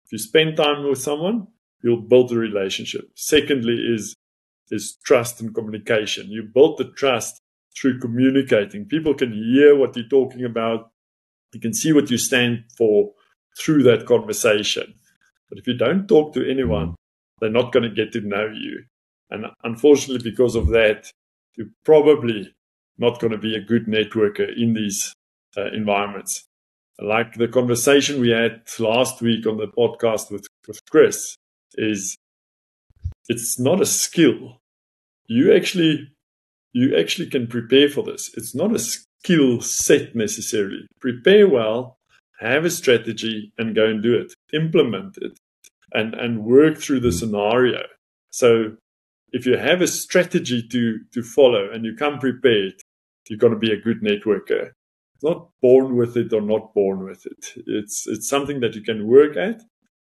If 0.06 0.12
you 0.12 0.18
spend 0.18 0.56
time 0.56 0.88
with 0.88 1.00
someone, 1.00 1.48
you'll 1.82 2.02
build 2.02 2.32
a 2.32 2.36
relationship. 2.36 3.10
Secondly, 3.14 3.74
is 3.74 4.14
is 4.70 4.96
trust 5.04 5.40
and 5.40 5.54
communication. 5.54 6.30
You 6.30 6.42
build 6.42 6.78
the 6.78 6.90
trust 6.96 7.40
through 7.76 8.00
communicating. 8.00 8.86
People 8.86 9.14
can 9.14 9.32
hear 9.32 9.76
what 9.76 9.94
you're 9.96 10.08
talking 10.08 10.44
about. 10.44 10.90
You 11.52 11.60
can 11.60 11.74
see 11.74 11.92
what 11.92 12.10
you 12.10 12.16
stand 12.16 12.64
for 12.76 13.12
through 13.58 13.82
that 13.82 14.06
conversation. 14.06 14.94
But 15.48 15.58
if 15.58 15.66
you 15.66 15.74
don't 15.74 16.08
talk 16.08 16.32
to 16.34 16.50
anyone, 16.50 16.94
they're 17.40 17.50
not 17.50 17.72
going 17.72 17.82
to 17.82 17.94
get 17.94 18.12
to 18.12 18.20
know 18.22 18.46
you. 18.46 18.84
And 19.32 19.46
unfortunately, 19.64 20.30
because 20.30 20.54
of 20.54 20.68
that, 20.68 21.10
you're 21.56 21.70
probably 21.84 22.54
not 22.98 23.18
going 23.18 23.32
to 23.32 23.38
be 23.38 23.56
a 23.56 23.60
good 23.60 23.86
networker 23.86 24.46
in 24.56 24.74
these 24.74 25.14
uh, 25.56 25.72
environments. 25.72 26.44
Like 27.00 27.34
the 27.34 27.48
conversation 27.48 28.20
we 28.20 28.30
had 28.30 28.60
last 28.78 29.22
week 29.22 29.46
on 29.46 29.56
the 29.56 29.66
podcast 29.66 30.30
with, 30.30 30.46
with 30.68 30.78
Chris 30.90 31.34
is 31.74 32.16
it's 33.28 33.58
not 33.58 33.80
a 33.80 33.86
skill. 33.86 34.58
You 35.26 35.54
actually 35.54 36.12
you 36.74 36.96
actually 36.96 37.28
can 37.28 37.46
prepare 37.46 37.88
for 37.88 38.02
this. 38.02 38.30
It's 38.34 38.54
not 38.54 38.74
a 38.74 38.78
skill 38.78 39.60
set 39.62 40.14
necessarily. 40.14 40.86
Prepare 41.00 41.48
well, 41.48 41.98
have 42.40 42.64
a 42.64 42.70
strategy, 42.70 43.52
and 43.58 43.74
go 43.74 43.86
and 43.86 44.02
do 44.02 44.14
it. 44.14 44.34
Implement 44.52 45.16
it, 45.18 45.38
and 45.92 46.14
and 46.14 46.44
work 46.44 46.78
through 46.78 47.00
the 47.00 47.12
scenario. 47.12 47.82
So 48.30 48.76
if 49.32 49.46
you 49.46 49.56
have 49.56 49.80
a 49.80 49.86
strategy 49.86 50.62
to 50.68 51.00
to 51.12 51.22
follow 51.22 51.70
and 51.70 51.84
you 51.84 51.96
come 51.96 52.18
prepared, 52.18 52.74
you're 53.28 53.38
going 53.38 53.52
to 53.52 53.58
be 53.58 53.72
a 53.72 53.80
good 53.80 54.02
networker. 54.02 54.70
Not 55.22 55.48
born 55.60 55.96
with 55.96 56.16
it 56.16 56.32
or 56.32 56.40
not 56.40 56.74
born 56.74 57.04
with 57.04 57.26
it. 57.26 57.52
It's 57.66 58.06
it's 58.06 58.28
something 58.28 58.60
that 58.60 58.74
you 58.74 58.82
can 58.82 59.06
work 59.06 59.36
at, 59.36 59.62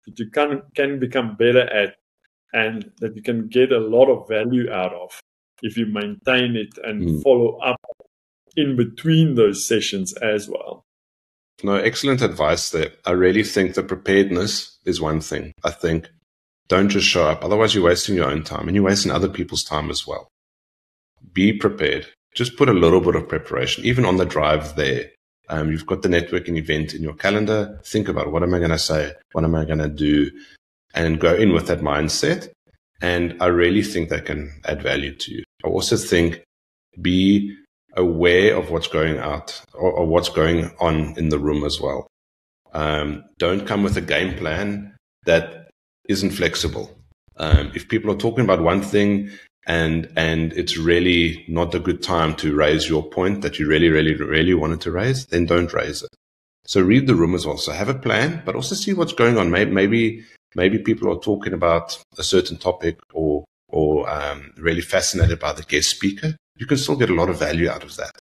that 0.07 0.18
you 0.18 0.31
can 0.31 0.62
can 0.74 0.99
become 0.99 1.37
better 1.37 1.68
at, 1.68 1.97
and 2.53 2.91
that 3.01 3.16
you 3.16 3.22
can 3.22 3.49
get 3.49 3.72
a 3.72 3.79
lot 3.79 4.09
of 4.09 4.29
value 4.29 4.70
out 4.70 4.95
of 4.95 5.20
if 5.62 5.77
you 5.77 5.87
maintain 5.87 6.55
it 6.55 6.79
and 6.85 7.03
mm. 7.03 7.22
follow 7.22 7.57
up 7.59 7.81
in 8.57 8.77
between 8.77 9.35
those 9.35 9.66
sessions 9.66 10.12
as 10.14 10.49
well. 10.49 10.85
No, 11.62 11.74
excellent 11.74 12.20
advice 12.20 12.70
there. 12.70 12.91
I 13.07 13.12
really 13.12 13.43
think 13.43 13.74
the 13.74 13.83
preparedness 13.83 14.79
is 14.85 15.01
one 15.01 15.20
thing. 15.22 15.53
I 15.64 15.70
think 15.70 16.11
don't 16.69 16.89
just 16.89 17.07
show 17.07 17.27
up. 17.27 17.45
Otherwise, 17.45 17.75
you're 17.75 17.85
wasting 17.85 18.14
your 18.14 18.31
own 18.31 18.43
time 18.43 18.69
and 18.69 18.75
you're 18.75 18.85
wasting 18.85 19.12
other 19.12 19.29
people's 19.29 19.64
time 19.64 19.91
as 19.91 20.07
well. 20.07 20.29
Be 21.33 21.53
prepared. 21.53 22.07
Just 22.35 22.57
put 22.57 22.69
a 22.69 22.75
little 22.75 23.01
bit 23.01 23.14
of 23.14 23.29
preparation, 23.29 23.85
even 23.85 24.05
on 24.05 24.17
the 24.17 24.27
drive 24.27 24.77
there. 24.77 25.11
Um, 25.49 25.71
you've 25.71 25.87
got 25.87 26.03
the 26.03 26.09
networking 26.09 26.57
event 26.57 26.93
in 26.93 27.03
your 27.03 27.14
calendar. 27.14 27.81
Think 27.85 28.09
about 28.09 28.33
what 28.33 28.43
am 28.43 28.53
I 28.53 28.59
going 28.59 28.71
to 28.71 28.79
say? 28.79 29.12
What 29.33 29.45
am 29.45 29.55
I 29.55 29.64
going 29.64 29.79
to 29.79 29.89
do? 29.89 30.31
And 30.93 31.21
go 31.21 31.35
in 31.35 31.53
with 31.53 31.69
that 31.69 31.81
mindset. 31.81 32.51
And 33.01 33.37
I 33.41 33.47
really 33.47 33.83
think 33.83 34.09
that 34.09 34.25
can 34.25 34.61
add 34.64 34.83
value 34.83 35.14
to 35.14 35.33
you. 35.33 35.45
I 35.64 35.69
also 35.69 35.97
think 35.97 36.43
be 37.01 37.57
aware 37.97 38.57
of 38.57 38.71
what's 38.71 38.89
going 38.89 39.19
out 39.19 39.62
or, 39.75 39.91
or 39.93 40.07
what's 40.07 40.29
going 40.29 40.71
on 40.81 41.14
in 41.17 41.29
the 41.29 41.39
room 41.39 41.64
as 41.64 41.81
well. 41.81 42.07
Um, 42.73 43.25
don't 43.39 43.67
come 43.67 43.83
with 43.83 43.97
a 43.97 44.03
game 44.03 44.37
plan 44.37 44.95
that 45.25 45.56
isn't 46.09 46.31
flexible. 46.31 46.97
Um, 47.37 47.71
if 47.75 47.89
people 47.89 48.11
are 48.11 48.17
talking 48.17 48.45
about 48.45 48.63
one 48.63 48.83
thing 48.83 49.31
and 49.67 50.11
and 50.17 50.53
it's 50.53 50.77
really 50.77 51.45
not 51.49 51.75
a 51.75 51.81
good 51.81 52.03
time 52.03 52.35
to 52.37 52.55
raise 52.55 52.89
your 52.89 53.03
point 53.03 53.43
that 53.43 53.59
you 53.59 53.67
really, 53.69 53.89
really, 53.89 54.15
really 54.15 54.55
wanted 54.55 54.81
to 54.83 54.93
raise, 54.93 55.27
then 55.27 55.47
don't 55.47 55.73
raise 55.73 56.03
it. 56.03 56.11
So 56.67 56.81
read 56.81 57.07
the 57.07 57.15
room 57.15 57.35
as 57.35 57.47
well. 57.47 57.59
So 57.59 57.73
have 57.73 57.89
a 57.89 57.95
plan, 57.95 58.43
but 58.45 58.55
also 58.55 58.75
see 58.75 58.93
what's 58.93 59.13
going 59.13 59.39
on. 59.39 59.51
Maybe 59.51 59.71
maybe 59.71 60.25
maybe 60.55 60.79
people 60.79 61.13
are 61.13 61.21
talking 61.21 61.53
about 61.53 62.03
a 62.19 62.23
certain 62.23 62.57
topic 62.57 62.99
or 63.13 63.45
or 63.69 64.09
um, 64.09 64.53
really 64.57 64.81
fascinated 64.81 65.39
by 65.39 65.53
the 65.53 65.63
guest 65.63 65.91
speaker, 65.91 66.37
you 66.57 66.67
can 66.67 66.77
still 66.77 66.97
get 66.97 67.11
a 67.11 67.15
lot 67.15 67.29
of 67.29 67.39
value 67.39 67.69
out 67.69 67.85
of 67.85 67.97
that. 67.97 68.13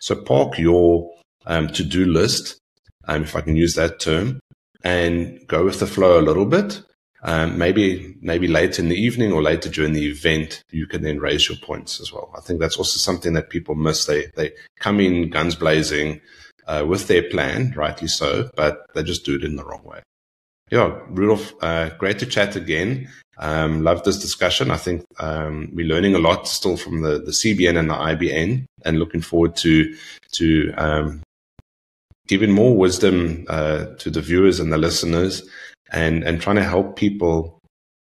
So 0.00 0.16
park 0.16 0.58
your 0.58 1.10
um, 1.46 1.68
to-do 1.68 2.04
list, 2.06 2.58
um, 3.06 3.22
if 3.22 3.36
I 3.36 3.40
can 3.40 3.56
use 3.56 3.74
that 3.74 4.00
term, 4.00 4.40
and 4.82 5.40
go 5.46 5.64
with 5.64 5.80
the 5.80 5.86
flow 5.86 6.18
a 6.18 6.22
little 6.22 6.46
bit. 6.46 6.82
Um, 7.26 7.56
maybe 7.56 8.14
maybe 8.20 8.46
later 8.46 8.82
in 8.82 8.90
the 8.90 9.00
evening 9.00 9.32
or 9.32 9.42
later 9.42 9.70
during 9.70 9.94
the 9.94 10.06
event, 10.06 10.62
you 10.70 10.86
can 10.86 11.02
then 11.02 11.18
raise 11.18 11.48
your 11.48 11.56
points 11.58 11.98
as 12.00 12.12
well. 12.12 12.30
I 12.36 12.40
think 12.40 12.60
that's 12.60 12.76
also 12.76 12.98
something 12.98 13.32
that 13.32 13.48
people 13.48 13.74
miss. 13.74 14.04
They 14.04 14.26
they 14.36 14.52
come 14.78 15.00
in 15.00 15.30
guns 15.30 15.54
blazing 15.54 16.20
uh, 16.66 16.84
with 16.86 17.08
their 17.08 17.22
plan, 17.22 17.72
rightly 17.76 18.08
so, 18.08 18.50
but 18.56 18.86
they 18.94 19.02
just 19.02 19.24
do 19.24 19.36
it 19.36 19.44
in 19.44 19.56
the 19.56 19.64
wrong 19.64 19.82
way. 19.84 20.02
Yeah, 20.70 20.98
Rudolf, 21.08 21.54
uh, 21.62 21.90
great 21.98 22.18
to 22.18 22.26
chat 22.26 22.56
again. 22.56 23.08
Um, 23.38 23.82
love 23.82 24.04
this 24.04 24.18
discussion. 24.18 24.70
I 24.70 24.76
think 24.76 25.04
um, 25.18 25.70
we're 25.72 25.86
learning 25.86 26.14
a 26.14 26.18
lot 26.18 26.46
still 26.46 26.76
from 26.76 27.02
the, 27.02 27.18
the 27.18 27.32
CBN 27.32 27.78
and 27.78 27.88
the 27.88 27.94
IBN, 27.94 28.66
and 28.84 28.98
looking 28.98 29.22
forward 29.22 29.56
to 29.56 29.96
to 30.32 30.72
um, 30.76 31.22
giving 32.26 32.50
more 32.50 32.76
wisdom 32.76 33.44
uh, 33.48 33.86
to 33.98 34.10
the 34.10 34.20
viewers 34.20 34.60
and 34.60 34.72
the 34.72 34.78
listeners, 34.78 35.48
and 35.92 36.22
and 36.24 36.40
trying 36.40 36.56
to 36.56 36.64
help 36.64 36.96
people 36.96 37.60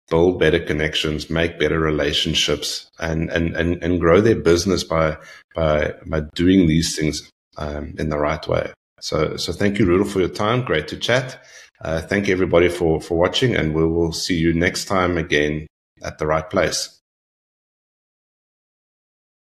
build 0.08 0.38
better 0.38 0.60
connections, 0.60 1.30
make 1.30 1.58
better 1.58 1.78
relationships, 1.78 2.88
and 2.98 3.30
and 3.30 3.56
and, 3.56 3.82
and 3.82 4.00
grow 4.00 4.20
their 4.20 4.40
business 4.40 4.84
by 4.84 5.16
by 5.54 5.94
by 6.06 6.22
doing 6.34 6.66
these 6.66 6.96
things 6.96 7.30
um, 7.56 7.94
in 7.98 8.08
the 8.08 8.18
right 8.18 8.46
way. 8.48 8.72
So 9.00 9.36
so 9.36 9.52
thank 9.52 9.78
you, 9.78 9.86
Rudolf, 9.86 10.10
for 10.10 10.20
your 10.20 10.28
time. 10.28 10.64
Great 10.64 10.88
to 10.88 10.96
chat. 10.96 11.42
Uh, 11.82 12.00
thank 12.00 12.28
you 12.28 12.32
everybody 12.32 12.68
for, 12.68 13.00
for 13.00 13.18
watching 13.18 13.56
and 13.56 13.74
we 13.74 13.84
will 13.84 14.12
see 14.12 14.36
you 14.36 14.52
next 14.52 14.84
time 14.84 15.18
again 15.18 15.66
at 16.02 16.18
the 16.18 16.26
right 16.26 16.48
place. 16.48 17.00